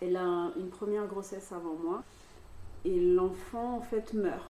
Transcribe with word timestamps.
Elle 0.00 0.16
a 0.16 0.52
une 0.56 0.68
première 0.68 1.08
grossesse 1.08 1.50
avant 1.50 1.74
moi 1.74 2.04
et 2.84 3.00
l'enfant 3.00 3.78
en 3.78 3.80
fait 3.80 4.14
meurt. 4.14 4.46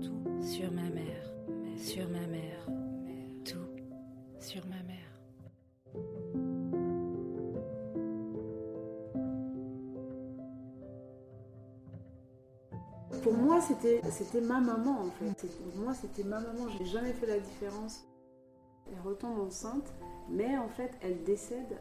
Tout 0.00 0.40
sur 0.40 0.70
ma 0.70 0.88
mère, 0.88 1.34
sur 1.76 2.08
ma 2.08 2.24
mère, 2.28 2.64
tout 3.44 3.58
sur 4.38 4.64
ma 4.66 4.80
mère. 4.84 5.02
Pour 13.24 13.34
moi, 13.34 13.60
c'était 13.60 14.00
c'était 14.12 14.40
ma 14.40 14.60
maman 14.60 15.00
en 15.00 15.10
fait. 15.10 15.44
Pour 15.74 15.82
moi, 15.82 15.92
c'était 15.92 16.22
ma 16.22 16.38
maman. 16.38 16.68
J'ai 16.78 16.84
jamais 16.84 17.12
fait 17.12 17.26
la 17.26 17.40
différence. 17.40 18.04
Elle 18.86 19.00
retombe 19.00 19.40
enceinte, 19.40 19.92
mais 20.28 20.56
en 20.56 20.68
fait, 20.68 20.92
elle 21.00 21.24
décède 21.24 21.80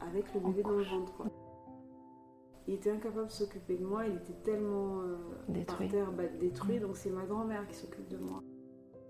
avec 0.00 0.32
le 0.32 0.40
bébé 0.40 0.62
dans 0.62 0.70
le 0.70 0.84
ventre. 0.84 1.26
Il 2.68 2.74
était 2.74 2.90
incapable 2.90 3.26
de 3.26 3.32
s'occuper 3.32 3.76
de 3.76 3.84
moi, 3.84 4.06
il 4.06 4.14
était 4.14 4.40
tellement 4.44 5.00
euh, 5.02 5.16
Détruit. 5.48 5.88
par 5.88 5.96
terre, 5.96 6.12
bah, 6.12 6.28
détruit, 6.38 6.78
donc 6.78 6.96
c'est 6.96 7.10
ma 7.10 7.24
grand-mère 7.24 7.66
qui 7.66 7.74
s'occupe 7.74 8.08
de 8.08 8.18
moi. 8.18 8.42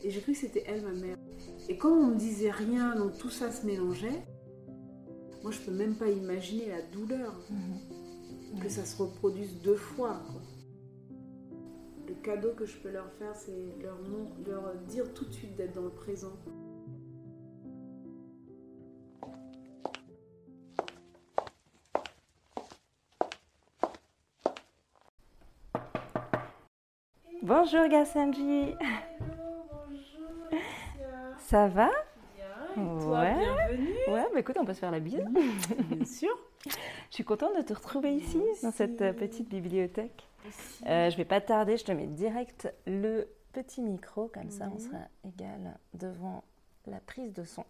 Et 0.02 0.10
j'ai 0.10 0.20
cru 0.20 0.32
que 0.32 0.38
c'était 0.38 0.64
elle, 0.66 0.82
ma 0.82 0.92
mère. 0.92 1.16
Et 1.68 1.76
comme 1.76 1.92
on 1.92 2.06
me 2.08 2.16
disait 2.16 2.50
rien, 2.50 2.96
donc 2.96 3.18
tout 3.18 3.28
ça 3.30 3.50
se 3.50 3.66
mélangeait, 3.66 4.24
moi 5.42 5.50
je 5.50 5.60
peux 5.60 5.72
même 5.72 5.94
pas 5.96 6.08
imaginer 6.08 6.68
la 6.68 6.82
douleur 6.82 7.40
que 8.60 8.68
ça 8.68 8.84
se 8.84 9.00
reproduise 9.02 9.60
deux 9.62 9.76
fois. 9.76 10.22
quoi. 10.30 10.40
Le 12.08 12.14
cadeau 12.14 12.52
que 12.56 12.66
je 12.66 12.76
peux 12.78 12.90
leur 12.90 13.10
faire, 13.12 13.34
c'est 13.36 13.76
leur 13.80 14.74
dire 14.88 15.12
tout 15.14 15.24
de 15.24 15.32
suite 15.32 15.56
d'être 15.56 15.74
dans 15.74 15.82
le 15.84 15.90
présent. 15.90 16.32
Bonjour 27.54 27.86
Gassanji, 27.86 28.74
ça 31.36 31.68
va? 31.68 31.90
Ouais. 32.78 33.34
bienvenue. 33.36 33.88
Ouais, 34.08 34.24
bah 34.32 34.40
écoute, 34.40 34.56
on 34.58 34.64
peut 34.64 34.72
se 34.72 34.78
faire 34.78 34.90
la 34.90 35.00
bise. 35.00 35.22
Bien 35.90 36.04
sûr. 36.06 36.30
Je 36.66 36.70
suis 37.14 37.24
contente 37.24 37.54
de 37.54 37.60
te 37.60 37.74
retrouver 37.74 38.14
ici, 38.14 38.40
dans 38.62 38.70
cette 38.72 39.02
euh, 39.02 39.12
petite 39.12 39.50
bibliothèque. 39.50 40.26
Euh, 40.86 41.10
je 41.10 41.16
vais 41.18 41.26
pas 41.26 41.42
tarder, 41.42 41.76
je 41.76 41.84
te 41.84 41.92
mets 41.92 42.06
direct 42.06 42.72
le 42.86 43.28
petit 43.52 43.82
micro, 43.82 44.28
comme 44.28 44.48
ça 44.50 44.64
on 44.70 44.76
Mhm. 44.76 44.80
sera 44.80 44.98
égal 45.22 45.76
devant 45.92 46.44
la 46.86 47.00
prise 47.00 47.34
de 47.34 47.44
son. 47.44 47.66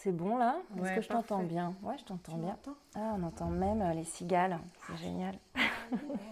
C'est 0.00 0.12
bon 0.12 0.36
là 0.36 0.58
Est-ce 0.76 0.82
Ouais, 0.84 0.94
que 0.94 1.00
je 1.00 1.08
t'entends 1.08 1.42
bien? 1.42 1.74
Ouais, 1.82 1.98
je 1.98 2.04
t'entends 2.04 2.36
bien. 2.36 2.56
Ah, 2.94 3.14
on 3.18 3.22
entend 3.24 3.46
même 3.48 3.82
euh, 3.82 3.92
les 3.94 4.04
cigales, 4.04 4.60
c'est 4.86 4.96
génial. 4.96 5.36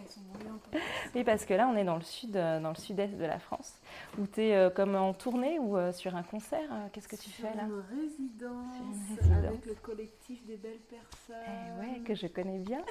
Sont 0.09 0.21
brillantes. 0.33 0.63
Oui, 1.17 1.25
parce 1.25 1.45
que 1.45 1.55
là, 1.55 1.67
on 1.73 1.77
est 1.77 1.83
dans 1.85 1.97
le 1.97 2.03
sud, 2.03 2.37
euh, 2.37 2.61
dans 2.61 2.69
le 2.69 2.75
sud-est 2.77 3.17
de 3.17 3.25
la 3.25 3.39
France, 3.41 3.75
où 4.19 4.27
tu 4.27 4.43
es 4.43 4.71
comme 4.77 4.95
en 4.95 5.15
tournée 5.15 5.59
ou 5.59 5.77
euh, 5.77 5.91
sur 5.93 6.15
un 6.15 6.23
concert. 6.23 6.69
euh, 6.71 6.87
Qu'est-ce 6.93 7.09
que 7.09 7.17
tu 7.17 7.29
Sur 7.31 7.49
fais 7.49 7.57
là? 7.57 7.65
Une 7.65 7.83
résidence, 7.99 8.77
Sur 8.77 8.85
une 8.85 9.17
résidence. 9.33 9.45
avec 9.49 9.67
le 9.67 9.75
collectif 9.75 10.47
des 10.47 10.57
belles 10.59 10.79
personnes. 10.89 11.43
Eh 11.49 11.81
ouais, 11.81 12.01
que 12.05 12.15
je 12.15 12.27
connais 12.29 12.59
bien. 12.59 12.83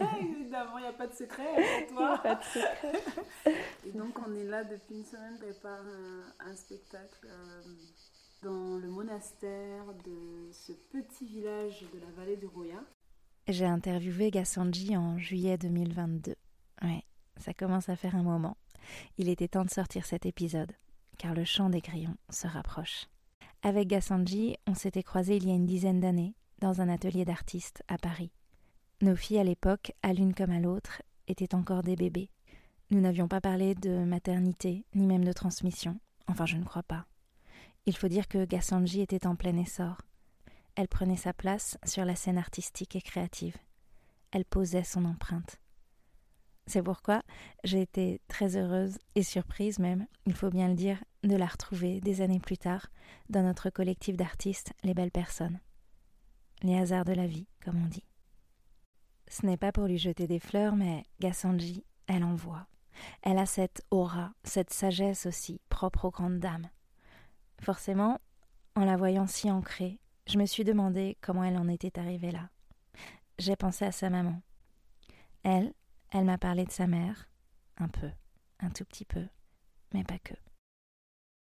Ah, 0.00 0.04
Évidemment, 0.20 0.78
il 0.78 0.82
n'y 0.82 0.88
a 0.88 0.92
pas 0.92 1.06
de 1.08 1.14
secret 1.14 1.46
pour 1.88 1.96
toi. 1.96 2.18
Pas 2.18 2.34
de 2.36 2.42
secret. 2.44 3.02
Et 3.86 3.90
donc, 3.92 4.16
on 4.24 4.32
est 4.36 4.44
là 4.44 4.62
depuis 4.62 4.96
une 4.98 5.04
semaine, 5.04 5.36
prépare 5.38 5.80
un, 5.80 6.48
un 6.50 6.54
spectacle 6.54 7.26
euh, 7.26 7.62
dans 8.42 8.78
le 8.78 8.88
monastère 8.88 9.84
de 10.04 10.50
ce 10.50 10.72
petit 10.72 11.26
village 11.26 11.84
de 11.92 11.98
la 11.98 12.10
vallée 12.12 12.36
du 12.36 12.46
Roya. 12.46 12.82
J'ai 13.48 13.66
interviewé 13.66 14.30
Gassanji 14.30 14.96
en 14.96 15.18
juillet 15.18 15.58
2022. 15.58 16.34
Ouais, 16.82 17.04
ça 17.36 17.52
commence 17.52 17.88
à 17.88 17.96
faire 17.96 18.16
un 18.16 18.22
moment. 18.22 18.56
Il 19.18 19.28
était 19.28 19.48
temps 19.48 19.64
de 19.64 19.70
sortir 19.70 20.06
cet 20.06 20.24
épisode, 20.24 20.72
car 21.18 21.34
le 21.34 21.44
chant 21.44 21.68
des 21.68 21.80
grillons 21.80 22.16
se 22.30 22.46
rapproche. 22.46 23.06
Avec 23.62 23.88
Gassanji, 23.88 24.56
on 24.66 24.74
s'était 24.74 25.02
croisés 25.02 25.36
il 25.36 25.46
y 25.46 25.50
a 25.50 25.54
une 25.54 25.66
dizaine 25.66 26.00
d'années, 26.00 26.34
dans 26.60 26.80
un 26.80 26.88
atelier 26.88 27.24
d'artistes 27.24 27.82
à 27.88 27.98
Paris. 27.98 28.32
Nos 29.02 29.16
filles 29.16 29.38
à 29.38 29.44
l'époque, 29.44 29.92
à 30.02 30.12
l'une 30.12 30.34
comme 30.34 30.50
à 30.50 30.60
l'autre, 30.60 31.02
étaient 31.28 31.54
encore 31.54 31.82
des 31.82 31.96
bébés. 31.96 32.30
Nous 32.90 33.00
n'avions 33.00 33.28
pas 33.28 33.40
parlé 33.40 33.74
de 33.74 34.04
maternité, 34.04 34.84
ni 34.94 35.06
même 35.06 35.24
de 35.24 35.32
transmission. 35.32 35.98
Enfin, 36.26 36.46
je 36.46 36.56
ne 36.56 36.64
crois 36.64 36.82
pas. 36.82 37.06
Il 37.86 37.96
faut 37.96 38.08
dire 38.08 38.28
que 38.28 38.44
Gassanji 38.44 39.00
était 39.00 39.26
en 39.26 39.36
plein 39.36 39.56
essor. 39.56 40.02
Elle 40.74 40.88
prenait 40.88 41.16
sa 41.16 41.32
place 41.32 41.78
sur 41.84 42.04
la 42.04 42.14
scène 42.14 42.38
artistique 42.38 42.96
et 42.96 43.00
créative. 43.00 43.56
Elle 44.30 44.44
posait 44.44 44.84
son 44.84 45.04
empreinte. 45.04 45.58
C'est 46.66 46.82
pourquoi 46.82 47.22
j'ai 47.64 47.80
été 47.80 48.20
très 48.28 48.56
heureuse 48.56 48.98
et 49.16 49.24
surprise 49.24 49.78
même, 49.78 50.06
il 50.26 50.34
faut 50.34 50.50
bien 50.50 50.68
le 50.68 50.74
dire, 50.74 51.02
de 51.24 51.34
la 51.34 51.46
retrouver 51.46 52.00
des 52.00 52.20
années 52.20 52.38
plus 52.38 52.58
tard 52.58 52.86
dans 53.28 53.42
notre 53.42 53.70
collectif 53.70 54.16
d'artistes 54.16 54.72
Les 54.84 54.94
Belles 54.94 55.10
Personnes. 55.10 55.58
Les 56.62 56.76
hasards 56.76 57.06
de 57.06 57.12
la 57.12 57.26
vie, 57.26 57.48
comme 57.64 57.82
on 57.82 57.88
dit. 57.88 58.04
Ce 59.26 59.44
n'est 59.46 59.56
pas 59.56 59.72
pour 59.72 59.86
lui 59.86 59.98
jeter 59.98 60.26
des 60.26 60.38
fleurs, 60.38 60.76
mais 60.76 61.02
Gassanji, 61.18 61.84
elle 62.06 62.24
en 62.24 62.34
voit. 62.34 62.66
Elle 63.22 63.38
a 63.38 63.46
cette 63.46 63.82
aura, 63.90 64.32
cette 64.44 64.72
sagesse 64.72 65.26
aussi, 65.26 65.60
propre 65.70 66.04
aux 66.04 66.10
grandes 66.10 66.38
dames. 66.38 66.68
Forcément, 67.60 68.18
en 68.74 68.84
la 68.84 68.96
voyant 68.96 69.26
si 69.26 69.50
ancrée, 69.50 70.00
je 70.26 70.38
me 70.38 70.46
suis 70.46 70.64
demandé 70.64 71.18
comment 71.20 71.44
elle 71.44 71.58
en 71.58 71.68
était 71.68 71.98
arrivée 71.98 72.30
là. 72.30 72.48
J'ai 73.38 73.54
pensé 73.54 73.84
à 73.84 73.92
sa 73.92 74.08
maman. 74.08 74.40
Elle, 75.42 75.74
elle 76.10 76.24
m'a 76.24 76.38
parlé 76.38 76.64
de 76.64 76.70
sa 76.70 76.86
mère, 76.86 77.28
un 77.76 77.88
peu, 77.88 78.10
un 78.60 78.70
tout 78.70 78.84
petit 78.84 79.04
peu, 79.04 79.24
mais 79.92 80.04
pas 80.04 80.18
que. 80.18 80.34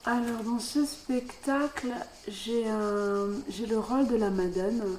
Alors, 0.06 0.44
dans 0.44 0.60
ce 0.60 0.86
spectacle, 0.86 1.94
j'ai 2.28 2.64
le 2.66 3.78
rôle 3.78 4.08
de 4.08 4.16
la 4.16 4.30
madone. 4.30 4.98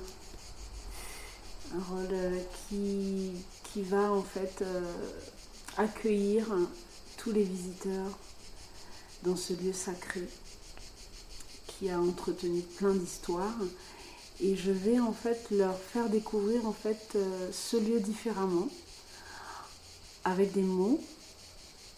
Un 1.75 1.83
rôle 1.83 2.09
euh, 2.13 2.41
qui, 2.69 3.33
qui 3.65 3.83
va 3.83 4.13
en 4.13 4.23
fait 4.23 4.63
euh, 4.63 4.93
accueillir 5.77 6.47
tous 7.17 7.31
les 7.31 7.45
visiteurs 7.45 8.19
dans 9.23 9.37
ce 9.37 9.53
lieu 9.53 9.73
sacré 9.73 10.27
qui 11.81 11.89
a 11.91 11.99
entretenu 11.99 12.61
plein 12.77 12.93
d'histoires. 12.93 13.57
Et 14.43 14.55
je 14.55 14.71
vais 14.71 15.01
en 15.01 15.13
fait 15.13 15.47
leur 15.51 15.77
faire 15.79 16.09
découvrir 16.09 16.67
en 16.67 16.73
fait 16.73 17.13
euh, 17.17 17.49
ce 17.53 17.79
lieu 17.79 18.01
différemment, 18.01 18.69
avec 20.25 20.53
des 20.53 20.63
mots, 20.63 21.01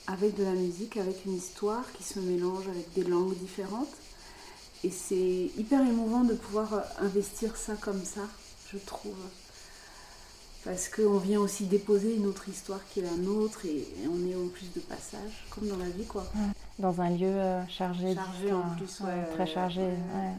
avec 0.06 0.37
de 0.37 0.44
la 0.44 0.53
musique, 0.53 0.97
avec 0.97 1.25
une 1.25 1.37
histoire 1.37 1.84
qui 1.92 2.04
se 2.04 2.21
mélange 2.21 2.69
avec 2.69 2.92
des 2.94 3.04
langues 3.04 3.37
différentes. 3.38 3.94
Et 4.84 4.91
c'est 4.91 5.50
hyper 5.56 5.81
émouvant 5.81 6.22
de 6.22 6.34
pouvoir 6.34 6.75
euh, 6.75 6.81
investir 7.00 7.56
ça 7.56 7.75
comme 7.75 8.04
ça, 8.04 8.28
je 8.72 8.78
trouve. 8.78 9.15
Parce 10.65 10.89
qu'on 10.89 11.19
vient 11.19 11.41
aussi 11.41 11.65
déposer 11.67 12.15
une 12.15 12.27
autre 12.27 12.49
histoire 12.49 12.78
qui 12.89 13.00
est 13.00 13.03
la 13.03 13.17
nôtre 13.17 13.65
et 13.67 13.84
on 14.06 14.31
est 14.31 14.37
en 14.37 14.47
plus 14.49 14.73
de 14.73 14.81
passage, 14.81 15.45
comme 15.50 15.67
dans 15.69 15.77
la 15.77 15.89
vie 15.89 16.05
quoi. 16.06 16.25
Dans 16.78 17.00
un 17.00 17.11
lieu 17.11 17.27
euh, 17.27 17.67
chargé, 17.67 18.15
Chargé 18.15 18.53
en 18.53 18.62
plus, 18.77 19.01
Ouais, 19.01 19.06
ouais, 19.09 19.34
très 19.34 19.47
chargé. 19.47 19.81
ouais. 19.83 20.33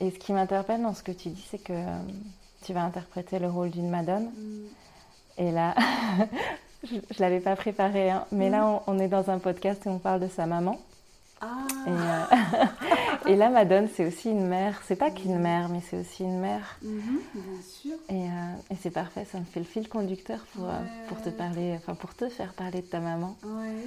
Et 0.00 0.10
ce 0.10 0.18
qui 0.18 0.32
m'interpelle 0.32 0.82
dans 0.82 0.94
ce 0.94 1.02
que 1.04 1.12
tu 1.12 1.28
dis, 1.28 1.46
c'est 1.50 1.62
que 1.62 1.72
euh, 1.72 1.98
tu 2.64 2.72
vas 2.72 2.82
interpréter 2.84 3.38
le 3.38 3.48
rôle 3.48 3.70
d'une 3.70 3.88
madone. 3.88 4.30
Mm. 4.36 4.66
Et 5.38 5.52
là, 5.52 5.74
je 6.84 6.96
ne 6.96 7.00
l'avais 7.20 7.40
pas 7.40 7.54
préparé, 7.54 8.10
hein, 8.10 8.26
mais 8.32 8.50
là, 8.50 8.66
on, 8.66 8.82
on 8.94 8.98
est 8.98 9.08
dans 9.08 9.30
un 9.30 9.38
podcast 9.38 9.86
et 9.86 9.90
on 9.90 9.98
parle 9.98 10.20
de 10.20 10.28
sa 10.28 10.46
maman. 10.46 10.78
Ah, 11.40 11.66
Et, 11.86 11.90
euh, 11.90 12.66
et 13.32 13.36
là, 13.36 13.48
Madone, 13.48 13.88
c'est 13.94 14.06
aussi 14.06 14.30
une 14.30 14.46
mère. 14.46 14.80
C'est 14.86 14.96
pas 14.96 15.10
qu'une 15.10 15.38
mère, 15.38 15.68
mais 15.70 15.80
c'est 15.80 15.98
aussi 15.98 16.22
une 16.24 16.38
mère. 16.38 16.76
mhm, 16.82 17.20
bien 17.34 17.62
sûr. 17.62 17.96
Et, 18.10 18.24
euh, 18.28 18.54
et 18.70 18.76
c'est 18.80 18.90
parfait, 18.90 19.24
ça 19.24 19.38
me 19.38 19.44
fait 19.44 19.60
le 19.60 19.66
fil 19.66 19.88
conducteur 19.88 20.40
pour, 20.54 20.64
euh, 20.68 20.72
pour 21.08 21.20
te 21.22 21.30
parler, 21.30 21.74
enfin 21.76 21.94
pour 21.94 22.14
te 22.14 22.28
faire 22.28 22.52
parler 22.52 22.82
de 22.82 22.86
ta 22.86 23.00
maman. 23.00 23.36
Ouais. 23.44 23.86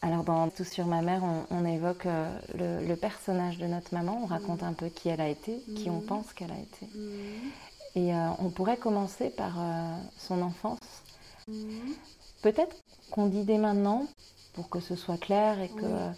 Alors 0.00 0.24
dans 0.24 0.48
Tout 0.48 0.64
sur 0.64 0.86
ma 0.86 1.02
mère, 1.02 1.22
on, 1.22 1.44
on 1.50 1.64
évoque 1.64 2.06
euh, 2.06 2.38
le, 2.54 2.86
le 2.86 2.96
personnage 2.96 3.58
de 3.58 3.66
notre 3.66 3.94
maman, 3.94 4.20
on 4.22 4.26
raconte 4.26 4.62
un 4.62 4.72
peu 4.72 4.88
qui 4.88 5.08
elle 5.08 5.20
a 5.20 5.28
été, 5.28 5.62
qui 5.76 5.90
on 5.90 6.00
Mhm. 6.00 6.06
pense 6.06 6.32
qu'elle 6.32 6.50
a 6.50 6.58
été. 6.58 6.88
Et 7.94 8.14
euh, 8.14 8.28
on 8.38 8.48
pourrait 8.50 8.78
commencer 8.78 9.28
par 9.30 9.54
euh, 9.58 9.96
son 10.18 10.40
enfance. 10.42 10.78
Peut-être 12.42 12.76
qu'on 13.10 13.26
dit 13.26 13.44
dès 13.44 13.58
maintenant, 13.58 14.06
pour 14.54 14.68
que 14.68 14.80
ce 14.80 14.96
soit 14.96 15.18
clair 15.18 15.60
et 15.60 15.68
que, 15.68 15.84
euh, 15.84 16.10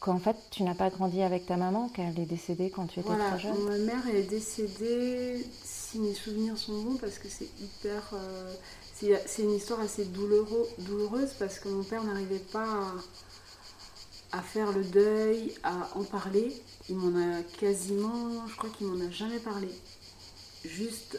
qu'en 0.00 0.18
fait 0.18 0.36
tu 0.50 0.62
n'as 0.62 0.74
pas 0.74 0.90
grandi 0.90 1.22
avec 1.22 1.46
ta 1.46 1.56
maman, 1.56 1.88
qu'elle 1.90 2.18
est 2.18 2.26
décédée 2.26 2.70
quand 2.70 2.86
tu 2.86 3.00
étais 3.00 3.08
Voilà, 3.08 3.30
très 3.32 3.40
jeune. 3.40 3.64
ma 3.64 3.78
mère 3.78 4.06
est 4.08 4.22
décédée, 4.22 5.44
si 5.62 5.98
mes 5.98 6.14
souvenirs 6.14 6.56
sont 6.58 6.80
bons, 6.82 6.96
parce 6.96 7.18
que 7.18 7.28
c'est 7.28 7.48
hyper. 7.60 8.02
euh, 8.14 8.54
c'est 8.94 9.22
c'est 9.26 9.42
une 9.42 9.52
histoire 9.52 9.80
assez 9.80 10.04
douloureux- 10.06 10.68
douloureuse 10.78 11.30
parce 11.38 11.58
que 11.58 11.68
mon 11.68 11.82
père 11.84 12.02
n'arrivait 12.04 12.38
pas 12.52 12.94
à, 14.32 14.38
à 14.38 14.42
faire 14.42 14.72
le 14.72 14.84
deuil, 14.84 15.54
à 15.62 15.88
en 15.94 16.04
parler. 16.04 16.52
Il 16.88 16.96
m'en 16.96 17.16
a 17.18 17.42
quasiment. 17.58 18.46
Je 18.48 18.56
crois 18.56 18.70
qu'il 18.70 18.86
m'en 18.88 19.04
a 19.04 19.10
jamais 19.10 19.38
parlé. 19.38 19.68
Juste 20.64 21.18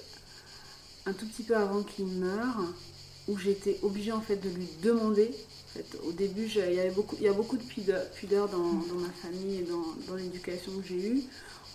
un 1.05 1.13
tout 1.13 1.25
petit 1.27 1.43
peu 1.43 1.55
avant 1.55 1.81
qu'il 1.83 2.05
meure, 2.05 2.57
où 3.27 3.37
j'étais 3.37 3.79
obligée 3.83 4.11
en 4.11 4.21
fait 4.21 4.35
de 4.37 4.49
lui 4.49 4.67
demander. 4.83 5.31
Au 6.05 6.11
début, 6.11 6.47
il 6.47 6.73
y, 6.73 7.27
a 7.27 7.33
beaucoup 7.33 7.57
de 7.57 7.63
pudeur, 7.63 8.49
dans, 8.49 8.57
ma 8.57 9.09
famille 9.09 9.59
et 9.59 9.67
dans, 10.07 10.15
l'éducation 10.15 10.71
que 10.81 10.87
j'ai 10.87 11.07
eue. 11.07 11.23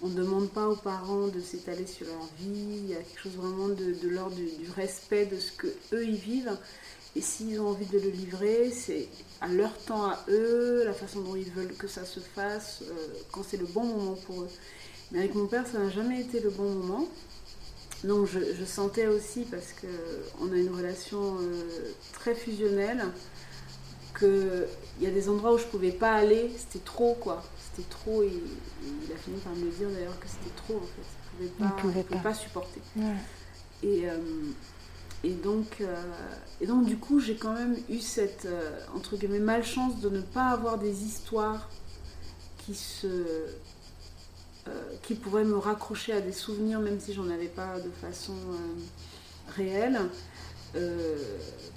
On 0.02 0.08
ne 0.08 0.14
demande 0.14 0.50
pas 0.50 0.68
aux 0.68 0.76
parents 0.76 1.28
de 1.28 1.40
s'étaler 1.40 1.86
sur 1.86 2.06
leur 2.06 2.28
vie. 2.38 2.80
Il 2.84 2.90
y 2.90 2.94
a 2.94 2.98
quelque 2.98 3.20
chose 3.20 3.36
vraiment 3.36 3.68
de, 3.68 4.08
l'ordre 4.08 4.36
du, 4.36 4.70
respect 4.76 5.26
de 5.26 5.38
ce 5.38 5.52
que 5.52 5.68
eux 5.92 6.04
vivent. 6.04 6.58
Et 7.14 7.22
s'ils 7.22 7.58
ont 7.60 7.68
envie 7.68 7.86
de 7.86 7.98
le 7.98 8.10
livrer, 8.10 8.70
c'est 8.70 9.08
à 9.40 9.48
leur 9.48 9.74
temps 9.78 10.04
à 10.04 10.22
eux, 10.28 10.82
la 10.84 10.92
façon 10.92 11.22
dont 11.22 11.34
ils 11.34 11.50
veulent 11.50 11.74
que 11.74 11.88
ça 11.88 12.04
se 12.04 12.20
fasse, 12.20 12.82
euh, 12.82 13.06
quand 13.32 13.42
c'est 13.42 13.56
le 13.56 13.64
bon 13.64 13.84
moment 13.84 14.18
pour 14.26 14.42
eux. 14.42 14.50
Mais 15.10 15.20
avec 15.20 15.34
mon 15.34 15.46
père, 15.46 15.66
ça 15.66 15.78
n'a 15.78 15.88
jamais 15.88 16.20
été 16.20 16.40
le 16.40 16.50
bon 16.50 16.68
moment. 16.74 17.08
Donc 18.04 18.28
je, 18.28 18.64
sentais 18.64 19.06
aussi, 19.06 19.46
parce 19.50 19.72
qu'on 19.72 20.52
a 20.52 20.56
une 20.56 20.74
relation 20.74 21.38
euh, 21.40 21.92
très 22.12 22.34
fusionnelle, 22.34 23.02
qu'il 24.18 24.66
y 25.00 25.06
a 25.06 25.10
des 25.10 25.28
endroits 25.28 25.54
où 25.54 25.58
je 25.58 25.64
ne 25.64 25.70
pouvais 25.70 25.92
pas 25.92 26.12
aller, 26.12 26.50
c'était 26.56 26.84
trop 26.84 27.14
quoi. 27.20 27.42
C'était 27.58 27.88
trop 27.88 28.22
et, 28.22 28.32
il 28.82 29.12
a 29.12 29.16
fini 29.16 29.38
par 29.40 29.54
me 29.54 29.70
dire 29.70 29.88
d'ailleurs 29.90 30.18
que 30.20 30.28
c'était 30.28 30.54
trop 30.56 30.76
en 30.76 30.86
fait. 30.86 31.38
Je 31.38 31.64
ne 31.64 31.70
pouvais, 31.80 32.02
pas, 32.02 32.16
pas. 32.16 32.34
supporter. 32.34 32.80
Et, 33.82 34.08
euh, 34.08 34.18
et, 35.22 35.34
donc, 35.34 35.82
euh, 35.82 35.94
et 36.60 36.66
donc 36.66 36.86
du 36.86 36.96
coup 36.96 37.20
j'ai 37.20 37.36
quand 37.36 37.52
même 37.52 37.76
eu 37.90 38.00
cette, 38.00 38.48
entre 38.94 39.16
guillemets, 39.16 39.38
malchance 39.38 40.00
de 40.00 40.08
ne 40.08 40.20
pas 40.20 40.48
avoir 40.48 40.78
des 40.78 41.04
histoires 41.04 41.68
qui 42.64 42.74
se 42.74 43.46
euh, 44.68 44.82
qui 45.02 45.14
pourrait 45.14 45.44
me 45.44 45.56
raccrocher 45.56 46.12
à 46.12 46.20
des 46.20 46.32
souvenirs, 46.32 46.80
même 46.80 46.98
si 46.98 47.12
j'en 47.12 47.30
avais 47.30 47.46
pas 47.46 47.78
de 47.78 47.90
façon 47.90 48.32
euh, 48.32 49.52
réelle. 49.56 50.00
Euh, 50.76 51.16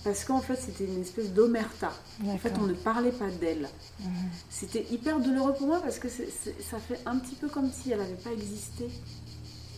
parce 0.03 0.23
qu'en 0.23 0.39
fait 0.39 0.55
c'était 0.55 0.85
une 0.85 1.01
espèce 1.01 1.31
d'omerta. 1.33 1.91
En 2.25 2.37
fait 2.37 2.53
on 2.59 2.67
ne 2.67 2.73
parlait 2.73 3.11
pas 3.11 3.29
d'elle. 3.29 3.67
Mhm. 3.99 4.09
C'était 4.49 4.85
hyper 4.91 5.19
douloureux 5.19 5.53
pour 5.53 5.67
moi 5.67 5.81
parce 5.81 5.99
que 5.99 6.07
ça 6.09 6.79
fait 6.79 6.99
un 7.05 7.17
petit 7.19 7.35
peu 7.35 7.49
comme 7.49 7.71
si 7.71 7.91
elle 7.91 7.99
n'avait 7.99 8.13
pas 8.13 8.31
existé. 8.31 8.89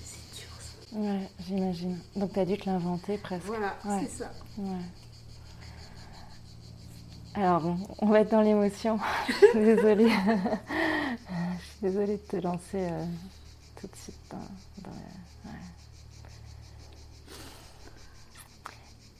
C'est 0.03 0.39
dur 0.39 0.49
ça. 0.59 0.97
Ouais, 0.97 1.29
j'imagine. 1.47 1.99
Donc 2.15 2.33
tu 2.33 2.39
as 2.39 2.45
dû 2.45 2.57
te 2.57 2.67
l'inventer 2.67 3.17
presque. 3.17 3.45
Voilà, 3.45 3.75
c'est 3.83 4.23
ça. 4.23 4.31
Alors 7.33 7.61
bon, 7.61 7.77
on 7.99 8.07
va 8.07 8.21
être 8.21 8.31
dans 8.31 8.41
l'émotion. 8.41 8.99
Désolée. 9.53 10.11
Je 11.59 11.65
suis 11.65 11.79
désolée 11.81 12.17
de 12.17 12.27
te 12.27 12.35
lancer 12.37 12.75
euh, 12.75 13.05
tout 13.79 13.87
de 13.87 13.95
suite 13.95 14.15
dans, 14.29 14.37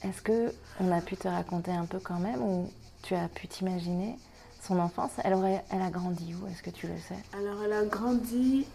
Est-ce 0.04 0.22
que 0.22 0.54
on 0.80 0.92
a 0.92 1.02
pu 1.02 1.16
te 1.16 1.28
raconter 1.28 1.72
un 1.72 1.86
peu 1.86 2.00
quand 2.00 2.20
même 2.20 2.42
ou 2.42 2.72
tu 3.04 3.16
as 3.16 3.28
pu 3.28 3.48
t'imaginer 3.48 4.18
son 4.66 4.80
enfance? 4.80 5.12
Elle 5.24 5.34
a 5.34 5.90
grandi 5.90 6.34
où? 6.34 6.48
Est-ce 6.48 6.64
que 6.64 6.70
tu 6.70 6.88
le 6.88 6.98
sais? 7.08 7.18
Alors 7.38 7.64
elle 7.64 7.74
a 7.74 7.84
grandi 7.84 8.66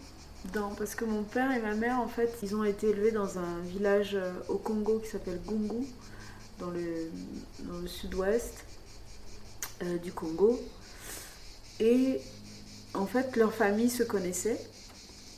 dans 0.53 0.69
parce 0.69 0.95
que 0.95 1.05
mon 1.05 1.23
père 1.23 1.51
et 1.51 1.61
ma 1.61 1.73
mère 1.73 1.99
en 1.99 2.07
fait 2.07 2.37
ils 2.43 2.55
ont 2.55 2.63
été 2.63 2.89
élevés 2.89 3.11
dans 3.11 3.39
un 3.39 3.59
village 3.65 4.15
euh, 4.15 4.31
au 4.47 4.57
Congo 4.57 4.99
qui 4.99 5.09
s'appelle 5.09 5.41
Gungu 5.45 5.85
dans 6.59 6.69
le, 6.69 7.11
dans 7.59 7.79
le 7.79 7.87
sud-ouest 7.87 8.65
euh, 9.83 9.97
du 9.97 10.11
Congo. 10.11 10.59
Et 11.79 12.19
en 12.95 13.05
fait, 13.05 13.35
leur 13.35 13.53
famille 13.53 13.89
se 13.89 14.01
connaissait. 14.01 14.59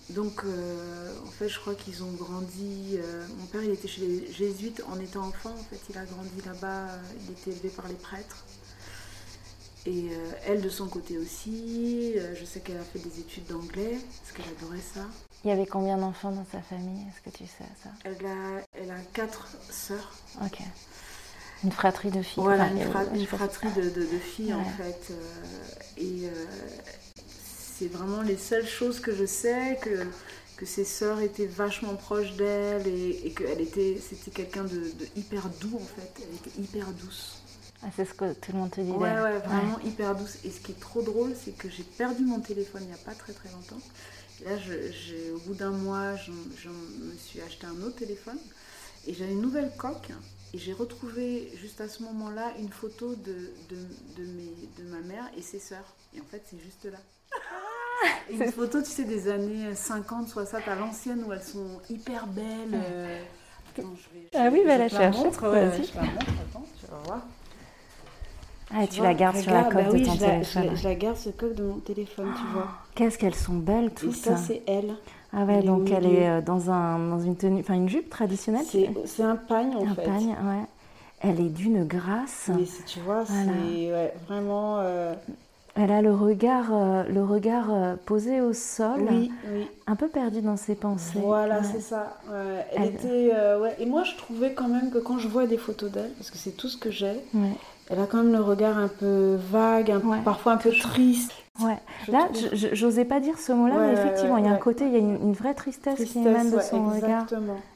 Donc, 0.10 0.44
euh, 0.44 1.14
en 1.24 1.32
fait, 1.32 1.50
je 1.50 1.60
crois 1.60 1.76
qu'ils 1.76 2.04
ont 2.04 2.12
grandi. 2.12 2.98
Euh, 2.98 3.26
mon 3.38 3.46
père, 3.46 3.64
il 3.64 3.72
était 3.72 3.88
chez 3.88 4.02
les 4.02 4.32
jésuites 4.32 4.82
en 4.90 5.00
étant 5.00 5.28
enfant. 5.28 5.52
En 5.52 5.64
fait, 5.64 5.80
il 5.90 5.98
a 5.98 6.06
grandi 6.06 6.42
là-bas. 6.46 6.88
Il 7.26 7.32
était 7.32 7.52
élevé 7.52 7.70
par 7.70 7.88
les 7.88 7.96
prêtres. 7.96 8.46
Et 9.86 10.10
elle, 10.46 10.62
de 10.62 10.70
son 10.70 10.88
côté 10.88 11.18
aussi. 11.18 12.14
je 12.36 12.46
sais 12.46 12.60
qu'elle 12.60 12.78
a 12.78 12.84
fait 12.84 13.00
des 13.00 13.20
études 13.20 13.48
d'anglais 13.48 13.98
parce 14.22 14.34
qu'elle 14.34 14.56
adorait 14.58 14.82
ça. 14.82 15.06
Il 15.44 15.50
y 15.50 15.52
avait 15.52 15.66
combien 15.66 15.98
d'enfants 15.98 16.32
dans 16.32 16.46
sa 16.52 16.62
famille? 16.62 17.02
Est-ce 17.08 17.22
que 17.22 17.36
tu 17.36 17.46
sais 17.46 17.64
ça? 17.82 17.90
Elle 18.04 18.26
a, 18.26 18.62
elle 18.74 18.92
a 18.92 19.00
quatre 19.14 19.48
sœurs. 19.72 20.12
Ok. 20.44 20.60
Une 21.64 21.72
fratrie 21.72 22.10
de 22.10 22.22
filles. 22.22 22.44
Voilà, 22.44 22.68
une, 22.68 23.26
fratrie 23.26 23.72
de, 23.74 24.18
filles 24.18 24.54
en 24.54 24.64
fait. 24.64 25.12
Euh, 25.12 25.16
et 25.98 26.28
euh, 26.28 26.46
c'est 27.80 27.88
vraiment 27.88 28.22
les 28.22 28.38
seules 28.38 28.68
choses 28.68 29.00
que 29.00 29.16
je 29.16 29.26
sais, 29.26 29.80
que, 29.82 30.06
que 30.58 30.66
ses 30.66 30.84
sœurs 30.84 31.22
étaient 31.22 31.46
vachement 31.46 31.96
proches 31.96 32.34
d'elle 32.34 32.86
et, 32.88 33.34
qu'elle 33.34 33.62
était, 33.62 33.98
c'était 34.02 34.32
quelqu'un 34.32 34.66
de, 34.66 34.92
hyper 35.16 35.50
doux 35.62 35.78
en 35.78 35.86
fait. 35.86 36.24
Elle 36.24 36.36
était 36.36 36.62
hyper 36.62 36.88
douce. 36.88 37.42
Ah, 37.82 37.88
c'est 37.96 38.04
ce 38.04 38.14
que 38.14 38.34
tout 38.34 38.52
le 38.52 38.58
monde 38.58 38.72
te 38.72 38.82
dit. 38.82 38.92
Ouais, 38.92 39.22
ouais, 39.22 39.38
vraiment 39.38 39.80
hyper 39.80 40.14
douce. 40.14 40.40
Et 40.44 40.52
ce 40.52 40.60
qui 40.60 40.74
est 40.74 40.80
trop 40.80 41.02
drôle, 41.02 41.34
c'est 41.42 41.58
que 41.58 41.70
j'ai 41.70 41.84
perdu 41.84 42.26
mon 42.26 42.42
téléphone 42.42 42.82
il 42.84 42.88
n'y 42.88 42.94
a 42.94 42.98
pas 42.98 43.14
très 43.14 43.32
très 43.32 43.50
longtemps. 43.52 43.80
là, 44.44 44.58
je, 44.58 45.34
au 45.34 45.40
bout 45.40 45.54
d'un 45.54 45.72
mois, 45.72 46.18
je, 46.18 46.32
je 46.58 46.68
me 46.68 47.16
suis 47.16 47.40
acheté 47.40 47.66
un 47.66 47.82
autre 47.82 47.96
téléphone 47.96 48.40
et 49.08 49.14
j'ai 49.14 49.32
une 49.32 49.40
nouvelle 49.40 49.72
coque 49.78 50.12
et 50.54 50.58
j'ai 50.58 50.74
retrouvé 50.74 51.50
juste 51.56 51.80
à 51.80 51.88
ce 51.88 52.04
moment-là 52.04 52.52
une 52.60 52.70
photo 52.70 53.16
de, 53.16 53.54
de, 53.70 53.78
de, 54.18 54.26
mes, 54.26 54.54
de 54.78 54.84
ma 54.90 55.00
mère 55.00 55.32
et 55.38 55.42
ses 55.42 55.60
sœurs. 55.60 55.96
Et 56.14 56.20
en 56.20 56.26
fait, 56.26 56.44
c'est 56.50 56.60
juste 56.60 56.84
là. 56.84 57.00
Une 58.32 58.52
photo, 58.52 58.82
tu 58.82 58.90
sais, 58.90 59.04
des 59.04 59.30
années 59.30 59.74
50, 59.74 60.28
60 60.28 60.68
à 60.68 60.76
l'ancienne 60.76 61.24
où 61.28 61.34
elles 61.34 61.44
sont 61.44 61.80
hyper 61.90 62.28
belles. 62.28 62.74
Euh. 62.74 63.24
ah 64.36 64.50
oui, 64.52 64.64
va 64.66 64.78
la 64.78 64.90
chercher. 64.90 65.24
Montre, 65.24 65.50
ouais, 65.50 65.72
je 65.84 65.96
la 65.96 66.02
montre, 66.04 66.26
attends, 66.50 66.66
tu 66.80 66.92
vas 66.92 66.98
voir. 67.06 67.22
Ah, 68.72 68.86
tu, 68.86 69.02
la 69.02 69.16
gardes 69.16 69.38
sur 69.38 69.52
la 69.52 69.64
coque 69.64 69.74
bah 69.74 69.84
de 69.84 70.06
ton 70.06 70.16
téléphone. 70.16 70.76
je, 70.76 70.84
la, 70.84 70.96
garde 70.96 71.18
sur 71.18 71.32
la 71.32 71.38
coque 71.38 71.56
de 71.56 71.64
mon 71.64 71.80
téléphone, 71.80 72.32
tu 72.36 72.54
vois. 72.54 72.68
Qu'est-ce 72.94 73.18
qu'elles 73.18 73.36
sont 73.36 73.56
belles 73.56 73.92
toutes. 73.92 74.16
ça, 74.16 74.38
c'est 74.38 74.62
elle. 74.68 74.96
Ah 75.34 75.44
ouais, 75.44 75.62
donc 75.62 75.90
elle 75.92 76.06
est 76.06 76.28
euh, 76.28 76.42
dans, 76.42 76.72
un, 76.72 77.10
dans 77.10 77.20
une 77.20 77.36
tenue, 77.36 77.62
enfin 77.62 77.76
une 77.76 77.90
jupe 77.90 78.10
traditionnelle. 78.10 78.66
C'est 79.06 79.24
un 79.24 79.36
pagne 79.36 79.76
en 79.76 79.96
fait. 79.96 80.02
Un 80.02 80.06
pagne, 80.06 80.30
ouais. 80.30 80.66
Elle 81.22 81.40
est 81.40 81.50
d'une 81.50 81.84
grâce. 81.84 82.50
Mais 82.56 82.66
si 82.66 82.84
tu 82.84 83.00
vois, 83.00 83.26
c'est 83.26 84.14
vraiment. 84.28 84.78
Euh, 84.80 85.16
elle 85.80 85.92
a 85.92 86.02
le 86.02 86.14
regard, 86.14 86.68
euh, 86.72 87.04
le 87.04 87.24
regard 87.24 87.98
posé 88.06 88.42
au 88.42 88.54
sol, 88.54 89.08
oui, 89.10 89.32
oui. 89.52 89.68
un 89.88 89.96
peu 89.96 90.08
perdu 90.08 90.42
dans 90.42 90.58
ses 90.58 90.76
pensées. 90.76 91.20
Voilà, 91.24 91.64
c'est 91.64 91.82
ça. 91.82 92.20
Elle, 92.74 92.86
était, 92.86 93.32
ouais. 93.60 93.76
Et 93.80 93.86
moi, 93.86 94.04
je 94.04 94.16
trouvais 94.16 94.54
quand 94.54 94.68
même 94.68 94.92
que 94.92 94.98
quand 94.98 95.18
je 95.18 95.28
vois 95.28 95.48
des 95.48 95.58
photos 95.58 95.92
d'elle, 95.92 96.12
parce 96.18 96.32
que 96.32 96.38
c'est 96.38 96.52
tout 96.52 96.68
ce 96.68 96.78
que 96.78 96.92
j'ai, 96.92 97.16
elle 97.90 98.00
a 98.00 98.06
quand 98.06 98.18
même 98.18 98.32
le 98.32 98.42
regard 98.42 98.78
un 98.78 98.88
peu 98.88 99.36
vague, 99.52 99.90
un, 99.90 100.00
parfois 100.22 100.54
un 100.54 100.58
peu 100.58 100.72
triste. 100.72 101.32
Ouais. 101.60 101.78
Là, 102.08 102.30
j'osais 102.54 103.04
pas 103.04 103.20
dire 103.20 103.38
ce 103.40 103.52
mot-là, 103.52 103.80
mais 103.80 103.94
effectivement, 103.94 104.38
il 104.38 104.46
y 104.46 104.48
a 104.48 104.52
un 104.52 104.58
côté, 104.58 104.86
il 104.86 104.92
y 104.92 104.96
a 104.96 105.00
une, 105.00 105.34
vraie 105.34 105.56
tristesse, 105.56 106.04
qui 106.04 106.20
émane 106.20 106.52
de 106.52 106.60
son 106.60 106.88
regard. 106.88 107.26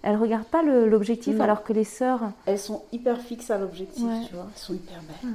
Elle 0.03 0.15
regarde 0.17 0.45
pas 0.45 0.61
l'objectif, 0.61 1.39
alors 1.39 1.63
que 1.63 1.73
les 1.73 1.83
sœurs. 1.83 2.21
Elles 2.45 2.59
sont 2.59 2.83
hyper 2.91 3.19
fixes 3.19 3.49
à 3.49 3.57
l'objectif, 3.57 4.05
tu 4.27 4.35
vois. 4.35 4.47
Elles 4.53 4.61
sont 4.61 4.73
hyper 4.73 4.99
belles. 5.01 5.31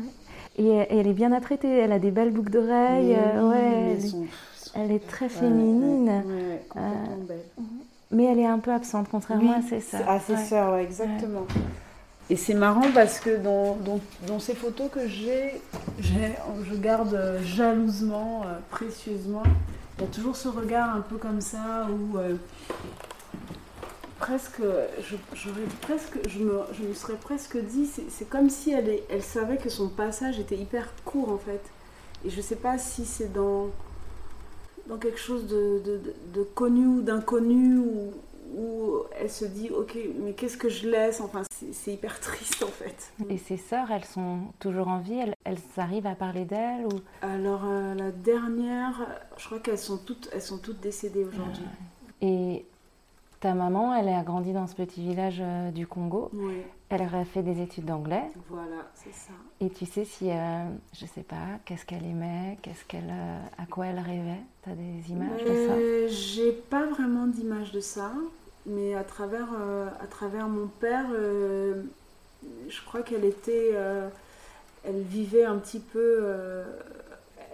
Et, 0.58 0.68
elle 0.68 1.06
est 1.06 1.12
bien 1.12 1.32
apprêtée. 1.32 1.78
Elle 1.78 1.92
a 1.92 1.98
des 1.98 2.10
belles 2.10 2.32
boucles 2.32 2.50
d'oreilles. 2.50 3.16
Euh, 3.16 3.48
ouais. 3.48 3.98
Elle, 4.74 4.92
est 4.92 5.06
très 5.06 5.28
féminine. 5.28 6.22
Euh, 6.76 6.80
belle. 7.26 7.38
Mais 8.10 8.24
elle 8.24 8.38
est 8.38 8.46
un 8.46 8.58
peu 8.58 8.72
absente, 8.72 9.06
contrairement 9.10 9.52
à 9.52 9.62
ses 9.62 9.80
sœurs. 9.80 10.08
À 10.08 10.18
ses 10.18 10.36
sœurs, 10.36 10.76
exactement. 10.76 11.46
Et 12.30 12.36
c'est 12.36 12.54
marrant 12.54 12.90
parce 12.94 13.20
que 13.20 13.36
dans, 13.38 13.78
dans, 14.26 14.38
ces 14.38 14.54
photos 14.54 14.90
que 14.90 15.08
j'ai, 15.08 15.60
je 16.00 16.74
garde 16.76 17.38
jalousement, 17.42 18.42
euh, 18.46 18.58
précieusement, 18.70 19.42
il 19.98 20.02
y 20.02 20.06
a 20.06 20.10
toujours 20.10 20.36
ce 20.36 20.48
regard 20.48 20.94
un 20.94 21.00
peu 21.00 21.16
comme 21.16 21.40
ça 21.40 21.88
où 21.90 22.18
euh, 22.18 22.34
presque, 24.18 24.62
je, 25.02 25.16
presque, 25.80 26.18
je 26.28 26.38
me, 26.40 26.60
je 26.72 26.82
me 26.82 26.94
serais 26.94 27.16
presque 27.16 27.56
dit, 27.56 27.86
c'est 27.86 28.28
comme 28.28 28.50
si 28.50 28.72
elle, 28.72 28.88
est, 28.88 29.04
elle 29.08 29.22
savait 29.22 29.56
que 29.56 29.68
son 29.68 29.88
passage 29.88 30.38
était 30.38 30.56
hyper 30.56 30.92
court 31.04 31.30
en 31.30 31.38
fait. 31.38 31.62
Et 32.24 32.30
je 32.30 32.36
ne 32.36 32.42
sais 32.42 32.56
pas 32.56 32.78
si 32.78 33.04
c'est 33.04 33.32
dans, 33.32 33.68
dans 34.88 34.98
quelque 34.98 35.20
chose 35.20 35.46
de, 35.46 35.80
de, 35.84 36.00
de 36.34 36.42
connu 36.42 36.86
ou 36.86 37.00
d'inconnu 37.00 37.78
ou, 37.78 38.12
où 38.56 39.02
elle 39.20 39.30
se 39.30 39.44
dit 39.44 39.70
ok 39.70 39.96
mais 40.20 40.32
qu'est-ce 40.32 40.56
que 40.56 40.68
je 40.68 40.88
laisse? 40.88 41.20
Enfin 41.20 41.42
c'est 41.50 41.92
hyper 41.92 42.18
triste 42.18 42.62
en 42.62 42.68
fait. 42.68 43.12
Et 43.28 43.38
ses 43.38 43.56
sœurs 43.58 43.90
elles 43.90 44.04
sont 44.04 44.40
toujours 44.58 44.88
en 44.88 44.98
vie? 44.98 45.18
Elles, 45.18 45.34
elles 45.44 45.58
arrivent 45.76 46.06
à 46.06 46.14
parler 46.14 46.44
d'elles 46.44 46.86
ou? 46.86 47.00
Alors 47.22 47.62
euh, 47.66 47.94
la 47.94 48.10
dernière 48.10 49.06
je 49.36 49.46
crois 49.46 49.60
qu'elles 49.60 49.78
sont 49.78 49.98
toutes 49.98 50.28
elles 50.32 50.42
sont 50.42 50.58
toutes 50.58 50.80
décédées 50.80 51.24
aujourd'hui. 51.24 51.66
Et 52.20 52.64
ta 53.40 53.54
maman 53.54 53.94
elle 53.94 54.08
a 54.08 54.22
grandi 54.22 54.52
dans 54.52 54.66
ce 54.66 54.74
petit 54.74 55.00
village 55.02 55.38
euh, 55.40 55.70
du 55.70 55.86
Congo. 55.86 56.30
Oui. 56.32 56.62
elle 56.88 57.02
aurait 57.02 57.24
fait 57.24 57.42
des 57.42 57.60
études 57.60 57.84
d'anglais. 57.84 58.24
Voilà 58.48 58.82
c'est 58.94 59.12
ça. 59.12 59.32
Et 59.60 59.70
tu 59.70 59.86
sais 59.86 60.04
si 60.04 60.30
euh, 60.30 60.64
je 60.92 61.06
sais 61.06 61.22
pas 61.22 61.58
qu'est-ce 61.64 61.86
qu'elle 61.86 62.04
aimait 62.04 62.58
qu'est-ce 62.62 62.84
qu'elle 62.84 63.12
à 63.58 63.66
quoi 63.66 63.86
elle 63.86 63.98
rêvait? 63.98 64.42
T'as 64.62 64.72
des 64.72 65.10
images 65.10 65.44
de 65.44 65.66
ça? 65.66 66.08
J'ai 66.08 66.52
pas 66.52 66.86
vraiment 66.86 67.26
d'images 67.26 67.72
de 67.72 67.80
ça 67.80 68.12
mais 68.66 68.94
à 68.94 69.04
travers, 69.04 69.48
à 69.98 70.06
travers 70.06 70.46
mon 70.46 70.66
père, 70.66 71.06
je 71.10 72.84
crois 72.84 73.00
qu'elle 73.00 73.24
était, 73.24 73.72
elle 74.84 75.02
vivait 75.02 75.44
un 75.44 75.56
petit 75.56 75.80
peu, 75.80 76.26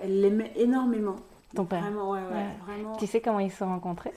elle 0.02 0.20
l'aimait 0.20 0.52
énormément. 0.56 1.16
Ton 1.54 1.64
père? 1.66 1.82
Vraiment, 1.82 2.10
ouais, 2.10 2.18
ouais, 2.18 2.48
vraiment. 2.66 2.96
Tu 2.96 3.06
sais 3.06 3.20
comment 3.20 3.38
ils 3.38 3.52
se 3.52 3.58
sont 3.58 3.68
rencontrés? 3.68 4.12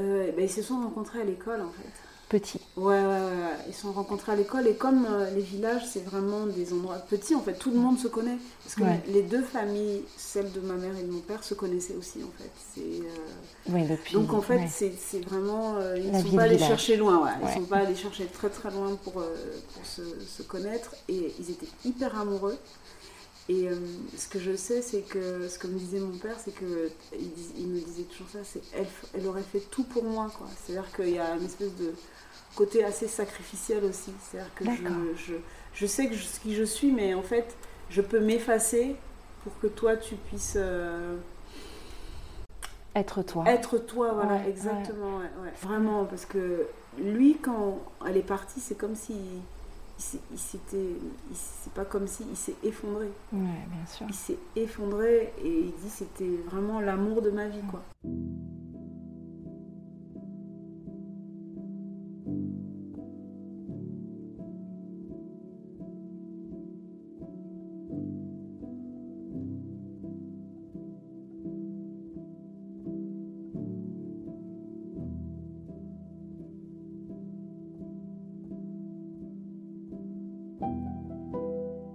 Ben, 0.00 0.44
Ils 0.44 0.50
se 0.50 0.62
sont 0.62 0.80
rencontrés 0.80 1.20
à 1.20 1.24
l'école 1.24 1.60
en 1.60 1.70
fait. 1.70 1.90
Petit. 2.30 2.60
Ouais, 2.76 2.94
ouais, 2.94 3.02
ouais. 3.02 3.56
Ils 3.66 3.74
se 3.74 3.82
sont 3.82 3.90
rencontrés 3.90 4.30
à 4.30 4.36
l'école 4.36 4.68
et 4.68 4.74
comme 4.74 5.04
euh, 5.04 5.28
les 5.34 5.40
villages, 5.40 5.82
c'est 5.84 6.04
vraiment 6.04 6.46
des 6.46 6.72
endroits 6.72 6.98
petits, 6.98 7.34
en 7.34 7.40
fait, 7.40 7.54
tout 7.54 7.72
le 7.72 7.76
monde 7.76 7.98
se 7.98 8.06
connaît. 8.06 8.38
Parce 8.62 8.76
que 8.76 9.10
les 9.10 9.22
deux 9.22 9.42
familles, 9.42 10.02
celle 10.16 10.52
de 10.52 10.60
ma 10.60 10.74
mère 10.74 10.96
et 10.96 11.02
de 11.02 11.10
mon 11.10 11.18
père, 11.18 11.42
se 11.42 11.54
connaissaient 11.54 11.96
aussi, 11.96 12.20
en 12.22 12.30
fait. 12.40 12.50
C'est, 12.72 13.00
euh, 13.00 13.72
Oui, 13.72 13.82
depuis. 13.82 14.14
Donc, 14.14 14.32
en 14.32 14.40
fait, 14.40 14.60
c'est, 14.68 15.24
vraiment. 15.24 15.74
Euh, 15.78 15.98
ils 15.98 16.12
ne 16.12 16.22
sont 16.22 16.36
pas 16.36 16.42
allés 16.42 16.58
chercher 16.58 16.96
loin, 16.96 17.24
ouais. 17.24 17.32
Ils 17.42 17.48
ne 17.48 17.52
sont 17.52 17.66
pas 17.68 17.78
allés 17.78 17.96
chercher 17.96 18.26
très, 18.26 18.48
très 18.48 18.70
loin 18.70 18.96
pour, 19.02 19.14
pour 19.14 19.84
se, 19.84 20.02
se, 20.24 20.44
connaître. 20.44 20.94
Et 21.08 21.34
ils 21.40 21.50
étaient 21.50 21.66
hyper 21.84 22.16
amoureux. 22.16 22.56
Et 23.50 23.68
ce 24.16 24.28
que 24.28 24.38
je 24.38 24.54
sais, 24.54 24.80
c'est 24.80 25.00
que 25.00 25.48
ce 25.48 25.58
que 25.58 25.66
me 25.66 25.76
disait 25.76 25.98
mon 25.98 26.16
père, 26.16 26.38
c'est 26.38 26.54
que 26.54 26.88
il, 27.58 27.66
me 27.66 27.80
disait 27.80 28.04
toujours 28.04 28.28
ça, 28.28 28.38
c'est 28.44 28.62
elle, 28.72 28.86
elle 29.12 29.26
aurait 29.26 29.42
fait 29.42 29.58
tout 29.58 29.82
pour 29.82 30.04
moi, 30.04 30.30
quoi. 30.38 30.46
C'est-à-dire 30.56 30.88
qu'il 30.94 31.10
y 31.10 31.18
a 31.18 31.34
une 31.34 31.46
espèce 31.46 31.74
de 31.74 31.92
côté 32.54 32.84
assez 32.84 33.08
sacrificiel 33.08 33.82
aussi. 33.84 34.12
C'est-à-dire 34.22 34.54
que 34.54 34.64
je, 35.16 35.34
je, 35.74 35.86
sais 35.86 36.06
que 36.06 36.14
je, 36.14 36.24
qui 36.40 36.54
je 36.54 36.62
suis, 36.62 36.92
mais 36.92 37.12
en 37.14 37.22
fait, 37.22 37.56
je 37.88 38.02
peux 38.02 38.20
m'effacer 38.20 38.94
pour 39.42 39.58
que 39.58 39.66
toi, 39.66 39.96
tu 39.96 40.14
puisses... 40.14 40.54
Euh, 40.56 41.16
être 42.94 43.22
toi. 43.22 43.44
Être 43.48 43.78
toi, 43.78 44.12
voilà, 44.12 44.46
exactement. 44.46 45.22
Vraiment, 45.60 46.04
parce 46.04 46.24
que 46.24 46.66
lui, 46.98 47.36
quand 47.42 47.80
elle 48.06 48.16
est 48.16 48.22
partie, 48.22 48.60
c'est 48.60 48.76
comme 48.76 48.94
si 48.94 49.16
il 50.32 50.38
s'était 50.38 50.96
c'est 51.34 51.72
pas 51.72 51.84
comme 51.84 52.06
si 52.06 52.24
il 52.28 52.36
s'est 52.36 52.56
effondré. 52.64 53.06
Ouais, 53.32 53.66
bien 53.68 53.86
sûr. 53.86 54.06
Il 54.08 54.14
s'est 54.14 54.38
effondré 54.56 55.32
et 55.42 55.60
il 55.60 55.72
dit 55.72 55.90
c'était 55.90 56.36
vraiment 56.50 56.80
l'amour 56.80 57.22
de 57.22 57.30
ma 57.30 57.48
vie 57.48 57.62
quoi 57.70 57.82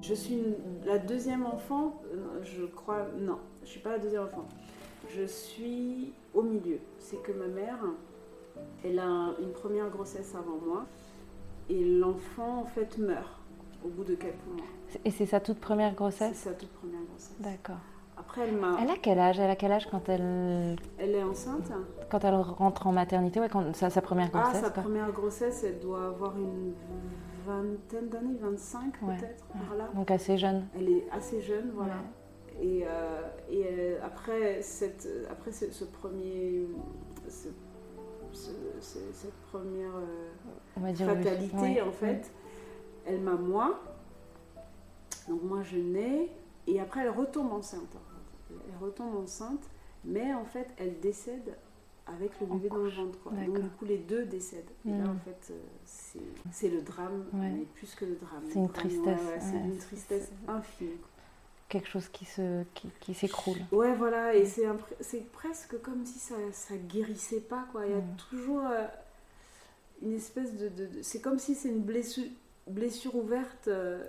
Je 0.01 0.13
suis 0.13 0.39
la 0.85 0.99
deuxième 0.99 1.45
enfant, 1.45 1.99
euh, 2.13 2.43
je 2.43 2.65
crois, 2.65 3.07
non, 3.19 3.39
je 3.63 3.69
suis 3.69 3.79
pas 3.79 3.91
la 3.91 3.99
deuxième 3.99 4.23
enfant. 4.23 4.45
Je 5.09 5.25
suis 5.25 6.13
au 6.33 6.43
milieu. 6.43 6.79
C'est 6.99 7.21
que 7.23 7.31
ma 7.31 7.47
mère, 7.47 7.79
elle 8.83 8.99
a 8.99 9.31
une 9.41 9.51
première 9.51 9.89
grossesse 9.89 10.35
avant 10.35 10.57
moi 10.63 10.85
et 11.69 11.83
l'enfant 11.83 12.61
en 12.61 12.65
fait 12.65 12.97
meurt 12.97 13.39
au 13.83 13.89
bout 13.89 14.03
de 14.03 14.15
quelques 14.15 14.45
mois. 14.45 14.65
Et 15.03 15.11
c'est 15.11 15.25
sa 15.25 15.39
toute 15.39 15.59
première 15.59 15.95
grossesse? 15.95 16.35
C'est 16.35 16.49
sa 16.49 16.55
toute 16.55 16.69
première 16.69 17.01
grossesse. 17.09 17.35
D'accord. 17.39 17.81
Après, 18.17 18.47
elle 18.47 18.55
m'a. 18.55 18.77
Elle 18.81 18.89
a 18.89 18.97
quel 19.01 19.19
âge? 19.19 19.39
Elle 19.39 19.49
a 19.49 19.55
quel 19.55 19.71
âge 19.71 19.87
quand 19.89 20.07
elle. 20.07 20.77
Elle 20.97 21.15
est 21.15 21.23
enceinte. 21.23 21.71
Quand 22.09 22.23
elle 22.23 22.35
rentre 22.35 22.87
en 22.87 22.91
maternité, 22.91 23.39
ouais, 23.39 23.49
quand 23.49 23.75
sa, 23.75 23.89
sa 23.89 24.01
première 24.01 24.29
grossesse. 24.29 24.61
Ah, 24.63 24.65
sa 24.65 24.81
première 24.81 25.11
grossesse, 25.11 25.63
elle 25.63 25.79
doit 25.79 26.05
avoir 26.05 26.37
une 26.37 26.73
vingtaine 27.45 28.09
d'années, 28.09 28.37
25 28.39 28.99
peut-être, 28.99 29.45
Donc 29.93 30.11
assez 30.11 30.37
jeune. 30.37 30.67
Elle 30.75 30.89
est 30.89 31.09
assez 31.11 31.41
jeune, 31.41 31.71
voilà. 31.73 31.95
Et, 32.61 32.83
euh, 32.85 33.21
et 33.49 33.65
euh, 33.65 33.99
après, 34.03 34.61
cette, 34.61 35.07
après 35.29 35.51
ce, 35.51 35.85
premier, 35.85 36.67
cette 37.27 37.53
première 39.51 39.97
euh, 39.97 40.95
fatalité, 40.95 41.81
en 41.81 41.91
fait, 41.91 42.31
elle 43.05 43.21
m'a 43.21 43.35
moi. 43.35 43.81
Donc 45.27 45.43
moi, 45.43 45.63
je 45.63 45.77
nais. 45.77 46.29
Et 46.67 46.79
après, 46.79 47.01
elle 47.01 47.09
retombe 47.09 47.51
enceinte. 47.51 47.97
Elle 48.49 48.83
retombe 48.83 49.15
enceinte, 49.17 49.69
mais 50.03 50.33
en 50.33 50.45
fait, 50.45 50.67
elle 50.77 50.99
décède 50.99 51.55
avec 52.07 52.39
le 52.39 52.45
bébé 52.45 52.69
dans 52.69 52.77
le 52.77 52.89
ventre. 52.89 53.17
Donc, 53.31 53.59
du 53.59 53.69
coup, 53.69 53.85
les 53.85 53.97
deux 53.97 54.25
décèdent. 54.25 54.69
Et 54.85 54.91
là, 54.91 55.05
en 55.09 55.13
mm. 55.13 55.19
fait, 55.25 55.51
euh, 55.51 56.19
c'est 56.51 56.69
le 56.69 56.81
drame, 56.81 57.25
mais 57.33 57.65
plus 57.75 57.95
que 57.95 58.05
le 58.05 58.15
drame. 58.15 58.43
C'est 58.47 58.59
une 58.59 58.69
tristesse. 58.69 59.19
c'est 59.39 59.57
une 59.57 59.77
tristesse 59.77 60.31
infinie. 60.47 60.91
Quelque 61.67 61.87
chose 61.87 62.07
qui 62.09 62.25
se 62.25 62.63
qui, 62.75 62.89
qui 62.99 63.15
s'écroule. 63.15 63.57
Ouais, 63.71 63.95
voilà, 63.95 64.35
et 64.35 64.45
c'est 64.45 65.31
presque 65.31 65.81
comme 65.81 66.05
si 66.05 66.19
ça, 66.19 66.35
ça 66.51 66.77
guérissait 66.77 67.41
pas, 67.41 67.65
quoi. 67.71 67.87
Il 67.87 67.91
y 67.91 67.95
a 67.95 67.97
mm. 67.97 68.15
toujours 68.29 68.65
euh, 68.67 68.85
une 70.03 70.13
espèce 70.13 70.55
de. 70.55 70.69
de, 70.69 71.01
c'est 71.01 71.21
comme 71.21 71.39
si 71.39 71.55
c'est 71.55 71.69
une 71.69 71.81
blessure, 71.81 72.27
blessure 72.67 73.15
ouverte. 73.15 73.67
Euh, 73.67 74.05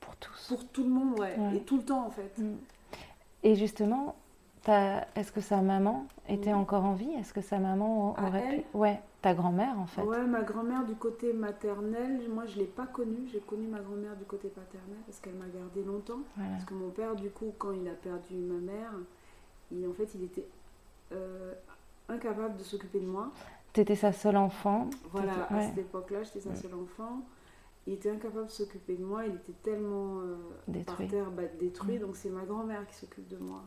pour 0.00 0.16
tous. 0.16 0.46
Pour 0.48 0.66
tout 0.68 0.84
le 0.84 0.90
monde, 0.90 1.20
ouais. 1.20 1.36
Et 1.54 1.60
tout 1.60 1.76
le 1.76 1.84
temps, 1.84 2.06
en 2.06 2.10
fait. 2.10 2.38
Mm. 2.38 2.56
Et 3.42 3.54
justement, 3.54 4.16
est-ce 4.66 5.32
que 5.32 5.40
sa 5.40 5.62
maman 5.62 6.06
était 6.28 6.52
encore 6.52 6.84
en 6.84 6.94
vie? 6.94 7.10
Est-ce 7.18 7.32
que 7.32 7.40
sa 7.40 7.58
maman 7.58 8.12
aurait 8.18 8.56
pu... 8.56 8.64
Ouais, 8.74 9.00
ta 9.22 9.34
grand-mère 9.34 9.78
en 9.78 9.86
fait. 9.86 10.02
Ouais, 10.02 10.24
ma 10.26 10.42
grand-mère 10.42 10.84
du 10.84 10.94
côté 10.94 11.32
maternel, 11.32 12.20
moi 12.30 12.46
je 12.46 12.54
ne 12.54 12.60
l'ai 12.60 12.66
pas 12.66 12.86
connue. 12.86 13.28
J'ai 13.32 13.40
connu 13.40 13.66
ma 13.66 13.80
grand-mère 13.80 14.16
du 14.16 14.24
côté 14.24 14.48
paternel 14.48 14.98
parce 15.06 15.20
qu'elle 15.20 15.34
m'a 15.34 15.46
gardée 15.46 15.82
longtemps. 15.84 16.20
Parce 16.36 16.64
que 16.64 16.74
mon 16.74 16.90
père, 16.90 17.14
du 17.14 17.30
coup, 17.30 17.52
quand 17.58 17.72
il 17.72 17.88
a 17.88 17.94
perdu 17.94 18.36
ma 18.36 18.58
mère, 18.58 18.92
il, 19.72 19.86
en 19.86 19.92
fait, 19.92 20.08
il 20.14 20.24
était 20.24 20.46
euh, 21.12 21.54
incapable 22.08 22.56
de 22.56 22.62
s'occuper 22.62 23.00
de 23.00 23.06
moi. 23.06 23.30
Tu 23.72 23.80
étais 23.80 23.96
sa 23.96 24.12
seule 24.12 24.36
enfant? 24.36 24.88
Voilà, 25.12 25.46
à 25.50 25.62
cette 25.62 25.78
époque-là, 25.78 26.22
j'étais 26.22 26.40
sa 26.40 26.54
seule 26.54 26.74
enfant. 26.74 27.22
Il 27.86 27.94
était 27.94 28.10
incapable 28.10 28.46
de 28.46 28.50
s'occuper 28.50 28.96
de 28.96 29.04
moi, 29.04 29.24
il 29.24 29.34
était 29.34 29.54
tellement 29.62 30.20
euh, 30.20 30.36
détruit. 30.66 31.06
par 31.06 31.08
terre, 31.08 31.30
bah, 31.30 31.44
détruit, 31.58 31.96
mm. 31.96 32.00
donc 32.00 32.16
c'est 32.16 32.28
ma 32.28 32.44
grand-mère 32.44 32.86
qui 32.86 32.94
s'occupe 32.94 33.26
de 33.28 33.38
moi. 33.38 33.62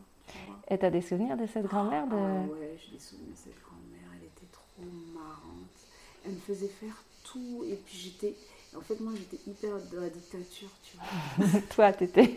Et 0.68 0.78
tu 0.78 0.84
as 0.84 0.90
des 0.90 1.02
souvenirs 1.02 1.36
de 1.36 1.46
cette 1.46 1.66
grand-mère 1.66 2.06
de... 2.06 2.14
Ah 2.14 2.52
ouais, 2.52 2.76
j'ai 2.78 2.92
des 2.92 2.98
souvenirs 2.98 3.32
de 3.32 3.36
cette 3.36 3.60
grand-mère. 3.62 4.08
Elle 4.18 4.26
était 4.26 4.50
trop 4.52 4.84
marrante. 5.14 5.78
Elle 6.24 6.32
me 6.32 6.40
faisait 6.40 6.68
faire 6.68 7.02
tout. 7.24 7.64
Et 7.68 7.76
puis 7.76 7.96
j'étais. 7.96 8.34
En 8.76 8.80
fait, 8.80 8.98
moi, 9.00 9.12
j'étais 9.14 9.38
hyper 9.50 9.70
de 9.92 10.00
la 10.00 10.08
dictature, 10.08 10.70
tu 10.82 10.96
vois. 10.96 11.60
Toi, 11.74 11.92
t'étais. 11.92 12.32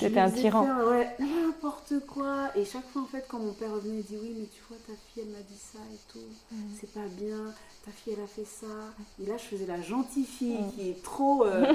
t'étais 0.00 0.18
un 0.18 0.30
tyran. 0.30 0.64
Faire, 0.64 0.86
ouais, 0.88 1.16
n'importe 1.18 2.06
quoi. 2.06 2.50
Et 2.56 2.64
chaque 2.64 2.88
fois, 2.88 3.02
en 3.02 3.06
fait, 3.06 3.26
quand 3.28 3.38
mon 3.38 3.52
père 3.52 3.70
revenait, 3.70 3.98
il 3.98 4.04
dit 4.04 4.16
Oui, 4.20 4.34
mais 4.38 4.46
tu 4.46 4.62
vois, 4.68 4.78
ta 4.86 4.94
fille, 4.94 5.24
elle 5.26 5.32
m'a 5.32 5.42
dit 5.42 5.58
ça 5.58 5.78
et 5.92 5.98
tout. 6.10 6.26
Mm. 6.52 6.56
C'est 6.80 6.92
pas 6.92 7.06
bien. 7.18 7.52
Ta 7.84 7.90
fille, 7.90 8.14
elle 8.16 8.24
a 8.24 8.26
fait 8.26 8.46
ça. 8.46 8.66
Et 9.22 9.26
là, 9.26 9.36
je 9.36 9.44
faisais 9.44 9.66
la 9.66 9.82
gentille 9.82 10.24
fille 10.24 10.62
mm. 10.62 10.72
qui 10.72 10.88
est 10.90 11.02
trop 11.02 11.44
euh, 11.44 11.70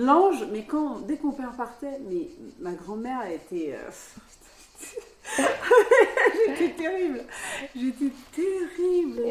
l'ange. 0.00 0.44
Mais 0.50 0.64
quand, 0.64 0.98
dès 1.00 1.16
que 1.16 1.26
mon 1.26 1.32
père 1.32 1.52
partait, 1.52 2.00
mais 2.10 2.28
ma 2.58 2.72
grand-mère, 2.72 3.20
elle 3.24 3.34
était. 3.34 3.76
Euh, 3.76 3.90
J'étais 6.46 6.74
terrible. 6.74 7.24
J'étais 7.74 8.10
terrible. 8.34 9.22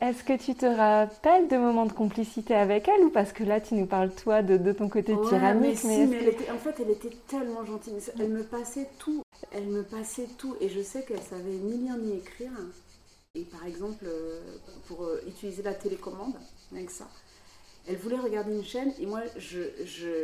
Est-ce 0.00 0.24
que 0.24 0.36
tu 0.36 0.54
te 0.54 0.66
rappelles 0.66 1.48
de 1.48 1.56
moments 1.56 1.86
de 1.86 1.92
complicité 1.92 2.54
avec 2.54 2.88
elle 2.88 3.04
ou 3.04 3.10
parce 3.10 3.32
que 3.32 3.44
là 3.44 3.60
tu 3.60 3.74
nous 3.74 3.86
parles 3.86 4.10
toi 4.10 4.42
de, 4.42 4.72
ton 4.72 4.88
côté 4.88 5.14
tyrannique 5.28 5.84
Mais, 5.84 6.06
mais, 6.06 6.50
en 6.50 6.58
fait 6.58 6.74
elle 6.80 6.90
était 6.90 7.16
tellement 7.28 7.64
gentille. 7.64 7.94
Elle 8.18 8.30
me 8.30 8.42
passait 8.42 8.88
tout. 8.98 9.22
Elle 9.52 9.66
me 9.66 9.82
passait 9.82 10.28
tout 10.38 10.56
et 10.60 10.68
je 10.68 10.80
sais 10.80 11.02
qu'elle 11.02 11.20
savait 11.20 11.50
ni 11.50 11.78
lire 11.78 11.96
ni 11.96 12.16
écrire. 12.16 12.52
Et 13.34 13.44
par 13.44 13.66
exemple 13.66 14.04
euh, 14.04 14.40
pour 14.86 15.04
euh, 15.04 15.22
utiliser 15.26 15.62
la 15.62 15.74
télécommande 15.74 16.34
avec 16.72 16.90
ça. 16.90 17.06
Elle 17.88 17.96
voulait 17.96 18.18
regarder 18.18 18.52
une 18.52 18.64
chaîne 18.64 18.92
et 19.00 19.06
moi 19.06 19.22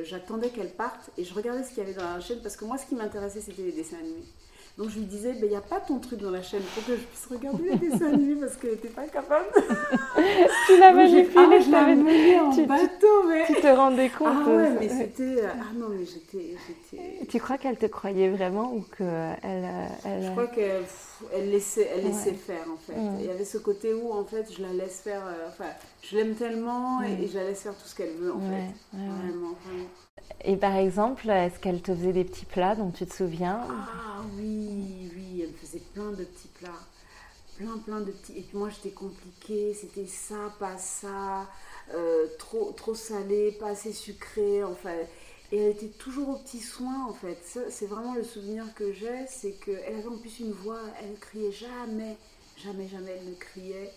j'attendais 0.05 0.51
qu'elle 0.51 0.71
parte 0.71 1.11
et 1.19 1.25
je 1.25 1.35
regardais 1.35 1.65
ce 1.65 1.71
qu'il 1.71 1.79
y 1.79 1.81
avait 1.81 1.95
dans 1.95 2.05
la 2.05 2.21
chaîne 2.21 2.41
parce 2.41 2.57
que 2.57 2.65
moi 2.65 2.79
ce 2.79 2.87
qui 2.87 2.95
m'intéressait 2.95 3.41
c'était 3.41 3.63
les 3.63 3.73
dessins 3.73 3.99
animés. 3.99 4.25
Donc 4.79 4.91
je 4.91 5.01
lui 5.01 5.07
disais, 5.07 5.33
il 5.35 5.41
ben, 5.41 5.51
n'y 5.51 5.57
a 5.57 5.61
pas 5.61 5.81
ton 5.81 5.99
truc 5.99 6.21
dans 6.21 6.31
la 6.31 6.41
chaîne, 6.41 6.61
il 6.63 6.81
faut 6.81 6.93
que 6.93 6.97
je 6.97 7.03
puisse 7.03 7.27
regarder 7.27 7.65
les 7.69 7.77
dessins 7.79 8.13
animés 8.13 8.41
parce 8.41 8.55
qu'elle 8.55 8.71
n'était 8.71 8.87
pas 8.87 9.09
capable. 9.09 9.47
tu 10.69 10.79
l'as 10.79 10.93
manipulée, 10.93 11.35
ah, 11.35 11.61
je 11.61 11.71
l'avais 11.73 11.97
menée 11.97 12.39
en 12.39 12.51
bateau. 12.51 13.25
Mais... 13.27 13.45
Tu 13.47 13.55
te 13.55 13.67
rendais 13.67 14.09
compte 14.09 14.29
Ah 14.47 14.49
ouais, 14.49 14.71
mais 14.79 14.89
c'était... 14.89 15.43
Euh, 15.43 15.49
ah 15.53 15.75
non, 15.75 15.89
mais 15.89 16.05
j'étais... 16.07 16.55
Tu 17.29 17.41
crois 17.41 17.59
qu'elle 17.59 17.77
te 17.77 17.87
croyait 17.87 18.29
vraiment 18.29 18.73
ou 18.73 18.85
qu'elle... 18.97 19.69
Elle... 20.05 20.23
Je 20.23 20.31
crois 20.31 20.47
qu'elle 20.47 20.85
elle 21.35 21.51
laissait, 21.51 21.91
elle 21.93 22.05
laissait 22.05 22.35
faire 22.35 22.67
en 22.73 22.77
fait. 22.77 22.97
Il 23.19 23.27
y 23.27 23.31
avait 23.31 23.45
ce 23.45 23.59
côté 23.59 23.93
où 23.93 24.13
en 24.13 24.25
fait 24.25 24.47
je 24.57 24.63
la 24.63 24.73
laisse 24.73 25.01
faire... 25.01 25.23
Euh, 25.27 25.49
enfin, 25.49 25.71
je 26.03 26.17
l'aime 26.17 26.37
tellement 26.37 27.03
et, 27.03 27.27
je 27.27 27.37
la 27.37 27.43
laisse 27.43 27.63
faire 27.63 27.75
tout 27.75 27.89
ce 27.89 27.97
qu'elle 27.97 28.15
veut 28.15 28.33
en 28.33 28.41
fait. 28.41 28.97
Vraiment, 28.97 29.57
vraiment. 29.65 29.89
Et 30.45 30.57
par 30.57 30.77
exemple, 30.77 31.29
est-ce 31.31 31.59
qu'elle 31.59 31.83
te 31.83 31.95
faisait 31.95 32.13
des 32.13 32.25
petits 32.25 32.45
plats 32.47 32.77
dont 32.77 32.91
tu 32.91 33.07
te 33.07 33.15
souviens 33.15 33.61
Ah 33.69 34.23
oui, 34.37 35.11
oui, 35.15 35.41
elle 35.43 35.51
me 35.51 35.57
faisait 35.57 35.83
plein 35.95 36.11
de 36.13 36.25
petits 36.25 36.49
plats. 36.49 36.87
plein, 37.57 37.79
plein 37.79 38.01
de 38.01 38.13
petits. 38.13 38.39
Et 38.39 38.43
puis 38.43 38.57
moi, 38.57 38.69
j'étais 38.71 38.91
compliquée, 38.95 39.75
c'était 39.75 40.07
ça, 40.07 40.53
pas 40.61 40.79
ça, 40.79 41.49
euh, 41.95 42.27
trop, 42.39 42.73
trop 42.73 42.95
salé, 42.95 43.53
pas 43.53 43.71
assez 43.71 43.93
sucré, 43.93 44.63
enfin. 44.65 44.95
Et 45.51 45.59
elle 45.59 45.71
était 45.73 45.89
toujours 45.89 46.29
aux 46.29 46.37
petits 46.37 46.61
soins, 46.61 47.07
en 47.09 47.15
fait. 47.15 47.39
C'est 47.71 47.87
vraiment 47.87 48.15
le 48.15 48.23
souvenir 48.23 48.65
que 48.75 48.93
j'ai, 48.93 49.27
c'est 49.29 49.53
qu'elle 49.53 49.97
avait 49.97 50.07
en 50.09 50.19
plus 50.19 50.41
une 50.41 50.53
voix, 50.53 50.81
elle 51.03 51.19
criait 51.19 51.53
jamais, 51.53 52.17
jamais, 52.57 52.87
jamais, 52.89 53.17
elle 53.21 53.31
ne 53.31 53.35
criait. 53.35 53.93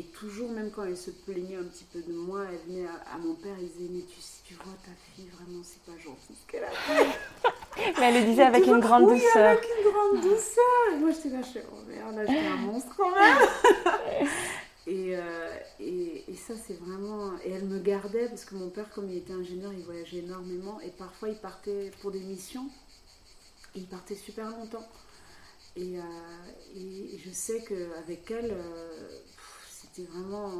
Et 0.00 0.04
toujours, 0.04 0.50
même 0.50 0.70
quand 0.70 0.84
elle 0.84 0.96
se 0.96 1.10
plaignait 1.10 1.56
un 1.56 1.64
petit 1.64 1.84
peu 1.84 2.00
de 2.00 2.14
moi, 2.14 2.46
elle 2.50 2.58
venait 2.66 2.86
à, 2.86 3.18
mon 3.18 3.34
père, 3.34 3.54
et 3.58 3.64
disait 3.64 3.90
Mais 3.90 4.00
tu, 4.00 4.18
tu 4.46 4.54
vois 4.54 4.72
ta 4.82 4.92
fille, 5.12 5.28
vraiment, 5.28 5.60
c'est 5.62 5.82
pas 5.82 5.98
gentil 5.98 6.34
ce 6.40 6.50
qu'elle 6.50 6.64
a 6.64 6.70
fait. 6.70 7.06
Mais 8.00 8.06
elle 8.06 8.22
le 8.22 8.30
disait 8.30 8.44
avec 8.44 8.66
une 8.66 8.80
grande 8.80 9.10
douceur. 9.10 9.50
Avec 9.50 9.68
une 9.78 9.92
grande 9.92 10.22
douceur. 10.22 10.64
Et 10.94 10.96
moi, 10.96 11.10
j'étais 11.10 11.28
là, 11.28 11.42
je 11.42 11.48
suis 11.48 11.60
Oh 11.70 11.82
merde, 11.86 12.16
là, 12.16 12.24
j'étais 12.24 12.46
un 12.46 12.56
monstre 12.56 12.94
quand 12.96 13.10
même. 13.10 13.48
et, 14.86 15.18
euh, 15.18 15.54
et, 15.80 16.24
et, 16.32 16.34
ça, 16.34 16.54
c'est 16.66 16.80
vraiment. 16.80 17.32
Et 17.44 17.50
elle 17.50 17.66
me 17.66 17.78
gardait, 17.78 18.26
parce 18.26 18.46
que 18.46 18.54
mon 18.54 18.70
père, 18.70 18.88
comme 18.94 19.10
il 19.10 19.18
était 19.18 19.34
ingénieur, 19.34 19.70
il 19.74 19.84
voyageait 19.84 20.20
énormément. 20.20 20.80
Et 20.80 20.92
parfois, 20.92 21.28
il 21.28 21.36
partait 21.36 21.90
pour 22.00 22.10
des 22.10 22.20
missions. 22.20 22.70
Et 23.74 23.80
il 23.80 23.86
partait 23.86 24.14
super 24.14 24.48
longtemps. 24.48 24.88
Et, 25.76 25.98
euh, 25.98 26.02
et 26.74 27.18
je 27.22 27.30
sais 27.30 27.62
qu'avec 27.62 28.30
elle, 28.30 28.52
euh, 28.52 29.18
c'était 29.92 30.08
vraiment. 30.10 30.50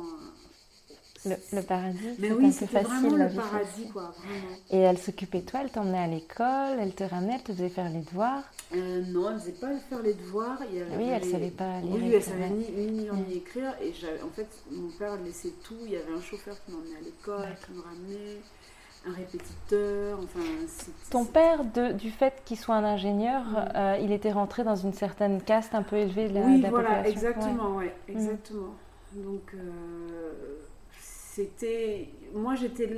Le, 1.26 1.36
le, 1.52 1.62
paradis, 1.62 2.16
mais 2.18 2.32
oui, 2.32 2.50
c'était 2.50 2.80
vraiment 2.80 3.14
le 3.14 3.28
paradis, 3.28 3.88
quoi, 3.92 4.14
vraiment. 4.16 4.56
Et 4.70 4.78
elle 4.78 4.96
s'occupait 4.96 5.42
de 5.42 5.46
toi, 5.46 5.60
elle 5.62 5.70
t'emmenait 5.70 5.98
à 5.98 6.06
l'école, 6.06 6.78
elle 6.80 6.94
te 6.94 7.04
ramenait, 7.04 7.34
elle 7.34 7.42
te 7.42 7.52
faisait 7.52 7.68
faire 7.68 7.90
les 7.90 8.00
devoirs 8.00 8.42
euh, 8.74 9.02
Non, 9.08 9.28
elle 9.28 9.34
ne 9.34 9.40
faisait 9.40 9.52
pas 9.52 9.76
faire 9.90 10.00
les 10.00 10.14
devoirs. 10.14 10.58
Il 10.70 10.78
y 10.78 10.80
avait 10.80 10.96
oui, 10.96 11.08
elle 11.10 11.26
ne 11.26 11.30
savait 11.30 11.50
pas 11.50 11.80
lire. 11.80 11.94
Oui, 11.94 12.10
elle 12.14 12.22
savait 12.22 12.48
ni, 12.48 12.70
ni 12.70 13.00
lire 13.02 13.14
ni 13.14 13.34
écrire. 13.34 13.74
Et 13.82 13.92
en 14.24 14.30
fait, 14.30 14.48
mon 14.70 14.88
père 14.92 15.20
laissait 15.22 15.52
tout. 15.62 15.76
Il 15.84 15.90
y 15.90 15.96
avait 15.96 16.14
un 16.14 16.22
chauffeur 16.22 16.56
qui 16.64 16.72
m'emmenait 16.72 16.96
à 16.96 17.02
l'école, 17.02 17.54
qui 17.66 17.72
me 17.72 17.82
ramenait, 17.82 18.40
un 19.06 19.12
répétiteur. 19.12 20.18
Enfin, 20.22 20.40
Ton 21.10 21.24
père, 21.24 21.64
de, 21.64 21.92
du 21.92 22.10
fait 22.10 22.42
qu'il 22.44 22.58
soit 22.58 22.76
un 22.76 22.84
ingénieur, 22.84 23.42
euh, 23.74 23.98
il 24.00 24.12
était 24.12 24.32
rentré 24.32 24.64
dans 24.64 24.76
une 24.76 24.92
certaine 24.92 25.42
caste 25.42 25.74
un 25.74 25.82
peu 25.82 25.96
élevée 25.96 26.28
de 26.28 26.34
la, 26.34 26.40
oui, 26.40 26.58
de 26.58 26.62
la 26.62 26.70
voilà, 26.70 27.02
population. 27.02 27.28
exactement, 27.28 27.76
ouais, 27.76 27.94
exactement. 28.08 28.74
Donc, 29.14 29.54
euh, 29.54 30.58
c'était. 30.98 32.08
Moi, 32.34 32.54
j'étais. 32.54 32.88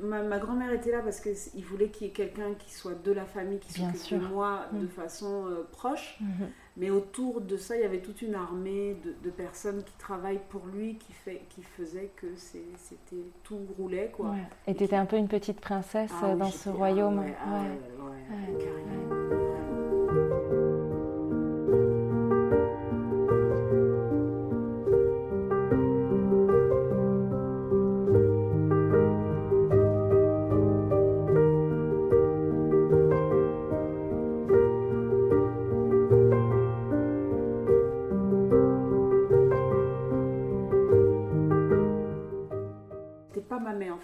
Ma, 0.00 0.22
ma 0.22 0.38
grand-mère 0.38 0.72
était 0.72 0.92
là 0.92 1.00
parce 1.00 1.20
qu'il 1.20 1.64
voulait 1.64 1.88
qu'il 1.88 2.06
y 2.06 2.10
ait 2.10 2.12
quelqu'un 2.12 2.54
qui 2.58 2.72
soit 2.72 2.94
de 3.02 3.12
la 3.12 3.24
famille, 3.24 3.58
qui 3.58 3.72
s'occupe 3.72 4.20
de 4.20 4.26
moi 4.26 4.66
de 4.72 4.86
façon 4.86 5.46
euh, 5.46 5.66
proche. 5.72 6.18
Mhm. 6.20 6.48
Mais 6.76 6.90
autour 6.90 7.40
de 7.40 7.56
ça, 7.56 7.74
il 7.74 7.82
y 7.82 7.84
avait 7.84 7.98
toute 8.00 8.22
une 8.22 8.36
armée 8.36 8.96
de, 9.04 9.12
de 9.24 9.30
personnes 9.30 9.82
qui 9.82 9.92
travaillent 9.98 10.40
pour 10.48 10.64
lui, 10.66 10.94
qui, 10.94 11.12
fait, 11.12 11.42
qui 11.48 11.62
faisait 11.62 12.12
que 12.14 12.28
c'était 12.36 13.24
tout 13.42 13.58
roulait. 13.76 14.12
Quoi. 14.16 14.30
Ouais. 14.30 14.46
Et 14.68 14.76
tu 14.76 14.84
étais 14.84 14.94
un 14.94 15.06
peu 15.06 15.16
une 15.16 15.26
petite 15.26 15.60
princesse 15.60 16.12
Ah 16.22 16.36
dans 16.36 16.50
ce 16.52 16.68
ah 16.68 16.72
royaume. 16.72 17.24
ah 17.44 17.62
Ouais. 17.62 18.06
Ouais. 18.06 18.64
carrément. 18.64 19.47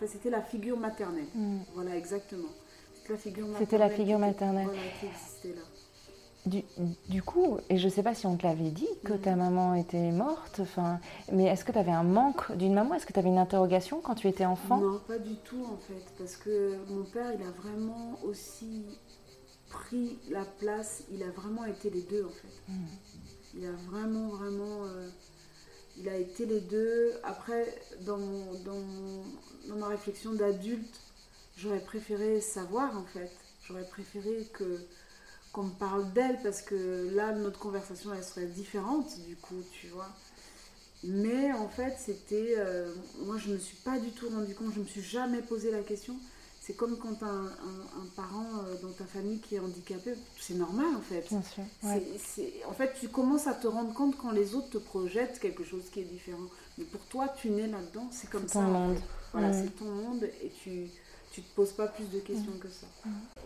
C'était 0.06 0.30
la 0.30 0.42
figure 0.42 0.78
maternelle. 0.78 1.26
Mm. 1.34 1.58
Voilà, 1.75 1.96
exactement. 1.96 2.49
C'était 2.94 3.12
la 3.12 3.18
figure 3.18 3.46
maternelle. 3.46 3.58
C'était 3.61 3.78
la 3.78 3.90
figure 3.90 5.00
qui- 5.00 5.06
existait 5.06 5.49
là. 5.54 5.62
Du, 6.47 6.62
du 7.08 7.23
coup, 7.23 7.56
et 7.71 7.78
je 7.78 7.88
sais 7.88 8.02
pas 8.02 8.14
si 8.14 8.26
on 8.26 8.36
te 8.36 8.47
l'avait 8.47 8.71
dit 8.71 8.88
que 9.02 9.14
Mhm. 9.14 9.21
ta 9.21 9.34
maman 9.34 9.75
était 9.75 10.10
morte, 10.12 10.60
mais 11.32 11.45
est-ce 11.47 11.64
que 11.64 11.73
tu 11.73 11.78
avais 11.78 11.90
un 11.90 12.02
manque 12.02 12.54
d'une 12.56 12.75
maman? 12.75 12.95
Est-ce 12.95 13.06
que 13.06 13.14
tu 13.14 13.19
avais 13.19 13.30
une 13.30 13.38
interrogation 13.38 14.02
quand 14.02 14.14
tu 14.14 14.28
étais 14.28 14.45
enfant? 14.45 14.76
Non, 14.78 15.00
pas 15.08 15.19
du 15.19 15.36
tout 15.36 15.64
en 15.64 15.78
fait, 15.78 16.04
parce 16.19 16.36
que 16.36 16.76
mon 16.90 17.04
père, 17.04 17.32
il 17.32 17.43
a 17.47 17.50
vraiment 17.50 18.19
aussi 18.25 18.84
pris 19.71 20.19
la 20.30 20.45
place, 20.45 21.04
il 21.10 21.23
a 21.23 21.30
vraiment 21.30 21.64
été 21.64 21.88
les 21.88 22.02
deux 22.02 22.25
en 22.26 22.28
fait. 22.30 22.73
Mhm. 22.73 22.86
Il 23.56 23.67
a 23.67 23.73
vraiment, 23.90 24.28
vraiment, 24.28 24.84
euh, 24.84 25.08
il 25.99 26.09
a 26.09 26.17
été 26.17 26.47
les 26.47 26.61
deux. 26.61 27.13
Après, 27.23 27.75
dans, 28.02 28.19
dans, 28.65 28.83
dans 29.69 29.76
ma 29.76 29.89
réflexion 29.89 30.33
d'adulte, 30.35 31.00
j'aurais 31.57 31.80
préféré 31.85 32.41
savoir 32.41 32.97
en 32.99 33.04
fait. 33.04 33.30
J'aurais 33.67 33.89
préféré 33.89 34.49
que 34.52 34.80
qu'on 35.52 35.65
me 35.65 35.75
parle 35.75 36.13
d'elle 36.13 36.41
parce 36.43 36.63
que 36.63 37.11
là, 37.15 37.33
notre 37.33 37.61
conversation, 37.61 38.13
elle 38.15 38.25
serait 38.25 38.47
différente 38.47 39.21
du 39.26 39.37
coup, 39.37 39.63
tu 39.73 39.89
vois. 39.89 40.11
Mais 41.04 41.52
en 41.52 41.69
fait, 41.69 41.95
c'était. 41.99 42.54
euh, 42.59 42.93
moi, 43.26 43.37
je 43.39 43.49
ne 43.50 43.54
me 43.54 43.59
suis 43.59 43.76
pas 43.78 43.99
du 43.99 44.11
tout 44.11 44.28
rendu 44.30 44.54
compte, 44.54 44.73
je 44.73 44.78
ne 44.80 44.85
me 44.85 44.89
suis 44.89 45.02
jamais 45.02 45.43
posé 45.43 45.71
la 45.71 45.83
question. 45.83 46.17
C'est 46.66 46.72
comme 46.74 46.96
quand 46.96 47.22
un, 47.22 47.44
un- 47.44 48.00
un 48.02 48.06
parent 48.16 48.46
euh, 48.66 48.80
dans 48.80 48.92
ta 48.92 49.04
famille 49.04 49.38
qui 49.38 49.56
est 49.56 49.58
handicapé, 49.58 50.14
c'est 50.40 50.54
normal 50.54 50.86
en 50.96 51.00
fait. 51.02 51.26
Bien 51.28 51.42
sûr. 51.42 51.62
ouais. 51.82 52.02
En 52.66 52.72
fait, 52.72 52.94
tu 52.98 53.08
commences 53.08 53.46
à 53.46 53.52
te 53.52 53.66
rendre 53.66 53.92
compte 53.92 54.16
quand 54.16 54.30
les 54.30 54.54
autres 54.54 54.70
te 54.70 54.78
projettent 54.78 55.38
quelque 55.40 55.62
chose 55.62 55.84
qui 55.92 56.00
est 56.00 56.04
différent. 56.04 56.48
Mais 56.78 56.84
pour 56.84 57.02
toi, 57.02 57.28
tu 57.28 57.50
nais 57.50 57.66
là-dedans, 57.66 58.08
c'est 58.10 58.30
comme 58.30 58.48
ça. 58.48 58.60
ton 58.60 58.66
en 58.66 58.70
monde. 58.88 58.96
fait. 58.96 59.02
Voilà, 59.32 59.52
c'est 59.52 59.76
ton 59.76 59.84
monde 59.84 60.24
et 60.24 60.50
tu 60.62 60.86
tu 61.34 61.42
te 61.42 61.54
poses 61.56 61.73
pas 61.73 61.88
plus 61.88 62.04
de 62.10 62.20
questions 62.20 62.52
que 62.60 62.68
ça. 62.68 62.86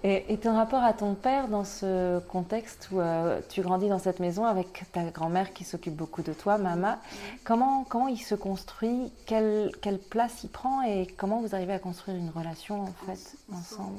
Et, 0.05 0.33
et 0.33 0.37
ton 0.39 0.55
rapport 0.55 0.83
à 0.85 0.93
ton 0.93 1.15
père 1.15 1.49
dans 1.49 1.65
ce 1.65 2.19
contexte 2.29 2.89
où 2.93 3.01
euh, 3.01 3.41
tu 3.49 3.63
grandis 3.63 3.89
dans 3.89 3.99
cette 3.99 4.21
maison 4.21 4.45
avec 4.45 4.85
ta 4.93 5.05
grand-mère 5.05 5.53
qui 5.55 5.65
s'occupe 5.65 5.97
beaucoup 5.97 6.23
de 6.23 6.33
toi, 6.35 6.59
Mama, 6.59 7.01
comment, 7.45 7.85
comment 7.85 8.09
il 8.09 8.19
se 8.21 8.35
construit 8.35 9.11
quelle, 9.27 9.73
quelle 9.81 9.99
place 9.99 10.45
il 10.45 10.51
prend 10.51 10.83
et 10.83 11.07
comment 11.17 11.41
vous 11.41 11.55
arrivez 11.55 11.73
à 11.73 11.79
construire 11.79 12.17
une 12.19 12.31
relation 12.31 12.83
en 12.83 12.93
fait 13.07 13.37
ensemble 13.53 13.99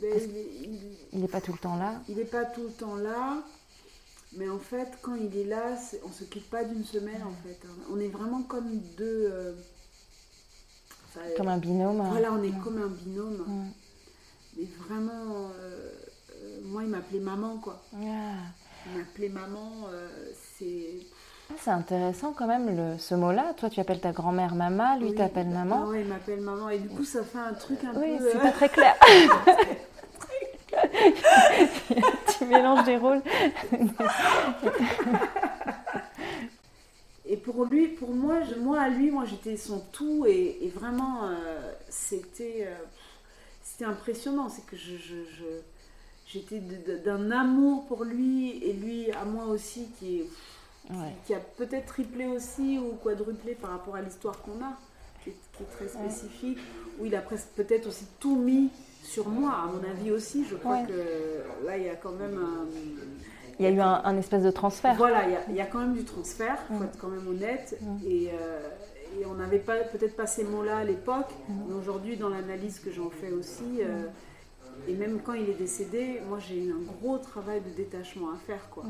Parce- 0.00 0.22
il, 0.24 0.36
est- 0.36 0.50
il- 0.64 0.80
Il 1.12 1.20
n'est 1.20 1.28
pas 1.28 1.40
tout 1.40 1.52
le 1.52 1.58
temps 1.58 1.76
là 1.76 1.92
il 2.08 2.16
n'est 2.16 2.24
pas 2.24 2.44
tout 2.44 2.62
le 2.64 2.72
temps 2.72 2.96
là. 2.96 3.36
Mais 4.36 4.48
en 4.48 4.58
fait, 4.58 4.88
quand 5.00 5.14
il 5.14 5.36
est 5.36 5.44
là, 5.44 5.62
on 6.04 6.10
se 6.10 6.24
quitte 6.24 6.50
pas 6.50 6.64
d'une 6.64 6.82
semaine 6.84 7.22
en 7.22 7.46
fait. 7.46 7.56
hein. 7.64 7.74
On 7.92 8.00
est 8.00 8.08
vraiment 8.08 8.42
comme 8.42 8.78
deux. 8.98 9.28
euh, 9.32 9.52
comme 11.36 11.48
un 11.48 11.58
binôme 11.58 12.02
Voilà, 12.10 12.32
on 12.32 12.42
est 12.42 12.48
Mm. 12.48 12.60
comme 12.62 12.78
un 12.82 12.86
binôme. 12.88 13.70
Mais 14.56 14.66
vraiment, 14.86 15.50
euh, 15.58 15.90
euh, 16.32 16.60
moi, 16.64 16.82
il 16.84 16.88
m'appelait 16.90 17.18
maman, 17.20 17.56
quoi. 17.58 17.82
Ah. 17.94 17.98
Il 18.86 18.98
m'appelait 18.98 19.28
maman, 19.28 19.70
euh, 19.92 20.08
c'est... 20.58 20.90
Ah, 21.50 21.54
C'est 21.58 21.70
intéressant 21.70 22.32
quand 22.32 22.46
même 22.46 22.74
le, 22.76 22.98
ce 22.98 23.14
mot-là. 23.14 23.52
Toi, 23.56 23.68
tu 23.70 23.80
appelles 23.80 24.00
ta 24.00 24.12
grand-mère 24.12 24.54
Mama, 24.54 24.96
lui 24.98 25.10
Oui. 25.10 25.14
t'appelle 25.14 25.48
Ah 25.50 25.64
maman. 25.64 25.86
ouais, 25.88 26.02
il 26.02 26.06
m'appelle 26.08 26.40
maman. 26.40 26.68
Et 26.70 26.78
du 26.78 26.88
coup, 26.88 27.04
ça 27.04 27.22
fait 27.24 27.38
un 27.38 27.52
truc 27.54 27.82
un 27.84 27.92
Oui, 28.00 28.16
peu... 28.18 28.30
c'est 28.30 28.36
euh, 28.36 28.40
pas 28.40 28.52
très 28.52 28.68
clair. 28.68 28.94
tu 32.38 32.44
mélanges 32.46 32.84
des 32.84 32.96
rôles. 32.96 33.22
Et 37.26 37.36
pour 37.38 37.64
lui, 37.64 37.88
pour 37.88 38.10
moi, 38.10 38.42
je- 38.42 38.54
moi 38.58 38.80
à 38.80 38.88
lui, 38.90 39.10
moi 39.10 39.24
j'étais 39.24 39.56
son 39.56 39.80
tout 39.92 40.26
et, 40.26 40.58
et 40.62 40.68
vraiment 40.68 41.28
euh, 41.28 41.72
c'était 41.88 42.66
euh, 42.68 42.74
c'était 43.62 43.86
impressionnant. 43.86 44.48
C'est 44.50 44.66
que 44.66 44.76
je, 44.76 44.96
je- 44.96 45.24
je- 45.38 45.60
j'étais 46.26 46.60
d'un 47.04 47.30
amour 47.30 47.86
pour 47.86 48.04
lui 48.04 48.58
et 48.62 48.72
lui 48.74 49.10
à 49.12 49.24
moi 49.24 49.46
aussi 49.46 49.86
qui 49.98 50.18
est 50.20 50.26
Ouais. 50.90 51.14
qui 51.26 51.32
a 51.32 51.40
peut-être 51.40 51.86
triplé 51.86 52.26
aussi 52.26 52.78
ou 52.78 52.96
quadruplé 53.02 53.54
par 53.54 53.70
rapport 53.70 53.94
à 53.94 54.02
l'histoire 54.02 54.38
qu'on 54.42 54.62
a, 54.62 54.78
qui 55.22 55.30
est, 55.30 55.36
qui 55.56 55.62
est 55.62 55.66
très 55.78 55.88
spécifique, 55.88 56.58
où 57.00 57.06
il 57.06 57.14
a 57.16 57.22
presque 57.22 57.48
peut-être 57.56 57.86
aussi 57.88 58.04
tout 58.20 58.36
mis 58.36 58.68
sur 59.02 59.26
moi, 59.30 59.52
à 59.62 59.66
mon 59.66 59.82
avis 59.90 60.10
aussi. 60.10 60.44
Je 60.44 60.56
crois 60.56 60.80
Ouais. 60.82 60.86
que 60.86 61.66
là, 61.66 61.78
il 61.78 61.84
y 61.84 61.88
a 61.88 61.94
quand 61.96 62.12
même 62.12 62.36
un. 62.36 62.66
Il 63.58 63.64
y 63.64 63.68
a 63.68 63.70
eu 63.70 63.80
un, 63.80 64.00
un 64.04 64.16
espèce 64.18 64.42
de 64.42 64.50
transfert. 64.50 64.94
Voilà, 64.96 65.24
il 65.28 65.32
y, 65.32 65.36
a, 65.36 65.40
il 65.50 65.54
y 65.54 65.60
a 65.60 65.66
quand 65.66 65.78
même 65.78 65.94
du 65.94 66.04
transfert, 66.04 66.58
il 66.70 66.76
faut 66.76 66.82
Mm. 66.82 66.86
être 66.86 66.98
quand 66.98 67.08
même 67.08 67.28
honnête. 67.28 67.78
Mm. 67.80 67.96
Et, 68.06 68.30
euh, 68.32 68.68
et 69.20 69.26
on 69.26 69.34
n'avait 69.34 69.58
pas, 69.60 69.76
peut-être 69.78 70.16
pas 70.16 70.26
ces 70.26 70.42
mots-là 70.44 70.78
à 70.78 70.84
l'époque, 70.84 71.30
Mm. 71.48 71.52
mais 71.68 71.74
aujourd'hui, 71.74 72.16
dans 72.16 72.28
l'analyse 72.28 72.80
que 72.80 72.90
j'en 72.90 73.10
fais 73.10 73.30
aussi, 73.32 73.80
euh, 73.80 74.06
et 74.88 74.94
même 74.94 75.20
quand 75.24 75.34
il 75.34 75.48
est 75.48 75.54
décédé, 75.58 76.20
moi 76.28 76.38
j'ai 76.40 76.64
eu 76.64 76.72
un 76.72 76.82
gros 77.00 77.18
travail 77.18 77.60
de 77.60 77.70
détachement 77.70 78.30
à 78.32 78.36
faire. 78.46 78.68
quoi. 78.70 78.82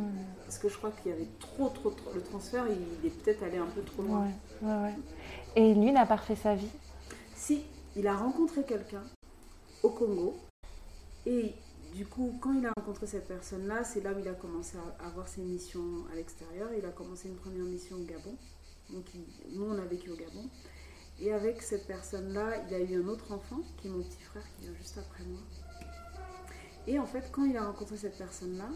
Parce 0.47 0.59
que 0.59 0.69
je 0.71 0.77
crois 0.79 0.91
qu'il 1.03 1.11
y 1.13 1.15
avait 1.15 1.29
trop, 1.39 1.69
trop, 1.69 1.91
trop. 1.91 2.11
Le 2.15 2.23
transfert, 2.23 2.65
il 2.69 3.07
est 3.07 3.11
peut-être 3.11 3.43
allé 3.43 3.59
un 3.59 3.67
peu 3.67 3.83
trop 3.83 4.03
loin. 4.03 4.23
Ouais, 4.63 4.69
ouais, 4.69 4.83
ouais. 4.85 4.95
Et 5.57 5.75
lui 5.75 5.93
n'a 5.93 6.07
pas 6.07 6.17
refait 6.17 6.37
sa 6.37 6.55
vie? 6.55 6.71
Si, 7.37 7.63
il 7.97 8.07
a 8.09 8.15
rencontré 8.17 8.63
quelqu'un 8.65 9.03
au 9.83 9.91
Congo 9.91 10.35
et 11.27 11.53
du 11.95 12.07
coup, 12.07 12.37
quand 12.41 12.53
il 12.53 12.67
a 12.67 12.73
rencontré 12.77 13.07
cette 13.07 13.29
personne-là, 13.29 13.85
c'est 13.85 14.01
là 14.01 14.13
où 14.13 14.19
il 14.19 14.27
a 14.27 14.35
commencé 14.35 14.77
à 14.99 15.07
avoir 15.07 15.29
ses 15.29 15.43
missions 15.43 16.05
à 16.13 16.17
l'extérieur. 16.17 16.71
Il 16.77 16.85
a 16.85 16.91
commencé 16.91 17.29
une 17.29 17.37
première 17.37 17.65
mission 17.65 17.97
au 17.97 18.05
Gabon. 18.05 18.37
Donc, 18.91 19.05
nous, 19.53 19.65
on 19.65 19.79
a 19.79 19.85
vécu 19.85 20.11
au 20.11 20.17
Gabon. 20.17 20.51
Et 21.21 21.33
avec 21.33 21.63
cette 21.63 21.87
personne-là, 21.87 22.65
il 22.67 22.75
a 22.75 22.81
eu 22.81 23.01
un 23.01 23.07
autre 23.07 23.31
enfant, 23.31 23.61
qui 23.77 23.87
est 23.87 23.91
mon 23.91 24.03
petit 24.03 24.23
frère, 24.23 24.43
qui 24.57 24.63
vient 24.63 24.75
juste 24.75 24.99
après 24.99 25.23
moi. 25.23 25.41
Et 26.89 26.99
en 26.99 27.07
fait, 27.07 27.31
quand 27.31 27.45
il 27.45 27.57
a 27.57 27.65
rencontré 27.65 27.97
cette 27.97 28.19
personne-là, 28.19 28.69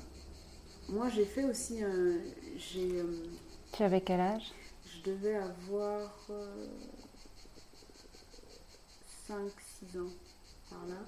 moi, 0.88 1.08
j'ai 1.08 1.24
fait 1.24 1.44
aussi 1.44 1.82
un. 1.82 2.20
J'ai, 2.56 3.00
euh, 3.00 3.26
tu 3.72 3.82
avais 3.82 4.00
quel 4.00 4.20
âge? 4.20 4.52
Je 4.86 5.10
devais 5.10 5.34
avoir 5.34 6.08
5-6 9.28 9.32
euh, 9.96 10.02
ans 10.02 10.12
par 10.70 10.86
là. 10.86 11.04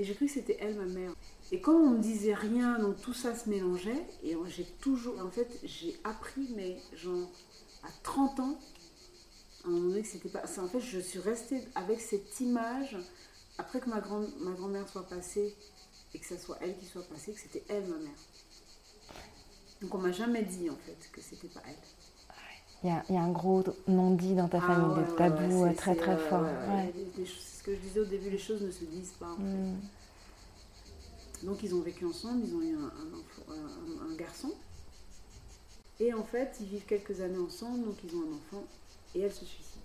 Et 0.00 0.04
j'ai 0.04 0.14
cru 0.14 0.24
que 0.24 0.32
c'était 0.32 0.56
elle, 0.60 0.76
ma 0.76 0.86
mère. 0.86 1.12
Et 1.52 1.60
comme 1.60 1.76
on 1.76 1.90
me 1.90 1.98
disait 1.98 2.32
rien, 2.32 2.78
donc 2.78 3.02
tout 3.02 3.12
ça 3.12 3.34
se 3.34 3.50
mélangeait. 3.50 4.06
Et 4.24 4.34
j'ai 4.48 4.64
toujours. 4.80 5.20
En 5.20 5.30
fait, 5.30 5.60
j'ai 5.62 5.94
appris, 6.04 6.48
mais 6.56 6.78
genre 6.94 7.30
à 7.82 7.88
30 8.02 8.40
ans, 8.40 8.58
à 9.62 9.68
un 9.68 9.70
moment 9.70 9.88
donné 9.88 10.00
que 10.00 10.08
c'était 10.08 10.30
pas. 10.30 10.44
En 10.58 10.68
fait, 10.68 10.80
je 10.80 10.98
suis 10.98 11.18
restée 11.18 11.60
avec 11.74 12.00
cette 12.00 12.40
image. 12.40 12.96
Après 13.58 13.78
que 13.78 13.90
ma, 13.90 14.00
grand, 14.00 14.24
ma 14.38 14.52
grand-mère 14.52 14.88
soit 14.88 15.06
passée 15.06 15.54
et 16.14 16.18
que 16.18 16.26
ce 16.26 16.38
soit 16.38 16.56
elle 16.62 16.78
qui 16.78 16.86
soit 16.86 17.06
passée, 17.06 17.34
que 17.34 17.40
c'était 17.40 17.64
elle, 17.68 17.84
ma 17.84 17.98
mère. 17.98 18.18
Donc 19.82 19.94
on 19.94 19.98
m'a 19.98 20.12
jamais 20.12 20.44
dit 20.44 20.70
en 20.70 20.76
fait 20.76 21.10
que 21.12 21.20
c'était 21.20 21.48
pas 21.48 21.60
elle. 21.68 21.76
Il 22.82 22.88
y, 22.88 22.92
a, 22.92 23.04
il 23.10 23.14
y, 23.14 23.18
a, 23.18 23.22
un 23.22 23.30
gros 23.30 23.62
non-dit 23.88 24.34
dans 24.34 24.48
ta 24.48 24.58
ah 24.58 24.66
famille, 24.66 25.04
des 25.04 25.14
tabous 25.14 25.64
euh, 25.64 25.74
très 25.74 25.94
très 25.94 26.16
forts. 26.16 26.46
C'est 27.14 27.26
ce 27.26 27.62
que 27.62 27.74
je 27.74 27.80
disais 27.80 28.00
au 28.00 28.06
début, 28.06 28.30
les 28.30 28.38
choses 28.38 28.62
ne 28.62 28.70
se 28.70 28.84
disent 28.84 29.12
pas. 29.20 29.32
En 29.32 29.36
fait. 29.36 29.42
Hmm. 29.42 29.76
Donc 31.42 31.62
ils 31.62 31.74
ont 31.74 31.80
vécu 31.80 32.06
ensemble, 32.06 32.42
ils 32.46 32.54
ont 32.54 32.62
eu 32.62 32.76
un, 32.76 32.86
un, 32.86 34.10
un, 34.10 34.16
garçon. 34.16 34.52
Et 35.98 36.14
en 36.14 36.24
fait, 36.24 36.56
ils 36.60 36.66
vivent 36.66 36.86
quelques 36.86 37.20
années 37.20 37.38
ensemble, 37.38 37.84
donc 37.84 37.96
ils 38.02 38.16
ont 38.16 38.22
un 38.22 38.36
enfant, 38.36 38.64
et 39.14 39.20
elle 39.20 39.32
se 39.32 39.44
suicide. 39.44 39.80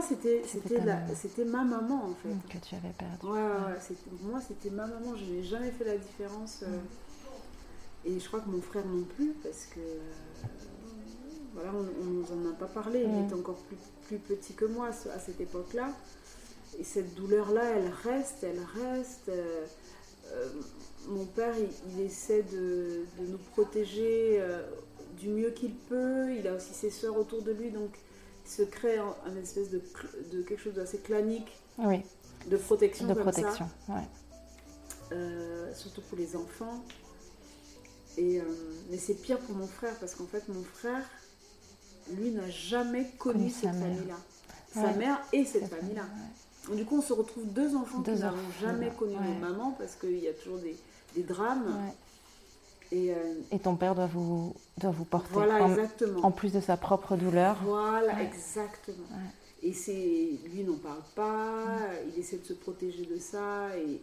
C'était 0.00 0.42
c'était 0.44 1.44
ma 1.44 1.64
maman 1.64 2.10
en 2.10 2.14
fait. 2.14 2.58
Que 2.58 2.64
tu 2.64 2.74
avais 2.74 2.92
perdu. 2.96 3.26
Ouais, 3.26 3.40
ouais, 3.40 3.96
moi 4.22 4.40
c'était 4.46 4.70
ma 4.70 4.86
maman, 4.86 5.16
je 5.16 5.24
n'ai 5.24 5.42
jamais 5.42 5.70
fait 5.70 5.84
la 5.84 5.96
différence. 5.96 6.62
Euh, 6.62 6.78
et 8.04 8.18
je 8.18 8.26
crois 8.26 8.40
que 8.40 8.48
mon 8.48 8.60
frère 8.60 8.86
non 8.86 9.04
plus, 9.04 9.32
parce 9.42 9.66
que 9.66 9.80
euh, 9.80 10.46
voilà, 11.54 11.72
on 11.74 12.04
ne 12.04 12.20
nous 12.20 12.26
en 12.32 12.50
a 12.50 12.54
pas 12.54 12.66
parlé, 12.66 13.06
il 13.06 13.26
était 13.26 13.34
encore 13.34 13.58
plus, 13.62 13.76
plus 14.06 14.18
petit 14.18 14.54
que 14.54 14.64
moi 14.64 14.88
à 14.88 15.18
cette 15.18 15.40
époque-là. 15.40 15.90
Et 16.78 16.84
cette 16.84 17.14
douleur-là, 17.14 17.64
elle 17.76 17.90
reste, 18.04 18.44
elle 18.44 18.60
reste. 18.82 19.28
Euh, 19.28 19.66
mon 21.08 21.24
père, 21.24 21.54
il, 21.58 22.00
essaie 22.00 22.42
de, 22.42 23.04
de, 23.18 23.26
nous 23.26 23.38
protéger 23.52 24.40
du 25.18 25.28
mieux 25.28 25.50
qu'il 25.50 25.74
peut. 25.74 26.32
Il 26.34 26.46
a 26.46 26.54
aussi 26.54 26.72
ses 26.72 26.90
soeurs 26.90 27.18
autour 27.18 27.42
de 27.42 27.50
lui, 27.50 27.70
donc 27.70 27.90
se 28.50 28.62
crée 28.62 28.98
un, 28.98 29.36
espèce 29.40 29.70
de, 29.70 29.80
de, 30.32 30.42
quelque 30.42 30.60
chose 30.60 30.74
d'assez 30.74 30.98
clanique 30.98 31.56
oui. 31.78 32.02
de 32.48 32.56
protection. 32.56 33.06
De 33.06 33.14
protection, 33.14 33.68
Ouais. 33.88 34.02
Euh, 35.12 35.72
surtout 35.74 36.00
pour 36.02 36.18
les 36.18 36.34
enfants. 36.36 36.84
Et, 38.16 38.40
euh, 38.40 38.44
mais 38.90 38.98
c'est 38.98 39.14
pire 39.14 39.38
pour 39.38 39.54
mon 39.54 39.68
frère 39.68 39.94
parce 40.00 40.16
qu'en 40.16 40.26
fait, 40.26 40.48
mon 40.48 40.64
frère, 40.64 41.04
lui, 42.16 42.32
n'a 42.32 42.48
jamais 42.50 43.06
connu 43.18 43.50
cette 43.50 43.70
famille-là. 43.70 44.16
Sa 44.74 44.92
mère 44.94 45.20
et 45.32 45.44
cette 45.44 45.68
famille-là. 45.68 46.04
Du 46.74 46.84
coup, 46.84 46.98
on 46.98 47.02
se 47.02 47.12
retrouve 47.12 47.46
deux 47.46 47.76
enfants 47.76 48.02
qui 48.02 48.10
n'avons 48.10 48.36
jamais 48.60 48.90
connu 48.90 49.14
nos 49.14 49.38
mamans 49.38 49.76
parce 49.78 49.94
qu'il 49.94 50.18
y 50.18 50.28
a 50.28 50.32
toujours 50.32 50.58
des, 50.58 50.76
des 51.14 51.22
drames. 51.22 51.92
Et, 52.92 53.12
euh, 53.12 53.34
et, 53.52 53.58
ton 53.60 53.76
père 53.76 53.94
doit 53.94 54.06
vous, 54.06 54.54
doit 54.78 54.90
vous 54.90 55.04
porter. 55.04 55.28
Voilà, 55.32 55.62
en, 55.62 55.70
exactement. 55.70 56.24
En 56.24 56.30
plus 56.32 56.52
de 56.52 56.60
sa 56.60 56.76
propre 56.76 57.16
douleur. 57.16 57.56
Voilà, 57.62 58.22
exactement. 58.22 59.06
Et 59.62 59.72
c'est 59.72 60.38
lui 60.52 60.64
n'en 60.64 60.78
parle 60.78 61.02
pas, 61.14 61.66
il 62.08 62.18
essaie 62.18 62.38
de 62.38 62.44
se 62.44 62.54
protéger 62.54 63.04
de 63.04 63.18
ça, 63.18 63.76
et 63.76 64.00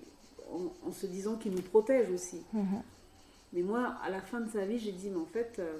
en, 0.86 0.91
se 0.91 1.08
disant 1.08 1.36
qu'il 1.36 1.54
nous 1.54 1.62
protège 1.62 2.10
aussi. 2.12 2.41
Mhm. 2.54 2.82
Mais 3.54 3.62
moi, 3.62 3.95
à 4.04 4.10
la 4.10 4.21
fin 4.21 4.39
de 4.39 4.50
sa 4.50 4.65
vie, 4.65 4.80
j'ai 4.80 4.91
dit, 4.91 5.10
mais 5.10 5.19
en 5.19 5.26
fait, 5.26 5.56
euh, 5.60 5.80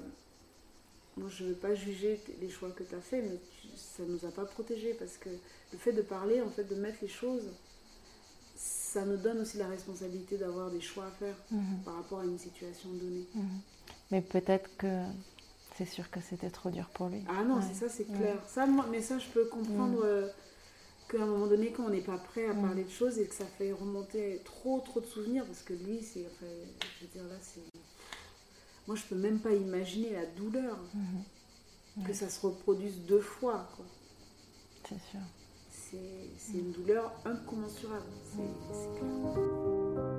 moi 1.16 1.28
je 1.30 1.44
ne 1.44 1.50
veux 1.50 1.54
pas 1.54 1.74
juger 1.74 2.20
les 2.40 2.48
choix 2.48 2.70
que 2.70 2.82
tu 2.82 2.94
as 2.94 3.00
fait, 3.00 3.22
mais 3.22 3.38
ça 3.76 4.02
ne 4.02 4.12
nous 4.12 4.24
a 4.24 4.30
pas 4.30 4.44
protégés, 4.44 4.94
parce 4.94 5.16
que 5.16 5.28
le 5.28 5.78
fait 5.78 5.92
de 5.92 6.02
parler, 6.02 6.40
en 6.42 6.50
fait, 6.50 6.64
de 6.64 6.74
mettre 6.74 6.98
les 7.02 7.08
choses, 7.08 7.48
ça 8.92 9.04
nous 9.04 9.18
donne 9.18 9.40
aussi 9.40 9.58
la 9.58 9.68
responsabilité 9.68 10.38
d'avoir 10.38 10.70
des 10.70 10.80
choix 10.80 11.06
à 11.06 11.10
faire 11.10 11.34
mhm. 11.50 11.82
par 11.84 11.94
rapport 11.96 12.20
à 12.20 12.24
une 12.24 12.38
situation 12.38 12.88
donnée. 12.90 13.26
Mhm. 13.34 13.60
Mais 14.10 14.22
peut-être 14.22 14.74
que 14.78 15.02
c'est 15.76 15.84
sûr 15.84 16.10
que 16.10 16.20
c'était 16.20 16.50
trop 16.50 16.70
dur 16.70 16.88
pour 16.94 17.08
lui. 17.08 17.22
Ah 17.28 17.44
non, 17.44 17.60
c'est 17.60 17.74
ça, 17.74 17.88
c'est 17.88 18.06
clair. 18.06 18.38
Ça, 18.46 18.66
mais 18.90 19.02
ça, 19.02 19.18
je 19.18 19.28
peux 19.28 19.44
comprendre 19.44 19.98
mhm. 19.98 20.04
euh, 20.04 20.28
qu'à 21.10 21.22
un 21.22 21.26
moment 21.26 21.46
donné, 21.46 21.70
quand 21.70 21.84
on 21.84 21.90
n'est 21.90 22.00
pas 22.00 22.16
prêt 22.16 22.48
à 22.48 22.54
parler 22.54 22.84
de 22.84 22.90
choses 22.90 23.18
et 23.18 23.26
que 23.26 23.34
ça 23.34 23.44
fait 23.44 23.72
remonter 23.72 24.40
trop, 24.44 24.80
trop 24.80 25.00
de 25.00 25.06
souvenirs, 25.06 25.44
parce 25.44 25.62
que 25.62 25.74
lui, 25.74 26.02
c'est. 26.02 26.26
Enfin, 26.26 26.46
je 26.80 27.04
veux 27.04 27.12
dire, 27.12 27.24
là, 27.24 27.36
c'est. 27.42 27.60
Moi, 28.86 28.96
je 28.96 29.02
peux 29.04 29.16
même 29.16 29.38
pas 29.38 29.52
imaginer 29.52 30.12
la 30.12 30.24
douleur. 30.24 30.78
Que 32.06 32.12
ça 32.12 32.28
se 32.28 32.46
reproduise 32.46 33.00
deux 33.08 33.20
fois. 33.20 33.68
C'est 34.88 35.00
sûr 35.10 35.20
c'est 35.90 36.58
une 36.58 36.72
douleur 36.72 37.12
incommensurable, 37.24 38.04
c'est 38.24 38.98
clair. 38.98 40.17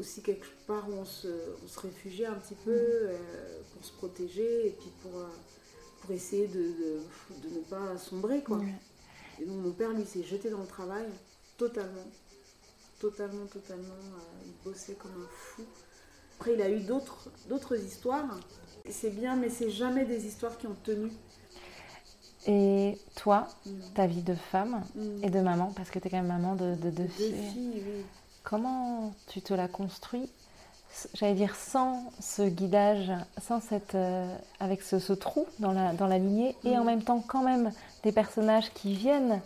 Aussi 0.00 0.22
quelque 0.22 0.46
part 0.66 0.88
où 0.88 0.94
on 0.94 1.04
se, 1.04 1.28
on 1.62 1.68
se 1.68 1.78
réfugiait 1.78 2.26
un 2.26 2.34
petit 2.34 2.54
peu 2.54 2.70
euh, 2.72 3.18
pour 3.72 3.84
se 3.84 3.92
protéger 3.92 4.68
et 4.68 4.70
puis 4.70 4.90
pour, 5.02 5.16
euh, 5.18 5.28
pour 6.00 6.10
essayer 6.10 6.48
de, 6.48 6.74
de, 7.42 7.48
ne 7.54 7.60
pas 7.68 7.96
sombrer. 7.98 8.42
Quoi. 8.42 8.60
Et 9.40 9.44
donc 9.44 9.58
mon 9.58 9.72
père, 9.72 9.90
lui, 9.90 10.04
s'est 10.04 10.24
jeté 10.24 10.50
dans 10.50 10.60
le 10.60 10.66
travail 10.66 11.06
totalement, 11.56 12.06
totalement, 12.98 13.46
totalement. 13.46 13.94
il 14.44 14.52
bossait 14.64 14.94
comme 14.94 15.12
un 15.12 15.28
fou. 15.30 15.62
Après, 16.38 16.54
il 16.54 16.62
a 16.62 16.70
eu 16.70 16.80
d'autres 16.80 17.78
histoires. 17.84 18.40
C'est 18.88 19.10
bien, 19.10 19.36
mais 19.36 19.50
c'est 19.50 19.70
jamais 19.70 20.06
des 20.06 20.24
histoires 20.26 20.56
qui 20.56 20.66
ont 20.66 20.76
tenu. 20.82 21.12
Et 22.46 22.96
toi, 23.16 23.46
mm. 23.66 23.70
ta 23.94 24.06
vie 24.06 24.22
de 24.22 24.34
femme 24.34 24.82
mm. 24.94 25.24
et 25.24 25.30
de 25.30 25.40
maman, 25.40 25.72
parce 25.76 25.90
que 25.90 25.98
tu 25.98 26.08
es 26.08 26.10
quand 26.10 26.16
même 26.16 26.26
maman 26.26 26.54
de, 26.54 26.74
deux 26.74 27.06
filles. 27.08 28.04
Comment 28.42 29.12
tu 29.28 29.40
te 29.42 29.54
la 29.54 29.68
construis? 29.68 30.28
J'allais 31.14 31.34
dire 31.34 31.54
sans 31.54 32.10
ce 32.20 32.42
guidage, 32.42 33.12
sans 33.40 33.60
cette, 33.60 33.94
euh, 33.94 34.34
avec 34.58 34.82
ce, 34.82 35.12
trou 35.12 35.46
dans 35.60 35.72
la, 35.72 35.92
dans 35.92 36.08
la 36.08 36.18
lignée, 36.18 36.56
et 36.64 36.76
en 36.76 36.82
mm. 36.82 36.86
même 36.86 37.02
temps 37.02 37.22
quand 37.26 37.42
même 37.42 37.70
des 38.02 38.12
personnages 38.12 38.72
qui 38.74 38.94
viennent 38.94 39.40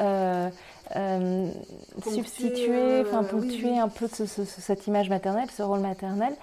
euh, 0.00 0.50
euh, 0.96 1.50
substituer, 2.02 3.02
enfin 3.02 3.22
ponctuer 3.22 3.78
un 3.78 3.88
peu 3.88 4.08
cette 4.08 4.86
image 4.86 5.08
maternelle, 5.08 5.50
ce 5.50 5.62
rôle 5.62 5.80
maternel. 5.80 6.34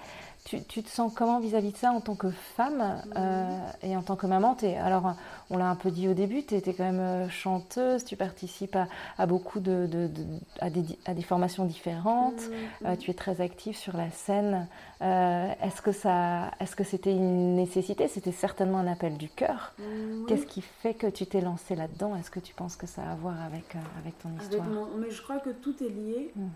Tu, 0.48 0.64
tu, 0.64 0.82
te 0.82 0.88
sens 0.88 1.12
comment 1.14 1.40
vis-à-vis 1.40 1.72
de 1.72 1.76
ça 1.76 1.92
en 1.92 2.00
tant 2.00 2.14
que 2.14 2.30
femme 2.30 3.02
euh, 3.16 3.58
et 3.82 3.94
en 3.98 4.02
tant 4.02 4.16
que 4.16 4.26
maman 4.26 4.56
es, 4.62 4.78
Alors, 4.78 5.14
on 5.50 5.58
l'a 5.58 5.68
un 5.68 5.74
peu 5.74 5.90
dit 5.90 6.08
au 6.08 6.14
début, 6.14 6.42
tu 6.42 6.54
étais 6.54 6.72
quand 6.72 6.84
même 6.84 7.00
euh, 7.00 7.28
chanteuse, 7.28 8.02
tu 8.02 8.16
participes 8.16 8.74
à, 8.74 8.88
à 9.18 9.26
beaucoup 9.26 9.60
de, 9.60 9.86
de, 9.86 10.06
de 10.06 10.24
à, 10.60 10.70
des, 10.70 10.84
à, 11.04 11.12
des, 11.12 11.20
formations 11.20 11.66
différentes, 11.66 12.40
mmh. 12.40 12.86
euh, 12.86 12.96
tu 12.96 13.10
es 13.10 13.14
très 13.14 13.42
active 13.42 13.76
sur 13.76 13.94
la 13.94 14.10
scène. 14.10 14.66
Euh, 15.02 15.52
est-ce 15.62 15.82
que 15.82 15.92
ça, 15.92 16.50
est-ce 16.60 16.74
que 16.74 16.84
c'était 16.84 17.12
une 17.12 17.54
nécessité? 17.54 18.08
C'était 18.08 18.32
certainement 18.32 18.78
un 18.78 18.86
appel 18.86 19.18
du 19.18 19.28
cœur. 19.28 19.74
Mmh. 19.78 20.24
Qu'est-ce 20.28 20.46
qui 20.46 20.62
fait 20.62 20.94
que 20.94 21.08
tu 21.08 21.26
t'es 21.26 21.42
lancée 21.42 21.76
là-dedans? 21.76 22.16
Est-ce 22.16 22.30
que 22.30 22.40
tu 22.40 22.54
penses 22.54 22.76
que 22.76 22.86
ça 22.86 23.02
a 23.02 23.12
à 23.12 23.14
voir 23.16 23.34
avec, 23.42 23.76
avec 24.00 24.18
ton 24.18 24.30
histoire? 24.40 24.62
avec 24.62 24.74
mon, 24.74 24.86
Mais 24.96 25.10
je 25.10 25.20
crois 25.20 25.40
que 25.40 25.50
tout 25.50 25.74
est 25.84 25.90
lié. 25.90 26.32
Mmh. 26.34 26.46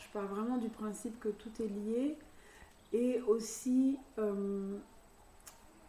Je 0.00 0.06
pars 0.12 0.26
vraiment 0.26 0.58
du 0.58 0.68
principe 0.68 1.18
que 1.18 1.30
tout 1.30 1.50
est 1.60 1.68
lié 1.68 2.18
et 2.92 3.20
aussi 3.22 3.98
euh, 4.18 4.78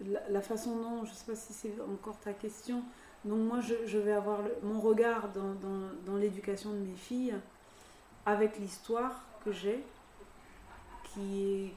la, 0.06 0.30
la, 0.30 0.42
façon 0.42 0.78
dont, 0.78 1.06
je 1.06 1.12
ne 1.12 1.16
sais 1.16 1.26
pas 1.26 1.36
si 1.36 1.54
c'est 1.54 1.74
encore 1.82 2.18
ta 2.20 2.34
question, 2.34 2.84
donc 3.26 3.40
moi 3.40 3.60
je, 3.60 3.74
je 3.86 3.98
vais 3.98 4.12
avoir 4.12 4.42
le, 4.42 4.56
mon 4.64 4.80
regard 4.80 5.30
dans, 5.32 5.54
dans, 5.56 5.90
dans 6.06 6.18
l'éducation 6.18 6.72
de 6.72 6.78
mes 6.78 6.96
filles 6.96 7.36
avec 8.26 8.58
l'histoire 8.60 9.24
que 9.44 9.52
j'ai, 9.52 9.84
qui 11.04 11.44
est, 11.44 11.74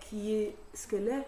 qui 0.00 0.34
est 0.34 0.56
ce 0.74 0.86
qu'elle 0.88 1.08
est, 1.08 1.26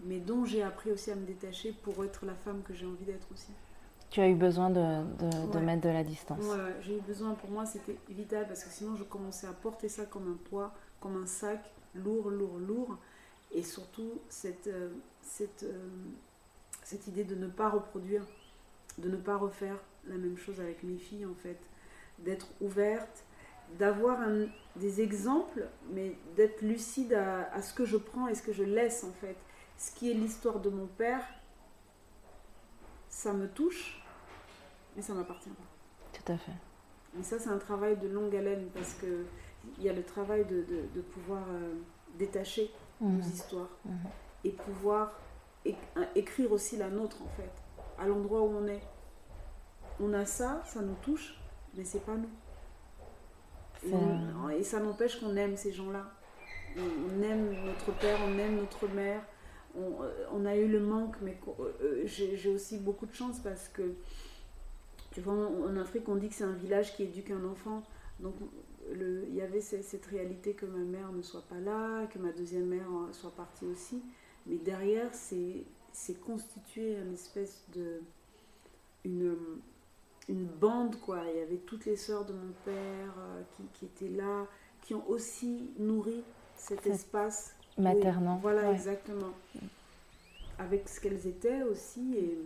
mais 0.00 0.18
dont 0.18 0.44
j'ai 0.44 0.62
appris 0.62 0.90
aussi 0.90 1.10
à 1.10 1.14
me 1.14 1.24
détacher 1.24 1.72
pour 1.72 2.04
être 2.04 2.26
la 2.26 2.34
femme 2.34 2.62
que 2.62 2.74
j'ai 2.74 2.86
envie 2.86 3.04
d'être 3.04 3.26
aussi. 3.32 3.52
Tu 4.10 4.20
as 4.20 4.28
eu 4.28 4.34
besoin 4.34 4.68
de, 4.68 4.74
de, 4.74 5.24
ouais. 5.24 5.46
de 5.54 5.58
mettre 5.58 5.82
de 5.82 5.88
la 5.88 6.04
distance. 6.04 6.44
Ouais, 6.44 6.76
j'ai 6.82 6.98
eu 6.98 7.00
besoin, 7.00 7.32
pour 7.32 7.50
moi 7.50 7.64
c'était 7.64 7.96
vital 8.10 8.46
parce 8.46 8.62
que 8.62 8.70
sinon 8.70 8.94
je 8.94 9.04
commençais 9.04 9.46
à 9.46 9.52
porter 9.52 9.88
ça 9.88 10.04
comme 10.04 10.30
un 10.30 10.48
poids, 10.50 10.72
comme 11.00 11.22
un 11.22 11.26
sac, 11.26 11.60
lourd, 11.94 12.30
lourd, 12.30 12.58
lourd. 12.58 12.98
Et 13.50 13.62
surtout, 13.62 14.20
cette, 14.28 14.66
euh, 14.66 14.90
cette, 15.20 15.62
euh, 15.64 15.88
cette 16.82 17.06
idée 17.06 17.24
de 17.24 17.34
ne 17.34 17.48
pas 17.48 17.68
reproduire, 17.68 18.24
de 18.98 19.08
ne 19.08 19.16
pas 19.16 19.36
refaire 19.36 19.76
la 20.06 20.16
même 20.16 20.36
chose 20.36 20.60
avec 20.60 20.82
mes 20.82 20.96
filles, 20.96 21.26
en 21.26 21.34
fait. 21.34 21.58
D'être 22.18 22.48
ouverte, 22.60 23.24
d'avoir 23.78 24.18
des 24.76 25.00
exemples, 25.00 25.66
mais 25.90 26.16
d'être 26.36 26.62
lucide 26.62 27.14
à, 27.14 27.52
à, 27.52 27.62
ce 27.62 27.74
que 27.74 27.84
je 27.84 27.96
prends 27.96 28.28
et 28.28 28.34
ce 28.34 28.42
que 28.42 28.52
je 28.52 28.64
laisse, 28.64 29.04
en 29.04 29.12
fait. 29.12 29.36
Ce 29.78 29.92
qui 29.92 30.10
est 30.10 30.14
l'histoire 30.14 30.60
de 30.60 30.70
mon 30.70 30.86
père, 30.86 31.24
ça 33.08 33.32
me 33.32 33.48
touche, 33.48 34.02
mais 34.96 35.02
ça 35.02 35.14
m'appartient 35.14 35.50
pas. 35.50 36.18
Tout 36.18 36.32
à 36.32 36.36
fait. 36.36 36.52
Et 37.18 37.22
ça, 37.22 37.38
c'est 37.38 37.50
un 37.50 37.58
travail 37.58 37.96
de 37.98 38.08
longue 38.08 38.34
haleine 38.34 38.68
parce 38.74 38.94
que 38.94 39.24
il 39.78 39.84
y 39.84 39.88
a 39.88 39.92
le 39.92 40.02
travail 40.02 40.44
de, 40.44 40.62
de, 40.62 40.82
de 40.94 41.00
pouvoir 41.00 41.42
euh, 41.50 41.74
détacher 42.18 42.70
mmh. 43.00 43.16
nos 43.16 43.22
histoires 43.22 43.70
mmh. 43.84 43.90
et 44.44 44.50
pouvoir 44.50 45.12
écrire 46.14 46.52
aussi 46.52 46.76
la 46.76 46.88
nôtre 46.88 47.22
en 47.22 47.28
fait, 47.36 47.52
à 47.98 48.06
l'endroit 48.06 48.42
où 48.42 48.56
on 48.56 48.66
est. 48.66 48.82
On 50.00 50.12
a 50.12 50.24
ça, 50.24 50.62
ça 50.64 50.80
nous 50.80 50.96
touche, 51.02 51.38
mais 51.74 51.84
c'est 51.84 52.04
pas 52.04 52.16
nous. 52.16 52.28
Et, 53.88 53.94
on, 53.94 54.48
et, 54.48 54.62
ça 54.62 54.80
n'empêche 54.80 55.20
qu'on 55.20 55.36
aime 55.36 55.56
ces 55.56 55.72
gens-là. 55.72 56.10
On, 56.76 56.80
on, 56.80 57.22
aime 57.22 57.52
notre 57.64 57.92
père, 57.98 58.18
on 58.24 58.38
aime 58.38 58.56
notre 58.56 58.88
mère. 58.88 59.22
On, 59.76 60.02
euh, 60.02 60.26
on 60.32 60.44
a 60.46 60.56
eu 60.56 60.68
le 60.68 60.80
manque, 60.80 61.16
mais 61.22 61.38
euh, 61.60 62.02
j'ai 62.06 62.48
aussi 62.48 62.78
beaucoup 62.78 63.06
de 63.06 63.14
chance 63.14 63.40
parce 63.40 63.68
que, 63.68 63.94
tu 65.10 65.20
vois, 65.20 65.34
en 65.34 65.76
Afrique, 65.76 66.08
on 66.08 66.16
dit 66.16 66.28
que 66.28 66.34
c'est 66.34 66.44
un 66.44 66.52
village 66.52 66.94
qui 66.94 67.04
éduque 67.04 67.30
un 67.30 67.44
enfant. 67.44 67.82
Donc, 68.20 68.34
le, 68.90 69.24
il 69.28 69.34
y 69.34 69.42
avait 69.42 69.60
cette 69.60 70.06
réalité 70.06 70.54
que 70.54 70.66
ma 70.66 70.78
mère 70.78 71.12
ne 71.12 71.22
soit 71.22 71.46
pas 71.48 71.60
là, 71.60 72.06
que 72.06 72.18
ma 72.18 72.32
deuxième 72.32 72.66
mère 72.66 72.88
soit 73.12 73.34
partie 73.34 73.66
aussi. 73.66 74.02
Mais 74.46 74.56
derrière, 74.56 75.10
c'est 75.14 76.20
constitué 76.24 76.96
une 76.96 77.12
espèce 77.12 77.64
de. 77.74 78.00
Une, 79.04 79.36
une 80.28 80.46
bande, 80.46 80.96
quoi. 81.00 81.22
Il 81.32 81.38
y 81.38 81.42
avait 81.42 81.56
toutes 81.56 81.86
les 81.86 81.96
sœurs 81.96 82.24
de 82.24 82.32
mon 82.32 82.52
père 82.64 83.14
euh, 83.18 83.42
qui, 83.56 83.64
qui, 83.74 83.84
étaient 83.86 84.16
là, 84.16 84.46
qui 84.80 84.94
ont 84.94 85.08
aussi 85.08 85.70
nourri 85.78 86.22
cet 86.56 86.86
espace. 86.86 87.56
Maternant. 87.76 88.38
Voilà, 88.40 88.68
ouais. 88.68 88.74
exactement. 88.74 89.32
Avec 90.58 90.88
ce 90.88 91.00
qu'elles 91.00 91.26
étaient 91.26 91.62
aussi. 91.64 92.14
Et, 92.16 92.38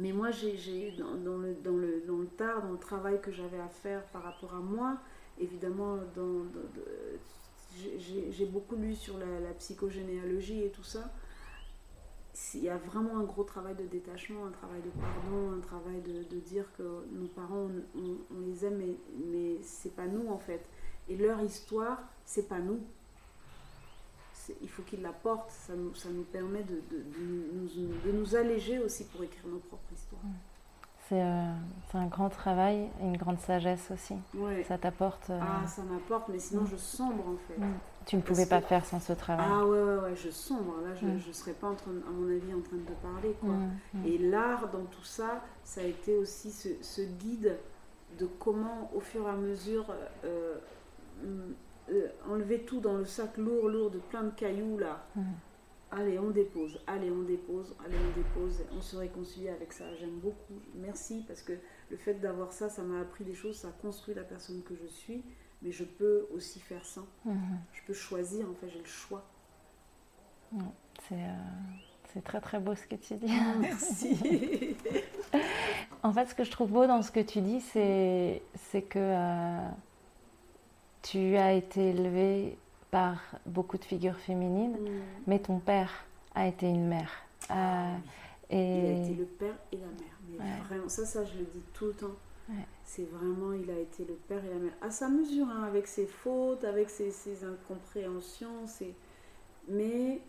mais 0.00 0.12
moi, 0.12 0.30
j'ai 0.30 0.94
dans, 0.98 1.14
dans, 1.14 1.38
le, 1.38 1.54
dans, 1.54 1.76
le, 1.76 2.02
dans 2.06 2.18
le 2.18 2.26
tard, 2.26 2.62
dans 2.62 2.72
le 2.72 2.78
travail 2.78 3.20
que 3.20 3.30
j'avais 3.30 3.60
à 3.60 3.68
faire 3.68 4.02
par 4.06 4.22
rapport 4.22 4.54
à 4.54 4.60
moi, 4.60 4.98
évidemment, 5.38 5.98
dans, 6.16 6.46
j'ai 7.98 8.46
beaucoup 8.46 8.76
lu 8.76 8.94
sur 8.94 9.18
la, 9.18 9.52
psychogénéalogie 9.58 10.64
et 10.64 10.70
tout 10.70 10.82
ça. 10.82 11.12
Il 12.54 12.64
y 12.64 12.68
a 12.68 12.78
vraiment 12.78 13.18
un 13.18 13.24
gros 13.24 13.44
travail 13.44 13.74
de 13.74 13.84
détachement, 13.84 14.46
un 14.46 14.50
travail 14.50 14.80
de 14.80 14.90
pardon, 14.90 15.52
un 15.52 15.60
travail 15.60 16.00
de, 16.00 16.38
dire 16.38 16.64
que 16.78 16.82
nos 17.12 17.26
parents, 17.26 17.68
on 17.94 18.40
les 18.46 18.64
aime, 18.64 18.78
mais, 18.78 18.96
mais 19.30 19.58
c'est 19.62 19.94
pas 19.94 20.06
nous 20.06 20.28
en 20.28 20.38
fait. 20.38 20.64
Et 21.08 21.16
leur 21.16 21.40
histoire, 21.42 22.02
c'est 22.24 22.48
pas 22.48 22.60
nous. 22.60 22.80
Il 24.62 24.68
faut 24.68 24.82
qu'ils 24.82 25.02
la 25.02 25.12
portent, 25.12 25.50
ça 25.50 25.74
nous, 25.74 25.94
ça 25.94 26.08
nous 26.10 26.24
permet 26.24 26.62
de, 26.62 26.76
de, 26.90 27.04
nous, 27.20 27.68
de, 28.04 28.12
nous, 28.12 28.36
alléger 28.36 28.78
aussi 28.78 29.04
pour 29.04 29.22
écrire 29.22 29.46
nos 29.48 29.58
propres 29.58 29.92
histoires. 29.92 30.22
C'est 31.08 31.20
euh, 31.20 31.52
un 31.94 32.06
grand 32.06 32.28
travail 32.28 32.88
et 33.00 33.04
une 33.04 33.16
grande 33.16 33.40
sagesse 33.40 33.90
aussi. 33.92 34.14
Ouais. 34.34 34.62
Ça 34.62 34.78
t'apporte. 34.78 35.28
Euh... 35.30 35.40
Ah, 35.42 35.66
ça 35.66 35.82
m'apporte, 35.82 36.28
mais 36.28 36.38
sinon 36.38 36.64
je 36.66 36.76
sombre 36.76 37.24
en 37.26 37.36
fait. 37.48 37.58
Mm. 37.60 37.78
Tu 38.06 38.16
ne 38.16 38.22
pouvais 38.22 38.46
pas 38.46 38.60
faire 38.60 38.84
sans 38.84 39.00
ce 39.00 39.12
travail. 39.12 39.46
Ah 39.48 39.66
ouais, 39.66 39.82
ouais, 39.82 39.98
ouais, 39.98 40.16
je 40.16 40.30
sombre. 40.30 40.74
Là, 40.84 40.94
je 40.94 41.06
ne 41.06 41.16
mm. 41.16 41.32
serais 41.32 41.52
pas, 41.52 41.68
en 41.68 41.74
train, 41.74 41.90
à 42.06 42.10
mon 42.12 42.28
avis, 42.28 42.54
en 42.54 42.60
train 42.60 42.76
de 42.76 42.82
te 42.82 42.92
parler. 43.02 43.34
Quoi. 43.40 43.50
Mm. 43.50 44.06
Et 44.06 44.18
l'art 44.18 44.68
dans 44.70 44.84
tout 44.84 45.04
ça, 45.04 45.42
ça 45.64 45.80
a 45.80 45.84
été 45.84 46.16
aussi 46.16 46.52
ce, 46.52 46.68
ce, 46.80 47.02
guide 47.02 47.58
de 48.18 48.26
comment, 48.38 48.90
au 48.94 49.00
fur 49.00 49.26
et 49.26 49.30
à 49.30 49.36
mesure, 49.36 49.86
euh, 50.24 50.56
euh, 51.90 52.08
enlever 52.28 52.60
tout 52.64 52.80
dans 52.80 52.96
le 52.96 53.04
sac 53.04 53.36
lourd, 53.36 53.68
lourd 53.68 53.90
de 53.90 53.98
plein 53.98 54.24
de 54.24 54.30
cailloux 54.30 54.78
là. 54.78 55.06
Allez, 55.92 56.20
on 56.20 56.30
dépose, 56.30 56.80
allez, 56.86 57.10
on 57.10 57.22
dépose, 57.22 57.74
allez, 57.84 57.96
on 57.96 58.16
dépose, 58.16 58.62
on 58.76 58.80
se 58.80 58.96
réconcilie 58.96 59.48
avec 59.48 59.72
ça. 59.72 59.84
J'aime 59.96 60.20
beaucoup. 60.20 60.60
Merci 60.76 61.24
parce 61.26 61.42
que 61.42 61.52
le 61.90 61.96
fait 61.96 62.14
d'avoir 62.14 62.52
ça, 62.52 62.68
ça 62.68 62.82
m'a 62.82 63.00
appris 63.00 63.24
des 63.24 63.34
choses, 63.34 63.56
ça 63.56 63.68
a 63.68 63.72
construit 63.72 64.14
la 64.14 64.22
personne 64.22 64.62
que 64.62 64.76
je 64.76 64.86
suis, 64.86 65.24
mais 65.62 65.72
je 65.72 65.82
peux 65.82 66.28
aussi 66.32 66.60
faire 66.60 66.84
ça. 66.84 67.02
Mmh. 67.24 67.32
Je 67.72 67.80
peux 67.86 67.92
choisir, 67.92 68.48
en 68.48 68.54
fait, 68.54 68.68
j'ai 68.68 68.78
le 68.78 68.84
choix. 68.84 69.24
C'est 71.08 71.14
euh, 71.14 72.20
très 72.24 72.40
très 72.40 72.60
beau 72.60 72.74
ce 72.74 72.86
que 72.86 72.96
tu 72.96 73.14
dis. 73.14 73.32
Merci. 73.60 74.76
en 76.02 76.12
fait, 76.12 76.26
ce 76.26 76.34
que 76.34 76.44
je 76.44 76.50
trouve 76.50 76.70
beau 76.70 76.86
dans 76.86 77.02
ce 77.02 77.10
que 77.10 77.20
tu 77.20 77.40
dis, 77.40 77.60
c'est 77.60 78.82
que 78.82 78.98
euh, 78.98 79.68
tu 81.02 81.36
as 81.36 81.52
été 81.52 81.90
élevé 81.90 82.56
par 82.90 83.18
beaucoup 83.46 83.78
de 83.78 83.84
figures 83.84 84.18
féminines, 84.18 84.76
mmh. 84.80 85.00
mais 85.26 85.38
ton 85.38 85.58
père 85.58 86.04
a 86.34 86.46
été 86.46 86.66
une 86.66 86.88
mère. 86.88 87.10
Euh, 87.50 87.96
et... 88.50 88.78
Il 88.78 88.86
a 88.86 89.04
été 89.04 89.14
le 89.14 89.24
père 89.24 89.54
et 89.72 89.76
la 89.76 89.86
mère. 89.86 90.18
Mais 90.28 90.38
ouais. 90.38 90.60
vraiment, 90.68 90.88
ça, 90.88 91.06
ça, 91.06 91.24
je 91.24 91.38
le 91.38 91.44
dis 91.44 91.62
tout 91.72 91.86
le 91.86 91.92
temps. 91.92 92.16
Ouais. 92.48 92.66
C'est 92.84 93.08
vraiment, 93.08 93.52
il 93.52 93.70
a 93.70 93.78
été 93.78 94.04
le 94.04 94.14
père 94.14 94.44
et 94.44 94.48
la 94.48 94.56
mère. 94.56 94.72
À 94.82 94.90
sa 94.90 95.08
mesure, 95.08 95.46
hein, 95.48 95.62
avec 95.64 95.86
ses 95.86 96.06
fautes, 96.06 96.64
avec 96.64 96.90
ses, 96.90 97.10
ses 97.10 97.44
incompréhensions. 97.44 98.66
Ses... 98.66 98.94
Mais, 99.68 100.20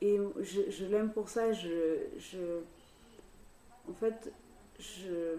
et 0.00 0.18
je, 0.40 0.70
je 0.70 0.86
l'aime 0.86 1.10
pour 1.12 1.28
ça. 1.28 1.52
Je, 1.52 1.98
je, 2.18 2.60
en 3.88 3.94
fait, 3.94 4.32
je, 4.78 5.36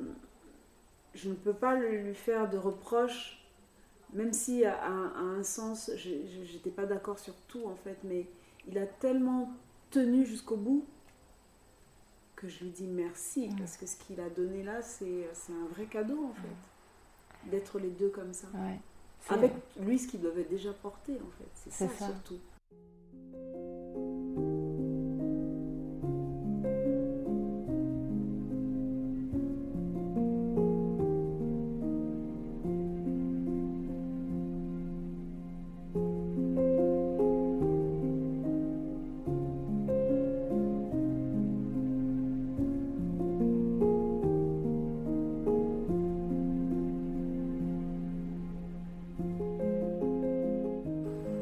je 1.13 1.29
ne 1.29 1.35
peux 1.35 1.53
pas 1.53 1.75
lui 1.75 2.15
faire 2.15 2.49
de 2.49 2.57
reproches 2.57 3.34
même 4.15 4.33
si 4.33 4.65
à, 4.65 4.85
un 4.85 5.43
sens, 5.43 5.91
j'étais 5.95 6.71
pas 6.71 6.85
d'accord 6.85 7.19
sur 7.19 7.35
tout 7.47 7.65
en 7.65 7.75
fait, 7.75 7.97
mais 8.03 8.27
il 8.67 8.77
a 8.77 8.85
tellement 8.85 9.51
tenu 9.91 10.25
jusqu'au 10.25 10.55
bout 10.55 10.85
que 12.35 12.47
je 12.47 12.63
lui 12.63 12.71
dis 12.71 12.87
merci 12.87 13.47
mmh. 13.47 13.55
parce 13.57 13.77
que 13.77 13.85
ce 13.85 13.97
qu'il 13.97 14.19
a 14.19 14.29
donné 14.29 14.63
là, 14.63 14.81
c'est 14.81 15.27
un 15.49 15.67
vrai 15.73 15.85
cadeau 15.85 16.25
en 16.25 16.33
fait, 16.33 17.47
mmh. 17.47 17.49
d'être 17.51 17.79
les 17.79 17.89
deux 17.89 18.09
comme 18.09 18.33
ça. 18.33 18.47
Ouais. 18.53 18.79
Avec 19.29 19.51
lui, 19.79 19.97
ce 19.99 20.07
qu'il 20.07 20.21
devait 20.21 20.43
déjà 20.43 20.71
porter 20.71 21.13
en 21.13 21.31
fait, 21.37 21.49
c'est 21.53 21.71
ça, 21.71 21.89
ça 21.89 22.07
surtout. 22.07 22.39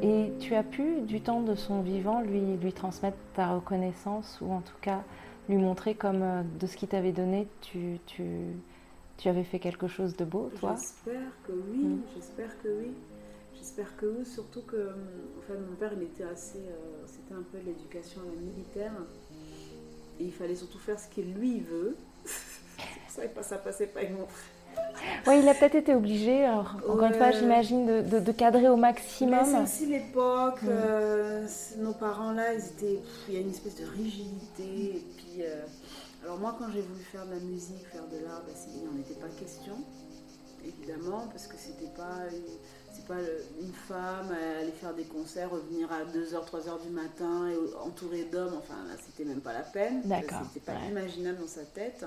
Et 0.04 0.32
tu 0.38 0.54
as 0.54 0.62
pu, 0.62 1.00
du 1.00 1.22
temps 1.22 1.40
de 1.40 1.54
son 1.54 1.80
vivant, 1.80 2.20
lui, 2.20 2.58
lui 2.58 2.74
transmettre 2.74 3.16
ta 3.32 3.54
reconnaissance 3.54 4.38
ou 4.42 4.52
en 4.52 4.60
tout 4.60 4.76
cas 4.82 5.02
lui 5.48 5.56
montrer 5.56 5.94
comme 5.94 6.22
euh, 6.22 6.42
de 6.60 6.66
ce 6.66 6.76
qu'il 6.76 6.88
t'avait 6.88 7.12
donné, 7.12 7.48
tu, 7.62 7.98
tu, 8.04 8.24
tu, 9.16 9.28
avais 9.30 9.44
fait 9.44 9.58
quelque 9.58 9.88
chose 9.88 10.14
de 10.14 10.26
beau, 10.26 10.50
toi? 10.60 10.74
J'espère 10.78 11.30
que 11.46 11.52
oui, 11.52 11.84
mm. 11.84 12.02
j'espère 12.14 12.62
que 12.62 12.68
oui. 12.68 12.92
J'espère 13.54 13.96
que 13.96 14.04
oui, 14.04 14.26
surtout 14.26 14.60
que 14.62 14.76
hum, 14.76 15.06
enfin, 15.38 15.54
mon 15.58 15.74
père, 15.76 15.92
il 15.96 16.02
était 16.02 16.24
assez. 16.24 16.58
Euh, 16.58 17.04
c'était 17.06 17.32
un 17.32 17.42
peu 17.50 17.56
l'éducation 17.64 18.20
militaire. 18.42 18.92
Et 20.20 20.24
il 20.24 20.32
fallait 20.32 20.54
surtout 20.54 20.78
faire 20.78 21.00
ce 21.00 21.08
qu'il 21.08 21.32
lui 21.32 21.60
veut. 21.60 21.96
ça, 23.08 23.22
ça 23.40 23.56
passait 23.56 23.86
pas 23.86 24.00
avec 24.00 24.12
mon 24.12 24.26
frère. 24.26 24.53
Oui, 25.26 25.40
il 25.42 25.48
a 25.48 25.54
peut-être 25.54 25.74
été 25.74 25.94
obligé, 25.94 26.46
encore 26.48 27.04
une 27.04 27.14
fois, 27.14 27.30
j'imagine, 27.30 27.86
de, 27.86 28.20
de, 28.20 28.32
cadrer 28.32 28.68
au 28.68 28.76
maximum. 28.76 29.44
C'est 29.44 29.62
aussi 29.62 29.86
l'époque, 29.86 30.60
euh, 30.68 31.46
nos 31.78 31.92
parents 31.92 32.32
là, 32.32 32.52
ils 32.54 32.64
étaient, 32.66 33.00
il 33.28 33.34
y 33.34 33.36
a 33.38 33.40
une 33.40 33.50
espèce 33.50 33.76
de 33.76 33.86
rigidité. 33.86 34.96
Et 34.96 35.04
puis, 35.16 35.42
euh, 35.42 35.62
alors 36.24 36.38
moi, 36.38 36.54
quand 36.58 36.66
j'ai 36.72 36.82
voulu 36.82 37.02
faire 37.04 37.26
de 37.26 37.32
la 37.32 37.40
musique, 37.40 37.86
faire 37.90 38.06
de 38.08 38.24
l'art, 38.24 38.42
bah, 38.46 38.52
il 38.74 38.84
n'en 38.84 38.98
était 39.00 39.14
pas 39.14 39.28
question, 39.28 39.76
évidemment, 40.66 41.26
parce 41.30 41.46
que 41.46 41.56
c'était 41.56 41.92
pas, 41.96 42.28
c'est 42.92 43.06
pas 43.06 43.20
une 43.60 43.72
femme 43.72 44.34
aller 44.60 44.72
faire 44.72 44.94
des 44.94 45.04
concerts, 45.04 45.50
revenir 45.50 45.90
à 45.90 46.04
2h, 46.04 46.44
3h 46.44 46.82
du 46.82 46.90
matin 46.90 47.48
et 47.48 47.86
entourée 47.86 48.24
d'hommes, 48.30 48.54
enfin 48.58 48.76
là, 48.88 48.94
c'était 49.04 49.26
même 49.26 49.40
pas 49.40 49.54
la 49.54 49.62
peine. 49.62 50.02
D'accord. 50.04 50.42
C'était 50.52 50.72
pas 50.72 50.78
imaginable 50.86 51.38
dans 51.40 51.46
sa 51.46 51.64
tête. 51.64 52.04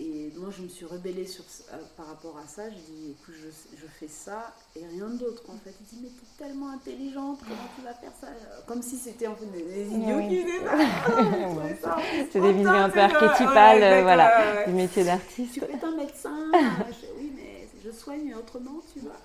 Et 0.00 0.32
moi, 0.38 0.48
je 0.56 0.62
me 0.62 0.68
suis 0.68 0.86
rebellée 0.86 1.26
sur, 1.26 1.44
euh, 1.44 1.76
par 1.94 2.06
rapport 2.06 2.38
à 2.42 2.48
ça. 2.48 2.70
Je 2.70 2.74
dis, 2.74 3.10
écoute, 3.10 3.34
je, 3.36 3.76
je 3.76 3.86
fais 3.86 4.08
ça 4.08 4.54
et 4.74 4.86
rien 4.86 5.10
d'autre. 5.10 5.42
En 5.48 5.58
fait, 5.58 5.74
il 5.78 5.86
dit, 5.86 5.98
mais 6.02 6.08
t'es 6.08 6.44
tellement 6.44 6.70
intelligente, 6.70 7.40
comment 7.40 7.68
tu 7.76 7.84
vas 7.84 7.92
faire 7.92 8.12
ça? 8.18 8.28
Comme 8.66 8.80
si 8.80 8.96
c'était 8.96 9.26
en 9.26 9.34
fait 9.34 9.44
des, 9.46 9.88
idiots 9.88 10.20
qui 10.20 10.42
faisaient 10.42 11.80
ça. 11.82 11.98
C'est 12.32 12.40
des 12.40 12.52
visions 12.52 12.70
un 12.70 12.88
peu 12.88 13.00
archétypales, 13.00 13.82
euh, 13.82 14.02
voilà, 14.02 14.64
du 14.66 14.72
métier 14.72 15.04
d'artiste. 15.04 15.52
Tu 15.52 15.60
peux 15.60 15.70
être 15.70 15.84
un 15.84 15.96
médecin 15.96 16.50
je, 16.54 17.06
Oui, 17.18 17.32
mais 17.36 17.68
je 17.84 17.90
soigne 17.90 18.34
autrement, 18.34 18.80
tu 18.94 19.00
vois. 19.00 19.16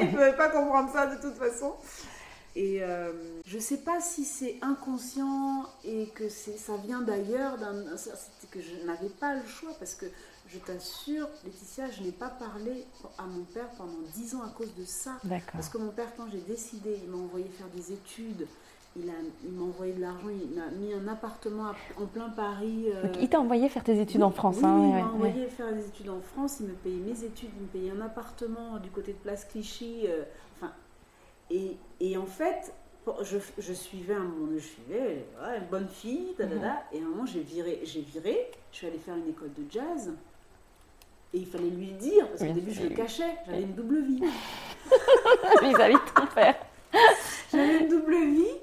il 0.00 0.06
ne 0.06 0.10
pouvait 0.10 0.36
pas 0.36 0.48
comprendre 0.48 0.90
ça 0.92 1.06
de 1.06 1.20
toute 1.22 1.36
façon. 1.36 1.74
Et 2.56 2.82
euh, 2.82 3.12
je 3.44 3.56
ne 3.56 3.60
sais 3.60 3.76
pas 3.76 4.00
si 4.00 4.24
c'est 4.24 4.56
inconscient 4.62 5.66
et 5.84 6.06
que 6.14 6.30
ça 6.30 6.76
vient 6.86 7.02
d'ailleurs, 7.02 7.58
que 8.50 8.60
je 8.60 8.86
n'avais 8.86 9.10
pas 9.10 9.34
le 9.34 9.44
choix 9.44 9.72
parce 9.78 9.94
que 9.94 10.06
je 10.48 10.58
t'assure, 10.58 11.28
Laetitia, 11.44 11.90
je 11.90 12.02
n'ai 12.02 12.12
pas 12.12 12.30
parlé 12.30 12.86
à 13.18 13.26
mon 13.26 13.44
père 13.44 13.68
pendant 13.76 13.98
dix 14.14 14.34
ans 14.34 14.42
à 14.42 14.48
cause 14.48 14.74
de 14.74 14.86
ça. 14.86 15.18
Parce 15.52 15.68
que 15.68 15.76
mon 15.76 15.90
père, 15.90 16.08
quand 16.16 16.28
j'ai 16.32 16.40
décidé, 16.40 16.98
il 17.04 17.10
m'a 17.10 17.18
envoyé 17.18 17.46
faire 17.46 17.68
des 17.74 17.92
études. 17.92 18.46
Il, 18.98 19.12
il 19.44 19.52
m'a 19.52 19.64
envoyé 19.64 19.92
de 19.92 20.00
l'argent, 20.00 20.28
il 20.30 20.56
m'a 20.56 20.70
mis 20.70 20.94
un 20.94 21.06
appartement 21.08 21.72
en 22.00 22.06
plein 22.06 22.30
Paris. 22.30 22.86
Euh, 22.86 23.12
il 23.20 23.28
t'a 23.28 23.38
envoyé 23.38 23.68
faire 23.68 23.84
tes 23.84 24.00
études 24.00 24.22
en 24.22 24.30
France. 24.30 24.56
Oui, 24.60 24.64
hein, 24.64 24.82
il 24.82 25.04
m'a 25.04 25.12
envoyé 25.12 25.46
faire 25.48 25.74
des 25.74 25.86
études 25.86 26.08
en 26.08 26.22
France, 26.22 26.58
il 26.60 26.68
me 26.68 26.72
payait 26.72 27.00
mes 27.00 27.22
études, 27.22 27.50
il 27.54 27.62
me 27.64 27.68
payait 27.68 27.90
un 27.90 28.00
appartement 28.00 28.78
du 28.78 28.88
côté 28.88 29.12
de 29.12 29.18
Place 29.18 29.44
Clichy. 29.44 30.04
Euh, 30.06 30.22
enfin, 30.56 30.72
et, 31.50 31.76
et, 32.00 32.16
en 32.16 32.26
fait, 32.26 32.72
je, 33.22 33.38
je, 33.58 33.72
suivais 33.72 34.14
un 34.14 34.24
moment, 34.24 34.52
je 34.54 34.66
suivais 34.66 35.26
une 35.56 35.66
bonne 35.70 35.88
fille, 35.88 36.34
mhm. 36.38 36.62
et 36.92 36.98
à 36.98 37.02
un 37.02 37.08
moment 37.08 37.26
j'ai 37.26 37.40
viré, 37.40 37.80
j'ai 37.84 38.00
viré, 38.00 38.50
je 38.72 38.78
suis 38.78 38.86
allée 38.86 38.98
faire 38.98 39.16
une 39.16 39.28
école 39.28 39.52
de 39.52 39.64
jazz. 39.70 40.12
Et 41.34 41.38
il 41.38 41.46
fallait 41.46 41.70
lui 41.70 41.92
dire, 41.92 42.28
parce 42.28 42.40
qu'au 42.40 42.52
début 42.52 42.72
je 42.72 42.84
le 42.84 42.94
cachais, 42.94 43.36
j'avais 43.46 43.62
une 43.62 43.74
double 43.74 44.02
vie. 44.02 44.20
Vis-à-vis 45.62 45.94
de 45.94 46.14
ton 46.14 46.26
père. 46.34 46.56
j'avais 47.52 47.80
une 47.80 47.88
double 47.88 48.24
vie. 48.24 48.54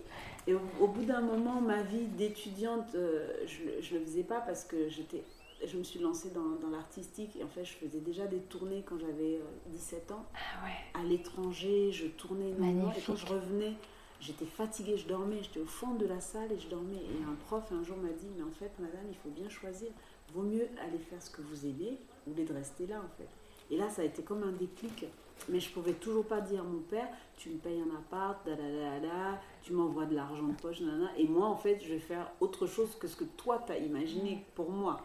Et 0.46 0.54
au, 0.54 0.88
bout 0.88 1.04
d'un 1.04 1.22
moment, 1.22 1.62
ma 1.62 1.84
vie 1.84 2.06
d'étudiante, 2.06 2.96
euh, 2.96 3.30
je 3.46 3.94
ne 3.96 4.00
le 4.00 4.06
faisais 4.06 4.24
pas 4.24 4.42
parce 4.42 4.66
que 4.66 4.90
j'étais 4.90 5.24
je 5.68 5.78
me 5.78 5.84
suis 5.84 6.00
lancée 6.00 6.30
dans, 6.30 6.56
dans 6.62 6.70
l'artistique 6.70 7.36
et 7.36 7.44
en 7.44 7.48
fait 7.48 7.66
je 7.66 7.74
faisais 7.74 8.00
déjà 8.00 8.26
des 8.28 8.40
tournées 8.40 8.84
quand 8.86 8.98
j'avais 9.00 9.40
17 9.68 10.12
euh, 10.12 10.14
ans. 10.16 10.26
Ah 10.34 10.66
ouais. 10.66 11.02
À 11.02 11.04
l'étranger, 11.04 11.92
je 11.92 12.08
tournais 12.08 12.50
énormément 12.50 12.92
et 12.96 13.02
quand 13.02 13.16
je 13.16 13.26
revenais, 13.26 13.74
j'étais 14.20 14.46
fatiguée, 14.46 14.98
je 14.98 15.08
dormais, 15.08 15.38
j'étais 15.42 15.60
au 15.60 15.66
fond 15.66 15.96
de 15.96 16.06
la 16.06 16.20
salle 16.20 16.52
et 16.52 16.60
je 16.60 16.68
dormais. 16.68 16.98
Et 16.98 17.24
un 17.24 17.36
prof 17.46 17.64
un 17.72 17.84
jour 17.84 17.98
m'a 17.98 18.10
dit, 18.10 18.28
mais 18.38 18.44
en 18.44 18.52
fait 18.52 18.72
madame, 18.80 19.06
il 19.10 19.16
faut 19.16 19.30
bien 19.30 19.50
choisir. 19.50 19.90
Vaut 20.34 20.44
mieux 20.44 20.68
aller 20.82 20.98
faire 20.98 21.22
ce 21.22 21.30
que 21.30 21.42
vous 21.42 21.66
aimez 21.66 21.98
ou 22.28 22.34
de 22.34 22.54
rester 22.54 22.88
là 22.88 22.98
en 22.98 23.18
fait. 23.18 23.30
Et 23.72 23.78
là 23.78 23.90
ça 23.90 24.02
a 24.02 24.06
été 24.06 24.24
comme 24.24 24.44
un 24.44 24.52
déclic. 24.52 25.06
Mais 25.50 25.60
je 25.60 25.70
pouvais 25.72 25.94
toujours 25.94 26.26
pas 26.26 26.40
dire 26.40 26.62
à 26.62 26.64
mon 26.64 26.80
père, 26.80 27.08
tu 27.36 27.50
me 27.50 27.58
payes 27.58 27.82
un 27.82 27.98
appart, 27.98 28.46
da, 28.46 28.56
da, 28.56 28.62
da, 28.62 29.00
da 29.00 29.42
tu 29.62 29.74
m'envoies 29.74 30.06
de 30.06 30.16
l'argent 30.16 30.48
de 30.48 30.54
poche, 30.54 30.82
et 31.18 31.28
moi 31.28 31.48
en 31.48 31.56
fait 31.56 31.82
je 31.82 31.94
vais 31.94 32.00
faire 32.00 32.32
autre 32.40 32.66
chose 32.66 32.96
que 32.96 33.08
ce 33.08 33.16
que 33.16 33.24
toi 33.24 33.62
tu 33.66 33.72
as 33.72 33.78
imaginé 33.78 34.46
pour 34.56 34.70
moi. 34.70 35.02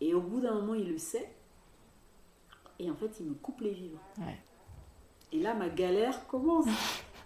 Et 0.00 0.14
au 0.14 0.20
bout 0.20 0.40
d'un 0.40 0.54
moment, 0.54 0.74
il 0.74 0.90
le 0.90 0.98
sait. 0.98 1.30
Et 2.78 2.90
en 2.90 2.94
fait, 2.94 3.18
il 3.20 3.26
me 3.26 3.34
coupe 3.34 3.60
les 3.60 3.72
vivres. 3.72 4.00
Et 5.32 5.40
là, 5.40 5.54
ma 5.54 5.68
galère 5.68 6.26
commence. 6.26 6.66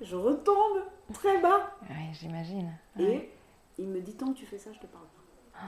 je 0.00 0.16
retombe 0.16 0.82
très 1.12 1.40
bas. 1.40 1.76
Oui, 1.82 2.14
j'imagine. 2.14 2.72
Et 2.98 3.30
il 3.78 3.88
me 3.88 4.00
dit 4.00 4.14
tant 4.14 4.32
que 4.32 4.38
tu 4.38 4.46
fais 4.46 4.58
ça, 4.58 4.72
je 4.72 4.78
te 4.78 4.86
parle 4.86 5.04
pas. 5.52 5.60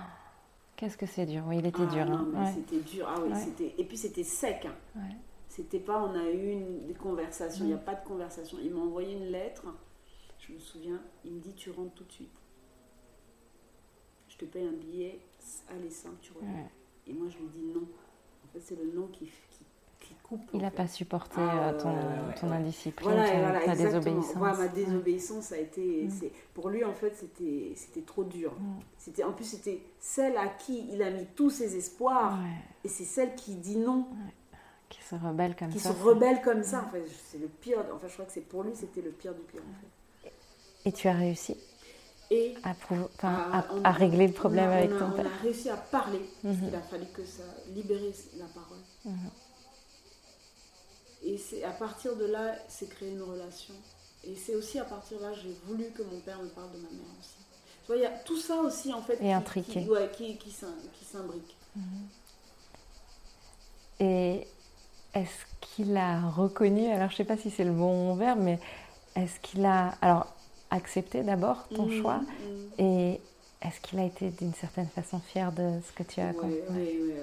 Qu'est-ce 0.76 0.96
que 0.96 1.06
c'est 1.06 1.26
dur. 1.26 1.44
Oui, 1.46 1.58
il 1.58 1.66
était 1.66 1.82
ah, 1.82 1.92
dur. 1.92 2.02
Hein. 2.02 2.52
C'était 2.52 2.80
dur. 2.80 3.06
Ah 3.08 3.20
oui, 3.22 3.32
c'était. 3.36 3.74
Et 3.78 3.84
puis 3.84 3.96
c'était 3.96 4.24
sec. 4.24 4.66
Hein. 4.66 5.00
C'était 5.48 5.78
pas, 5.78 6.02
on 6.02 6.14
a 6.14 6.30
eu 6.30 6.50
une, 6.50 6.86
des 6.86 6.94
conversations. 6.94 7.64
Il 7.64 7.68
n'y 7.68 7.74
a 7.74 7.78
pas 7.78 7.94
de 7.94 8.04
conversation. 8.04 8.58
Il 8.62 8.74
m'a 8.74 8.80
envoyé 8.80 9.14
une 9.14 9.26
lettre. 9.26 9.64
Je 10.40 10.52
me 10.52 10.58
souviens. 10.58 11.00
Il 11.24 11.34
me 11.34 11.40
dit 11.40 11.54
tu 11.54 11.70
rentres 11.70 11.94
tout 11.94 12.04
de 12.04 12.12
suite. 12.12 12.36
Je 14.28 14.36
te 14.36 14.44
paye 14.46 14.66
un 14.66 14.72
billet. 14.72 15.20
Allez 15.70 15.90
simple, 15.90 16.16
tu 16.20 16.32
reviens. 16.32 16.68
Et 17.06 17.12
moi, 17.12 17.28
je 17.28 17.38
lui 17.38 17.48
dis 17.48 17.72
non. 17.74 17.82
En 17.82 18.52
fait, 18.52 18.60
c'est 18.60 18.76
le 18.76 18.90
non 18.92 19.08
qui, 19.08 19.30
qui, 20.00 20.14
coupe. 20.22 20.40
Il 20.52 20.60
n'a 20.60 20.70
pas 20.70 20.86
supporté 20.86 21.36
ah, 21.38 21.70
euh, 21.70 21.80
ton, 21.80 21.94
ton 22.40 22.52
indiscipline, 22.52 23.10
voilà, 23.10 23.60
ta 23.60 23.74
désobéissance. 23.74 24.34
ma 24.36 24.68
désobéissance, 24.68 25.52
a 25.52 25.58
été. 25.58 26.04
Mm. 26.04 26.28
Pour 26.54 26.70
lui, 26.70 26.84
en 26.84 26.92
fait, 26.92 27.14
c'était 27.16 28.02
trop 28.02 28.24
dur. 28.24 28.52
Mm. 28.52 28.80
C'était 28.98 29.24
En 29.24 29.32
plus, 29.32 29.44
c'était 29.44 29.80
celle 29.98 30.36
à 30.36 30.48
qui 30.48 30.88
il 30.92 31.02
a 31.02 31.10
mis 31.10 31.26
tous 31.34 31.50
ses 31.50 31.76
espoirs. 31.76 32.38
Et 32.84 32.88
c'est 32.88 33.04
celle 33.04 33.34
qui 33.34 33.54
dit 33.54 33.76
non. 33.76 34.06
Qui 34.88 35.02
se 35.02 35.14
rebelle 35.14 35.56
comme 35.56 35.72
ça. 35.72 35.76
Qui 35.76 35.80
se 35.80 36.02
rebelle 36.02 36.42
comme 36.42 36.62
ça. 36.62 36.84
En 36.86 36.90
fait, 36.90 37.04
c'est 37.26 37.38
le 37.38 37.48
pire. 37.48 37.84
Enfin, 37.94 38.06
je 38.06 38.12
crois 38.12 38.26
que 38.26 38.32
c'est 38.32 38.42
pour 38.42 38.62
lui, 38.62 38.72
c'était 38.74 39.02
le 39.02 39.10
pire 39.10 39.34
du 39.34 39.42
pire. 39.42 39.62
En 39.62 39.80
fait. 39.80 40.30
Et 40.86 40.92
tu 40.92 41.08
as 41.08 41.14
réussi 41.14 41.56
et 42.34 42.54
à, 43.84 43.92
régler 43.92 44.26
le 44.26 44.32
problème 44.32 44.70
avec 44.70 44.90
ton 44.90 45.10
père. 45.10 45.26
On 45.26 45.38
a 45.38 45.42
réussi 45.42 45.70
à 45.70 45.76
parler. 45.76 46.20
Mhm. 46.42 46.68
Il 46.68 46.74
a 46.74 46.80
fallu 46.80 47.06
que 47.14 47.24
ça 47.24 47.42
libérer 47.74 48.12
la 48.38 48.46
parole. 48.46 48.78
Mhm. 49.04 49.30
Et 51.26 51.38
c'est 51.38 51.64
à 51.64 51.70
partir 51.70 52.16
de 52.16 52.26
là, 52.26 52.54
c'est 52.68 52.88
créé 52.88 53.10
une 53.10 53.22
relation. 53.22 53.74
Et 54.24 54.34
c'est 54.36 54.54
aussi 54.54 54.78
à 54.78 54.84
partir 54.84 55.18
de 55.18 55.22
là, 55.22 55.32
j'ai 55.32 55.54
voulu 55.66 55.90
que 55.90 56.02
mon 56.02 56.20
père 56.20 56.40
me 56.42 56.48
parle 56.48 56.72
de 56.72 56.78
ma 56.78 56.90
mère 56.90 57.14
aussi. 57.18 57.38
Tu 57.82 57.86
vois, 57.86 57.96
il 57.96 58.02
y 58.02 58.06
a 58.06 58.10
tout 58.10 58.38
ça 58.38 58.56
aussi 58.56 58.92
en 58.92 59.02
fait 59.02 59.18
Et 59.22 59.34
qui, 59.52 59.62
qui, 59.62 59.88
ouais, 59.88 60.10
qui, 60.12 60.36
qui 60.36 60.50
s'imbrique. 60.50 61.56
Mhm. 61.76 62.08
Et 64.00 64.46
est-ce 65.14 65.44
qu'il 65.60 65.96
a 65.96 66.28
reconnu, 66.28 66.90
alors 66.90 67.08
je 67.08 67.14
ne 67.14 67.16
sais 67.18 67.24
pas 67.24 67.36
si 67.36 67.50
c'est 67.50 67.64
le 67.64 67.72
bon 67.72 68.14
verbe, 68.14 68.40
mais 68.40 68.58
est-ce 69.14 69.38
qu'il 69.40 69.64
a, 69.64 69.94
alors 70.02 70.33
accepter 70.74 71.22
d'abord 71.22 71.68
ton 71.74 71.86
mm, 71.86 72.02
choix 72.02 72.18
mm. 72.18 72.80
et 72.80 73.20
est-ce 73.62 73.80
qu'il 73.80 73.98
a 73.98 74.04
été 74.04 74.30
d'une 74.30 74.54
certaine 74.54 74.88
façon 74.88 75.20
fier 75.20 75.50
de 75.52 75.80
ce 75.86 75.92
que 75.92 76.02
tu 76.02 76.20
as 76.20 76.28
accompli? 76.28 76.58
oui, 76.70 76.76
oui, 76.76 77.00
oui, 77.06 77.14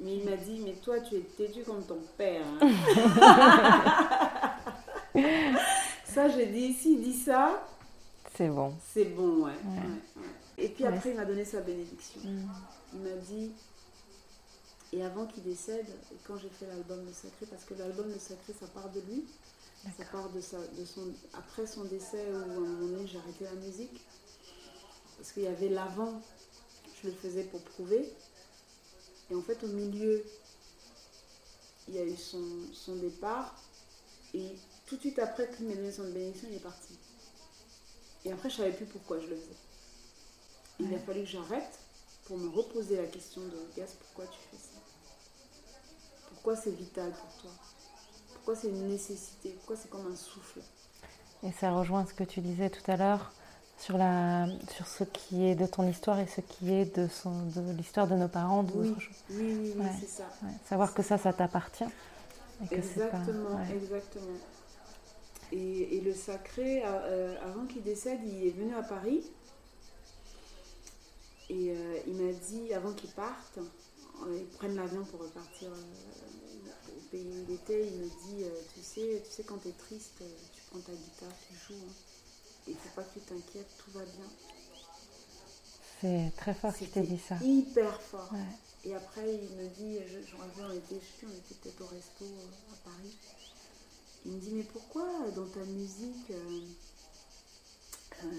Mais 0.00 0.16
il 0.16 0.24
m'a 0.24 0.36
dit, 0.36 0.62
mais 0.64 0.72
toi 0.72 1.00
tu 1.00 1.16
es 1.16 1.20
têtu 1.20 1.62
comme 1.62 1.84
ton 1.84 1.98
père. 2.16 2.42
Hein. 2.60 2.70
ça, 6.04 6.28
j'ai 6.28 6.46
dit, 6.46 6.72
s'il 6.72 7.02
dit 7.02 7.12
ça, 7.16 7.66
c'est 8.34 8.48
bon. 8.48 8.72
C'est 8.92 9.04
bon, 9.04 9.44
ouais. 9.44 9.52
Et 10.56 10.68
puis 10.68 10.84
après, 10.84 11.10
il 11.10 11.16
m'a 11.16 11.24
donné 11.24 11.44
sa 11.44 11.60
bénédiction. 11.60 12.20
Mm. 12.24 12.48
Il 12.94 13.00
m'a 13.00 13.16
dit, 13.16 13.52
et 14.92 15.04
avant 15.04 15.26
qu'il 15.26 15.42
décède, 15.42 15.86
quand 16.26 16.36
j'ai 16.36 16.48
fait 16.48 16.66
l'album 16.66 17.04
Le 17.04 17.12
Sacré, 17.12 17.46
parce 17.50 17.64
que 17.64 17.74
l'album 17.74 18.06
Le 18.08 18.18
Sacré, 18.18 18.52
ça 18.58 18.66
part 18.66 18.90
de 18.90 19.00
lui, 19.00 19.24
ça 19.96 20.04
part 20.04 20.28
de, 20.30 20.40
de 20.40 20.84
son, 20.84 21.12
après 21.32 21.66
son 21.66 21.84
décès 21.84 22.26
où 22.30 22.36
à 22.36 22.40
un 22.40 22.46
moment 22.46 22.86
donné 22.86 23.06
j'ai 23.06 23.18
arrêté 23.18 23.44
la 23.44 23.54
musique. 23.54 24.00
Parce 25.16 25.32
qu'il 25.32 25.42
y 25.42 25.46
avait 25.46 25.68
l'avant, 25.68 26.20
je 27.02 27.08
le 27.08 27.14
faisais 27.14 27.44
pour 27.44 27.62
prouver. 27.62 28.12
Et 29.30 29.34
en 29.34 29.42
fait 29.42 29.62
au 29.64 29.68
milieu, 29.68 30.24
il 31.88 31.94
y 31.94 31.98
a 31.98 32.04
eu 32.04 32.16
son, 32.16 32.44
son 32.72 32.96
départ. 32.96 33.54
Et 34.34 34.56
tout 34.86 34.96
de 34.96 35.00
suite 35.00 35.18
après 35.18 35.50
qu'il 35.50 35.66
m'ait 35.66 35.76
donné 35.76 35.92
son 35.92 36.04
bénédiction, 36.04 36.48
il 36.50 36.56
est 36.56 36.60
parti. 36.60 36.98
Et 38.24 38.32
après 38.32 38.50
je 38.50 38.56
savais 38.56 38.72
plus 38.72 38.86
pourquoi 38.86 39.18
je 39.20 39.26
le 39.26 39.36
faisais. 39.36 39.56
Il 40.78 40.94
a 40.94 40.98
fallu 40.98 41.20
que 41.20 41.28
j'arrête 41.28 41.78
pour 42.24 42.38
me 42.38 42.48
reposer 42.48 42.96
la 42.96 43.06
question 43.06 43.42
de 43.42 43.76
Gaz, 43.76 43.90
pourquoi 43.98 44.26
tu 44.26 44.38
fais 44.50 44.56
ça? 44.56 44.80
Pourquoi 46.28 46.56
c'est 46.56 46.70
vital 46.70 47.12
pour 47.12 47.42
toi? 47.42 47.50
Pourquoi 48.50 48.68
c'est 48.68 48.76
une 48.76 48.88
nécessité 48.88 49.50
Pourquoi 49.58 49.76
c'est 49.76 49.90
comme 49.90 50.10
un 50.10 50.16
souffle 50.16 50.60
Et 51.44 51.52
ça 51.52 51.70
rejoint 51.70 52.04
ce 52.04 52.14
que 52.14 52.24
tu 52.24 52.40
disais 52.40 52.68
tout 52.68 52.82
à 52.90 52.96
l'heure 52.96 53.32
sur, 53.78 53.96
la, 53.96 54.48
sur 54.74 54.88
ce 54.88 55.04
qui 55.04 55.46
est 55.46 55.54
de 55.54 55.66
ton 55.66 55.88
histoire 55.88 56.18
et 56.18 56.26
ce 56.26 56.40
qui 56.40 56.72
est 56.72 56.96
de, 56.96 57.06
son, 57.06 57.46
de 57.46 57.70
l'histoire 57.70 58.08
de 58.08 58.16
nos 58.16 58.26
parents. 58.26 58.64
De 58.64 58.72
oui, 58.72 58.94
oui, 59.30 59.72
oui, 59.76 59.84
c'est 60.00 60.08
ça. 60.08 60.24
Savoir 60.68 60.92
que 60.94 61.02
ça, 61.02 61.16
ça 61.16 61.32
t'appartient. 61.32 61.84
Exactement, 62.72 63.60
exactement. 63.72 64.36
Et, 65.52 65.98
et, 65.98 66.00
le 66.00 66.12
sacré, 66.12 66.82
euh, 66.84 67.36
avant 67.44 67.66
qu'il 67.66 67.82
décède, 67.82 68.18
il 68.24 68.48
est 68.48 68.50
venu 68.50 68.74
à 68.74 68.82
Paris. 68.82 69.22
Et 71.50 71.70
euh, 71.70 71.98
il 72.06 72.14
m'a 72.14 72.32
dit, 72.32 72.74
avant 72.74 72.92
qu'il 72.94 73.10
parte, 73.10 73.58
euh, 73.58 74.38
ils 74.40 74.56
prennent 74.58 74.76
l'avion 74.76 75.04
pour 75.04 75.20
repartir 75.20 75.70
pays 77.10 77.26
où 77.26 77.44
il 77.48 77.54
était, 77.54 77.86
il 77.86 77.94
me 77.98 78.06
dit, 78.06 78.44
tu 78.74 78.82
sais, 78.82 79.22
tu 79.24 79.30
sais 79.30 79.42
quand 79.42 79.58
tu 79.58 79.68
es 79.68 79.72
triste, 79.72 80.22
tu 80.54 80.62
prends 80.70 80.80
ta 80.80 80.92
guitare, 80.92 81.32
tu 81.48 81.54
joues. 81.54 81.80
Hein. 81.88 81.92
Ne 82.68 82.74
faut 82.74 82.94
pas 82.94 83.02
que 83.02 83.18
tu 83.18 83.20
t'inquiètes, 83.20 83.70
tout 83.78 83.90
va 83.92 84.04
bien. 84.04 84.28
C'est 86.00 86.32
très 86.36 86.54
fort 86.54 86.74
qu'il 86.74 86.88
t'ait 86.88 87.02
dit 87.02 87.18
ça. 87.18 87.36
Hyper 87.42 88.00
fort. 88.00 88.32
Et 88.84 88.94
après, 88.94 89.34
il 89.34 89.56
me 89.56 89.68
dit, 89.68 89.98
je, 90.06 90.20
je, 90.26 90.34
on 90.36 90.72
était, 90.72 91.00
je 91.20 91.26
on 91.26 91.30
était 91.30 91.54
peut-être 91.62 91.82
au 91.82 91.86
resto 91.86 92.24
euh, 92.24 92.72
à 92.72 92.76
Paris. 92.88 93.16
Il 94.24 94.32
me 94.32 94.40
dit, 94.40 94.52
mais 94.52 94.62
pourquoi 94.62 95.30
dans 95.36 95.46
ta 95.48 95.60
musique, 95.64 96.30
euh, 96.30 96.34
euh, 96.34 96.60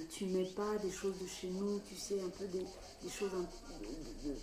tu 0.10 0.26
mets 0.26 0.50
pas 0.56 0.78
des 0.84 0.92
choses 0.92 1.18
de 1.22 1.28
chez 1.28 1.48
nous, 1.48 1.80
tu 1.88 1.96
sais, 1.96 2.16
un 2.16 2.30
peu 2.30 2.46
des, 2.46 2.66
choses 3.10 3.32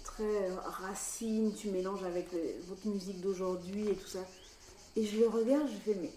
très 0.05 0.49
racines, 0.65 1.53
tu 1.55 1.69
mélanges 1.71 2.05
avec 2.05 2.27
votre 2.67 2.87
musique 2.87 3.21
d'aujourd'hui 3.21 3.89
et 3.89 3.95
tout 3.95 4.09
ça. 4.09 4.21
Et 4.97 5.05
je 5.05 5.19
le 5.19 5.29
regarde, 5.29 5.69
je 5.69 5.93
fais, 5.93 5.99
mais 6.01 6.11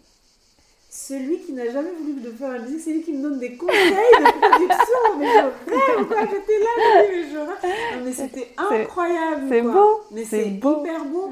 celui 0.92 1.40
qui 1.40 1.54
n'a 1.54 1.72
jamais 1.72 1.92
voulu 1.94 2.20
de 2.20 2.32
faire 2.32 2.50
un 2.50 2.60
disque, 2.60 2.82
c'est 2.84 2.92
lui 2.94 3.02
qui 3.02 3.14
me 3.14 3.24
donne 3.24 3.40
des 3.40 3.56
conseils 3.56 3.80
de 3.80 4.40
production. 4.50 5.20
Mais 5.20 5.28
je 5.28 5.72
rêve, 5.72 6.08
quoi. 6.08 6.22
J'étais 6.22 6.60
là, 6.60 7.04
mais 7.10 7.30
je 7.32 7.38
rêve. 7.38 7.98
Non, 7.98 8.04
mais 8.04 8.12
c'était 8.12 8.54
incroyable. 8.58 9.46
C'est 9.50 9.62
beau. 9.62 10.02
Mais 10.12 10.26
c'est 10.26 10.50
hyper 10.50 11.06
beau. 11.06 11.30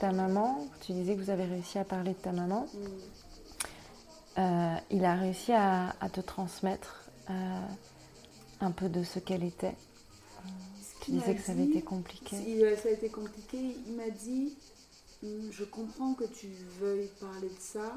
Ta 0.00 0.12
maman, 0.12 0.66
tu 0.80 0.92
disais 0.92 1.14
que 1.14 1.20
vous 1.20 1.30
avez 1.30 1.44
réussi 1.44 1.78
à 1.78 1.84
parler 1.84 2.14
de 2.14 2.18
ta 2.18 2.32
maman. 2.32 2.66
Mm. 2.72 2.78
Euh, 4.38 4.76
il 4.90 5.04
a 5.04 5.14
réussi 5.14 5.52
à, 5.52 5.94
te 6.12 6.20
transmettre 6.22 7.04
euh, 7.28 7.66
un 8.60 8.70
peu 8.70 8.88
de 8.88 9.04
ce 9.04 9.18
qu'elle 9.18 9.44
était. 9.44 9.76
tu 11.02 11.10
disais 11.10 11.34
que 11.34 11.42
ça 11.42 11.52
avait 11.52 11.66
été 11.66 11.82
compliqué. 11.82 12.36
ça 12.76 12.88
a 12.88 12.92
été 12.92 13.10
compliqué. 13.10 13.58
Il 13.86 13.94
m'a 13.94 14.08
dit 14.08 14.56
mm, 15.22 15.50
Je 15.50 15.64
comprends 15.64 16.14
que 16.14 16.24
tu 16.24 16.48
veuilles 16.80 17.10
parler 17.20 17.50
de 17.50 17.60
ça, 17.60 17.92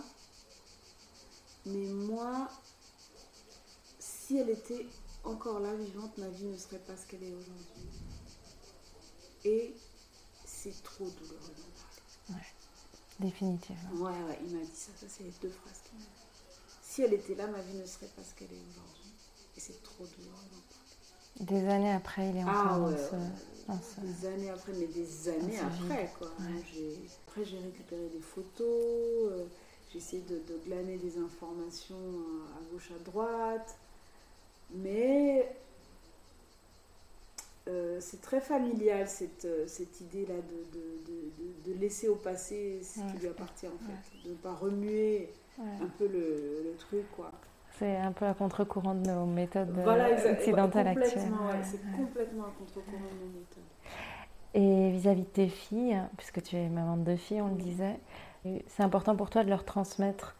mais 1.65 1.87
moi, 1.87 2.49
si 3.99 4.37
elle 4.37 4.49
était 4.49 4.85
encore 5.23 5.61
là, 5.61 5.73
vivante, 5.73 6.17
ma 6.17 6.27
vie 6.27 6.47
ne 6.47 6.57
serait 6.57 6.79
pas 6.79 6.97
ce 6.97 7.05
qu'elle 7.09 7.23
est 7.23 7.33
aujourd'hui. 7.33 7.89
Et 9.45 9.73
c'est 10.45 10.83
trop 10.83 11.05
douloureux. 11.05 11.72
Définitivement. 13.23 13.89
Ouais, 13.93 14.11
ouais, 14.27 14.39
il 14.45 14.53
m'a 14.53 14.63
dit 14.63 14.75
ça. 14.75 14.91
Ça, 14.97 15.05
c'est 15.07 15.23
les 15.23 15.33
deux 15.41 15.49
phrases 15.49 15.79
qu'il 15.85 15.97
m'a 15.97 16.03
dit. 16.03 16.09
Si 16.81 17.01
elle 17.03 17.13
était 17.13 17.35
là, 17.35 17.47
ma 17.47 17.61
vie 17.61 17.77
ne 17.77 17.85
serait 17.85 18.09
pas 18.15 18.21
ce 18.21 18.35
qu'elle 18.35 18.51
est 18.51 18.61
aujourd'hui. 18.69 19.13
Et 19.55 19.59
c'est 19.61 19.81
trop 19.81 20.03
douloureux 20.03 20.43
Des 21.39 21.67
années 21.69 21.93
après, 21.93 22.29
il 22.29 22.37
est 22.37 22.43
encore 22.43 22.53
ah, 22.53 22.79
ouais, 22.81 22.91
dans, 23.67 23.79
ce, 23.79 24.01
Des 24.01 24.27
années 24.27 24.49
après, 24.49 24.73
mais 24.73 24.87
des 24.87 25.29
années 25.29 25.57
après, 25.57 26.11
quoi. 26.19 26.31
Après, 27.27 27.45
j'ai 27.45 27.59
récupéré 27.59 28.09
des 28.09 28.19
photos. 28.19 29.31
Euh, 29.31 29.45
j'ai 29.89 29.99
essayé 29.99 30.21
de, 30.23 30.35
de, 30.35 30.59
glaner 30.65 30.97
des 30.97 31.17
informations 31.17 31.95
à 32.57 32.73
gauche, 32.73 32.91
à 32.91 33.03
droite. 33.03 33.77
Mais 34.71 35.55
euh, 37.69 37.97
c'est 38.01 38.19
très 38.19 38.41
familial 38.41 39.07
cette, 39.07 39.45
euh, 39.45 39.65
cette 39.67 40.01
idée-là 40.01 40.35
de, 40.35 40.79
de, 40.79 41.71
de, 41.73 41.79
laisser 41.79 42.09
au 42.09 42.15
passé 42.15 42.81
ce 42.83 42.99
qui 42.99 43.19
lui 43.19 43.27
appartient 43.27 43.67
en 43.67 43.77
fait, 43.77 44.27
de 44.27 44.31
ne 44.31 44.35
pas 44.35 44.53
remuer 44.53 45.29
un 45.59 45.87
peu 45.97 46.07
le, 46.07 46.63
le 46.65 46.75
truc 46.77 47.05
quoi. 47.15 47.31
C'est 47.79 47.95
un 47.95 48.11
peu 48.11 48.25
à 48.25 48.33
contre-courant 48.33 48.95
de 48.95 49.09
nos 49.09 49.25
méthodes 49.25 49.77
euh, 49.77 50.31
occidentales 50.33 50.87
actuelles. 50.87 51.31
c'est 51.63 51.97
complètement 51.97 52.43
à 52.43 52.51
contre-courant 52.59 52.97
de 52.97 53.25
nos 53.25 53.39
méthodes. 53.39 53.63
Et 54.53 54.91
vis-à-vis 54.91 55.23
de 55.23 55.27
tes 55.27 55.47
filles, 55.47 55.99
puisque 56.17 56.41
tu 56.43 56.57
es 56.57 56.67
maman 56.69 56.97
de 56.97 57.03
deux 57.03 57.15
filles, 57.15 57.41
on 57.41 57.47
le 57.47 57.55
disait, 57.55 57.97
c'est 58.67 58.83
important 58.83 59.15
pour 59.15 59.29
toi 59.29 59.43
de 59.43 59.49
leur 59.49 59.63
transmettre 59.63 60.35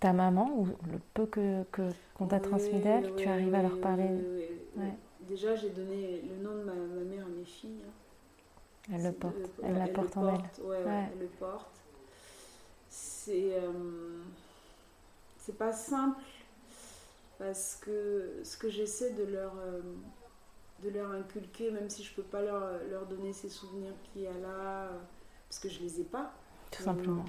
ta 0.00 0.12
maman 0.12 0.50
ou 0.56 0.66
le 0.66 1.00
peu 1.14 1.26
que 1.26 1.64
qu'on 2.14 2.26
t'a 2.26 2.40
transmis 2.40 2.78
d'elle. 2.78 3.14
tu 3.16 3.26
arrives 3.26 3.54
à 3.54 3.62
leur 3.62 3.80
parler. 3.80 4.10
Déjà, 5.28 5.54
j'ai 5.54 5.70
donné 5.70 6.22
le 6.22 6.42
nom 6.42 6.56
de 6.56 6.62
ma, 6.64 6.72
mère 6.72 7.26
à 7.26 7.28
mes 7.28 7.44
filles. 7.44 7.82
Hein. 7.86 8.94
Elle 8.94 9.02
le 9.04 9.12
porte, 9.12 9.34
elle, 9.62 9.76
la 9.76 9.88
porte 9.88 10.16
en 10.16 10.28
elle. 10.28 10.64
Ouais, 10.64 11.08
elle 11.12 11.18
le 11.18 11.26
porte. 11.38 11.76
C'est 12.88 13.52
euh, 13.52 14.22
c'est 15.36 15.58
pas 15.58 15.72
simple 15.72 16.22
parce 17.38 17.76
que 17.76 18.40
ce 18.42 18.56
que 18.56 18.70
j'essaie 18.70 19.12
de 19.12 19.24
leur 19.24 19.52
euh, 19.58 19.82
de 20.82 20.88
leur 20.88 21.10
inculquer, 21.10 21.70
même 21.70 21.90
si 21.90 22.02
je 22.02 22.14
peux 22.14 22.22
pas 22.22 22.40
leur, 22.40 22.62
leur 22.90 23.06
donner 23.06 23.32
ces 23.34 23.50
souvenirs 23.50 23.92
qu'il 24.04 24.22
y 24.22 24.26
a 24.26 24.38
là, 24.38 24.90
parce 25.48 25.58
que 25.58 25.68
je 25.68 25.80
les 25.80 26.00
ai 26.00 26.04
pas. 26.04 26.32
Tout 26.70 26.82
simplement. 26.82 27.24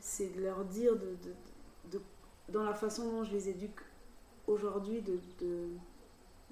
C'est 0.00 0.36
de 0.36 0.42
leur 0.42 0.64
dire 0.64 0.94
de, 0.94 1.16
de, 1.90 2.00
dans 2.48 2.64
la 2.64 2.74
façon 2.74 3.10
dont 3.10 3.24
je 3.24 3.32
les 3.32 3.48
éduque 3.48 3.80
aujourd'hui, 4.46 5.00
de, 5.02 5.18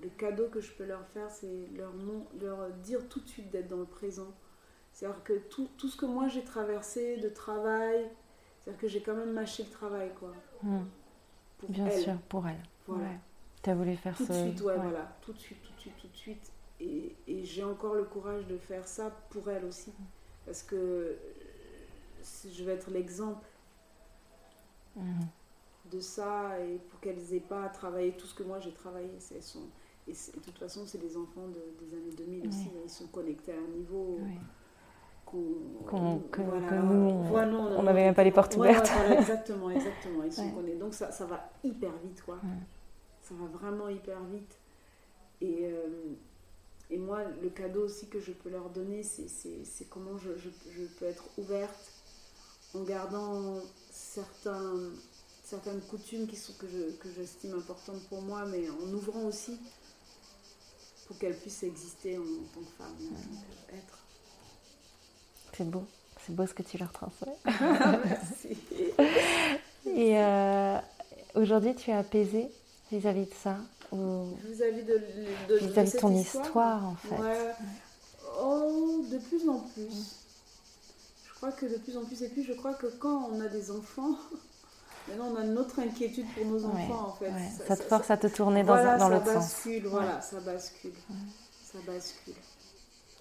le 0.02 0.08
cadeau 0.10 0.48
que 0.48 0.60
je 0.60 0.72
peux 0.72 0.84
leur 0.84 1.06
faire, 1.08 1.30
c'est 1.30 1.68
leur, 1.76 1.92
leur 2.40 2.70
dire 2.82 3.08
tout 3.08 3.20
de 3.20 3.28
suite 3.28 3.50
d'être 3.50 3.68
dans 3.68 3.78
le 3.78 3.86
présent. 3.86 4.32
C'est-à-dire 4.92 5.22
que 5.24 5.32
tout, 5.34 5.68
tout, 5.78 5.88
ce 5.88 5.96
que 5.96 6.06
moi 6.06 6.28
j'ai 6.28 6.44
traversé 6.44 7.16
de 7.18 7.28
travail, 7.28 8.10
c'est-à-dire 8.58 8.80
que 8.80 8.88
j'ai 8.88 9.00
quand 9.00 9.14
même 9.14 9.32
mâché 9.32 9.62
le 9.64 9.70
travail, 9.70 10.10
quoi. 10.18 10.32
Hmm. 10.62 10.84
Bien 11.68 11.90
sûr, 11.90 12.16
pour 12.28 12.46
elle. 12.46 12.62
Voilà. 12.86 13.10
Tu 13.62 13.70
as 13.70 13.74
voulu 13.74 13.96
faire 13.96 14.16
ça. 14.16 14.26
Tout 14.26 14.32
de 14.32 14.38
suite, 14.38 14.60
ouais, 14.62 14.76
voilà. 14.76 15.16
Tout 15.22 15.32
de 15.32 15.38
suite, 15.38 15.62
tout 15.62 15.72
de 15.72 15.80
suite, 15.80 15.96
tout 16.00 16.08
de 16.08 16.16
suite. 16.16 16.52
Et, 16.80 17.14
et 17.28 17.44
j'ai 17.44 17.62
encore 17.62 17.94
le 17.94 18.04
courage 18.04 18.46
de 18.46 18.58
faire 18.58 18.86
ça 18.86 19.10
pour 19.30 19.48
elle 19.48 19.64
aussi. 19.64 19.92
Parce 20.44 20.62
que 20.62 21.16
je 22.50 22.64
vais 22.64 22.72
être 22.72 22.90
l'exemple 22.90 23.46
hmm. 24.96 25.20
de 25.90 26.00
ça 26.00 26.58
et 26.60 26.78
pour 26.90 27.00
qu'elles 27.00 27.32
aient 27.34 27.40
pas 27.40 27.64
à 27.64 27.68
travailler 27.68 28.12
tout 28.12 28.26
ce 28.26 28.34
que 28.34 28.42
moi 28.42 28.58
j'ai 28.58 28.72
travaillé. 28.72 29.08
Sont 29.40 29.68
et 30.08 30.12
de 30.12 30.40
toute 30.40 30.58
façon, 30.58 30.82
c'est 30.86 30.98
des 30.98 31.16
enfants 31.16 31.46
des 31.80 31.96
années 31.96 32.12
2000 32.16 32.48
aussi. 32.48 32.68
Ils 32.84 32.90
sont 32.90 33.06
connectés 33.06 33.52
à 33.52 33.56
un 33.56 33.76
niveau 33.76 34.18
qu'on, 35.24 36.18
que, 36.30 36.40
nous, 36.42 37.76
on 37.76 37.82
n'avait 37.82 38.04
même 38.04 38.14
pas 38.14 38.24
les 38.24 38.32
portes 38.32 38.56
ouvertes. 38.56 38.90
exactement, 39.18 39.70
exactement. 39.70 40.24
Ils 40.24 40.32
sont 40.32 40.50
connectés. 40.50 40.78
Donc 40.78 40.94
ça, 40.94 41.12
ça 41.12 41.24
va 41.24 41.50
hyper 41.62 41.92
vite, 42.04 42.22
quoi. 42.22 42.38
Ça 43.20 43.34
va 43.34 43.46
vraiment 43.46 43.88
hyper 43.88 44.20
vite. 44.24 44.58
Et, 45.40 45.64
euh, 45.64 46.14
et 46.90 46.98
moi, 46.98 47.24
le 47.42 47.48
cadeau 47.48 47.84
aussi 47.84 48.08
que 48.08 48.20
je 48.20 48.32
peux 48.32 48.50
leur 48.50 48.70
donner, 48.70 49.02
c'est, 49.02 49.88
comment 49.88 50.18
je, 50.18 50.36
je, 50.36 50.50
je, 50.70 50.84
peux 50.98 51.06
être 51.06 51.24
ouverte 51.38 51.92
en 52.74 52.82
gardant 52.82 53.60
certains, 53.90 54.90
certaines 55.42 55.80
coutumes 55.80 56.26
qui 56.26 56.36
sont, 56.36 56.52
que, 56.54 56.66
je, 56.66 56.96
que 56.98 57.08
j'estime 57.10 57.54
importantes 57.54 58.02
pour 58.08 58.22
moi, 58.22 58.44
mais 58.46 58.68
en 58.68 58.92
ouvrant 58.92 59.24
aussi 59.24 59.58
pour 61.12 61.18
qu'elle 61.18 61.36
puisse 61.36 61.62
exister 61.62 62.16
en, 62.16 62.22
tant 62.22 62.60
que 62.60 62.72
femme, 62.78 62.96
en 62.98 63.14
tant 63.14 63.70
qu'être. 63.70 63.98
C'est 65.54 65.68
beau, 65.68 65.84
c'est 66.24 66.34
beau 66.34 66.46
ce 66.46 66.54
que 66.54 66.62
tu 66.62 66.78
leur 66.78 66.90
transmets. 66.90 67.36
Merci. 67.44 68.56
Et 69.86 70.18
euh, 70.18 70.78
aujourd'hui, 71.34 71.74
tu 71.74 71.90
es 71.90 71.92
apaisée 71.92 72.50
vis-à-vis 72.90 73.26
de 73.26 73.34
ça 73.34 73.58
Vis-à-vis 73.92 74.84
de, 74.84 75.02
de, 75.50 75.56
vis-à-vis 75.56 75.92
de, 75.92 75.98
ton 75.98 76.16
histoire, 76.16 76.82
en 76.82 76.94
fait. 76.94 77.54
Oh, 78.40 79.04
de 79.10 79.18
plus 79.18 79.46
en 79.50 79.58
plus. 79.58 80.16
Je 81.26 81.34
crois 81.34 81.52
que 81.52 81.66
de 81.66 81.76
plus 81.76 81.98
en 81.98 82.04
plus, 82.06 82.22
et 82.22 82.28
puis 82.30 82.42
je 82.42 82.54
crois 82.54 82.72
que 82.72 82.86
quand 82.86 83.28
on 83.30 83.38
a 83.40 83.48
des 83.48 83.70
enfants, 83.70 84.16
Maintenant, 85.08 85.32
on 85.32 85.36
a 85.36 85.44
notre 85.44 85.80
inquiétude 85.80 86.26
pour 86.34 86.46
nos 86.46 86.64
enfants, 86.64 87.08
en 87.08 87.12
fait. 87.12 87.32
Ça, 87.66 87.76
te 87.76 87.82
force 87.82 88.10
à 88.10 88.16
te 88.16 88.26
tourner 88.28 88.62
dans, 88.62 88.98
dans 88.98 89.08
l'autre 89.08 89.32
sens. 89.32 89.66
Voilà, 89.86 90.20
ça 90.20 90.40
bascule. 90.40 90.92
Ça 91.64 91.78
bascule. 91.86 92.34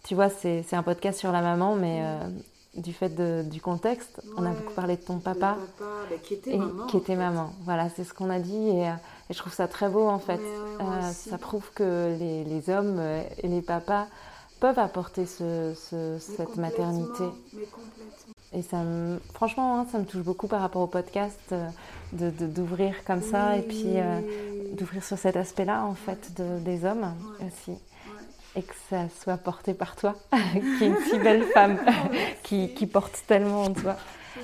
Tu 0.04 0.16
vois, 0.16 0.30
c'est 0.30 0.74
un 0.74 0.84
podcast 0.84 1.20
sur 1.20 1.32
la 1.32 1.42
maman, 1.42 1.76
mais 1.76 2.02
euh, 2.04 2.28
du 2.76 2.94
fait 2.94 3.10
de, 3.10 3.44
du 3.44 3.62
contexte, 3.62 4.22
on 4.36 4.46
a 4.46 4.50
beaucoup 4.50 4.74
parlé 4.74 4.96
de 4.96 5.02
ton 5.02 5.20
papa. 5.20 5.58
Bah, 5.80 6.16
qui 6.24 6.36
était 6.36 6.58
maman. 6.58 6.88
Qui 6.88 6.98
était 6.98 7.16
maman. 7.16 7.54
Voilà, 7.64 7.90
c'est 7.90 8.04
ce 8.04 8.14
qu'on 8.14 8.30
a 8.30 8.40
dit. 8.40 8.70
Et, 8.70 8.90
euh, 8.90 8.94
et, 9.30 9.34
je 9.34 9.38
trouve 9.38 9.54
ça 9.54 9.68
très 9.68 9.90
beau, 9.90 10.08
en 10.08 10.20
fait. 10.20 10.40
Euh, 10.80 11.12
ça 11.12 11.38
prouve 11.38 11.72
que 11.74 12.16
les, 12.18 12.44
les, 12.44 12.70
hommes 12.70 13.00
et 13.38 13.48
les 13.48 13.62
papas 13.62 14.08
peuvent 14.60 14.80
apporter 14.80 15.26
ce, 15.26 15.74
ce, 15.76 16.18
cette 16.20 16.56
maternité. 16.58 17.24
Mais 17.54 17.66
complètement. 17.66 18.31
Et 18.54 18.62
ça 18.62 18.78
me, 18.84 19.20
franchement, 19.34 19.80
hein, 19.80 19.88
ça 19.92 19.98
me 19.98 20.06
touche 20.06 20.24
beaucoup 20.24 20.48
par 20.48 20.62
rapport 20.62 20.82
au 20.82 20.88
podcast, 20.88 21.54
d'ouvrir 22.12 22.32
de, 22.34 22.46
d'ouvrir 22.48 23.04
comme 23.06 23.22
ça 23.22 23.56
et 23.56 23.62
puis 23.62 23.96
d'ouvrir 24.74 25.04
sur 25.04 25.18
cet 25.18 25.38
aspect-là, 25.38 25.86
en 25.86 25.96
fait, 25.96 26.34
de, 26.38 26.60
des 26.60 26.84
hommes 26.84 27.14
aussi. 27.46 27.78
Et 28.58 28.62
que 28.62 28.74
ça 28.90 29.08
soit 29.24 29.38
porté 29.38 29.74
par 29.74 29.96
toi, 29.96 30.16
qui 30.78 30.84
est 30.84 30.88
une 30.88 30.98
si 31.10 31.18
belle 31.20 31.44
femme, 31.54 31.80
qui, 32.44 32.74
qui, 32.74 32.86
porte 32.88 33.24
tellement 33.26 33.64
en 33.64 33.74
toi. 33.74 33.96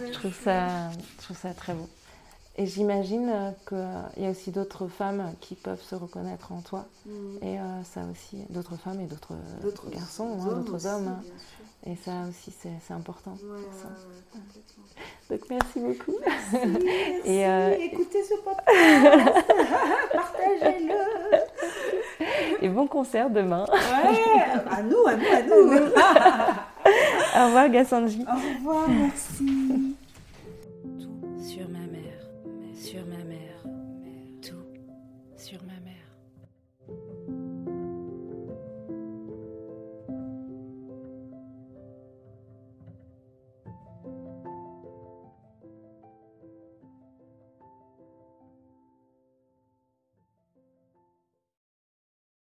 Je 0.05 0.13
trouve, 0.13 0.33
ça, 0.33 0.89
je 0.91 1.23
trouve 1.23 1.37
ça 1.37 1.53
très 1.53 1.73
beau. 1.73 1.89
Et 2.59 2.65
j'imagine 2.65 3.31
qu'il 3.67 4.23
y 4.23 4.25
a 4.25 4.31
aussi 4.31 4.49
d'autres 4.51 4.87
femmes 4.87 5.31
qui 5.41 5.53
peuvent 5.53 5.81
se 5.81 5.93
reconnaître 5.93 6.51
en 6.51 6.61
toi. 6.61 6.87
Mm. 7.05 7.11
Et 7.43 7.59
euh, 7.59 7.83
ça 7.83 8.01
aussi, 8.11 8.37
d'autres 8.49 8.77
femmes 8.77 8.99
et 8.99 9.05
d'autres 9.05 9.35
garçons, 9.91 10.39
hein, 10.41 10.55
d'autres 10.55 10.87
hommes. 10.87 11.07
Hein. 11.07 11.21
Et 11.85 11.95
ça 11.95 12.11
aussi, 12.27 12.51
c'est 12.59 12.93
important. 12.93 13.37
Donc 15.29 15.41
merci 15.49 15.79
beaucoup. 15.79 16.15
Merci, 16.25 16.57
et 17.25 17.45
euh, 17.45 17.75
Écoutez 17.79 18.23
ce 18.23 18.33
podcast, 18.35 19.45
partagez-le. 20.13 20.95
Et 22.61 22.69
bon 22.69 22.87
concert 22.87 23.29
demain. 23.29 23.65
Ouais, 23.71 24.45
à 24.71 24.81
nous, 24.81 25.05
à 25.05 25.15
nous, 25.15 25.27
à 25.27 25.41
nous. 25.43 25.73
Au 27.37 27.45
revoir 27.45 27.69
Gassanji. 27.69 28.25
Au 28.27 28.59
revoir, 28.59 28.89
merci. 28.89 29.95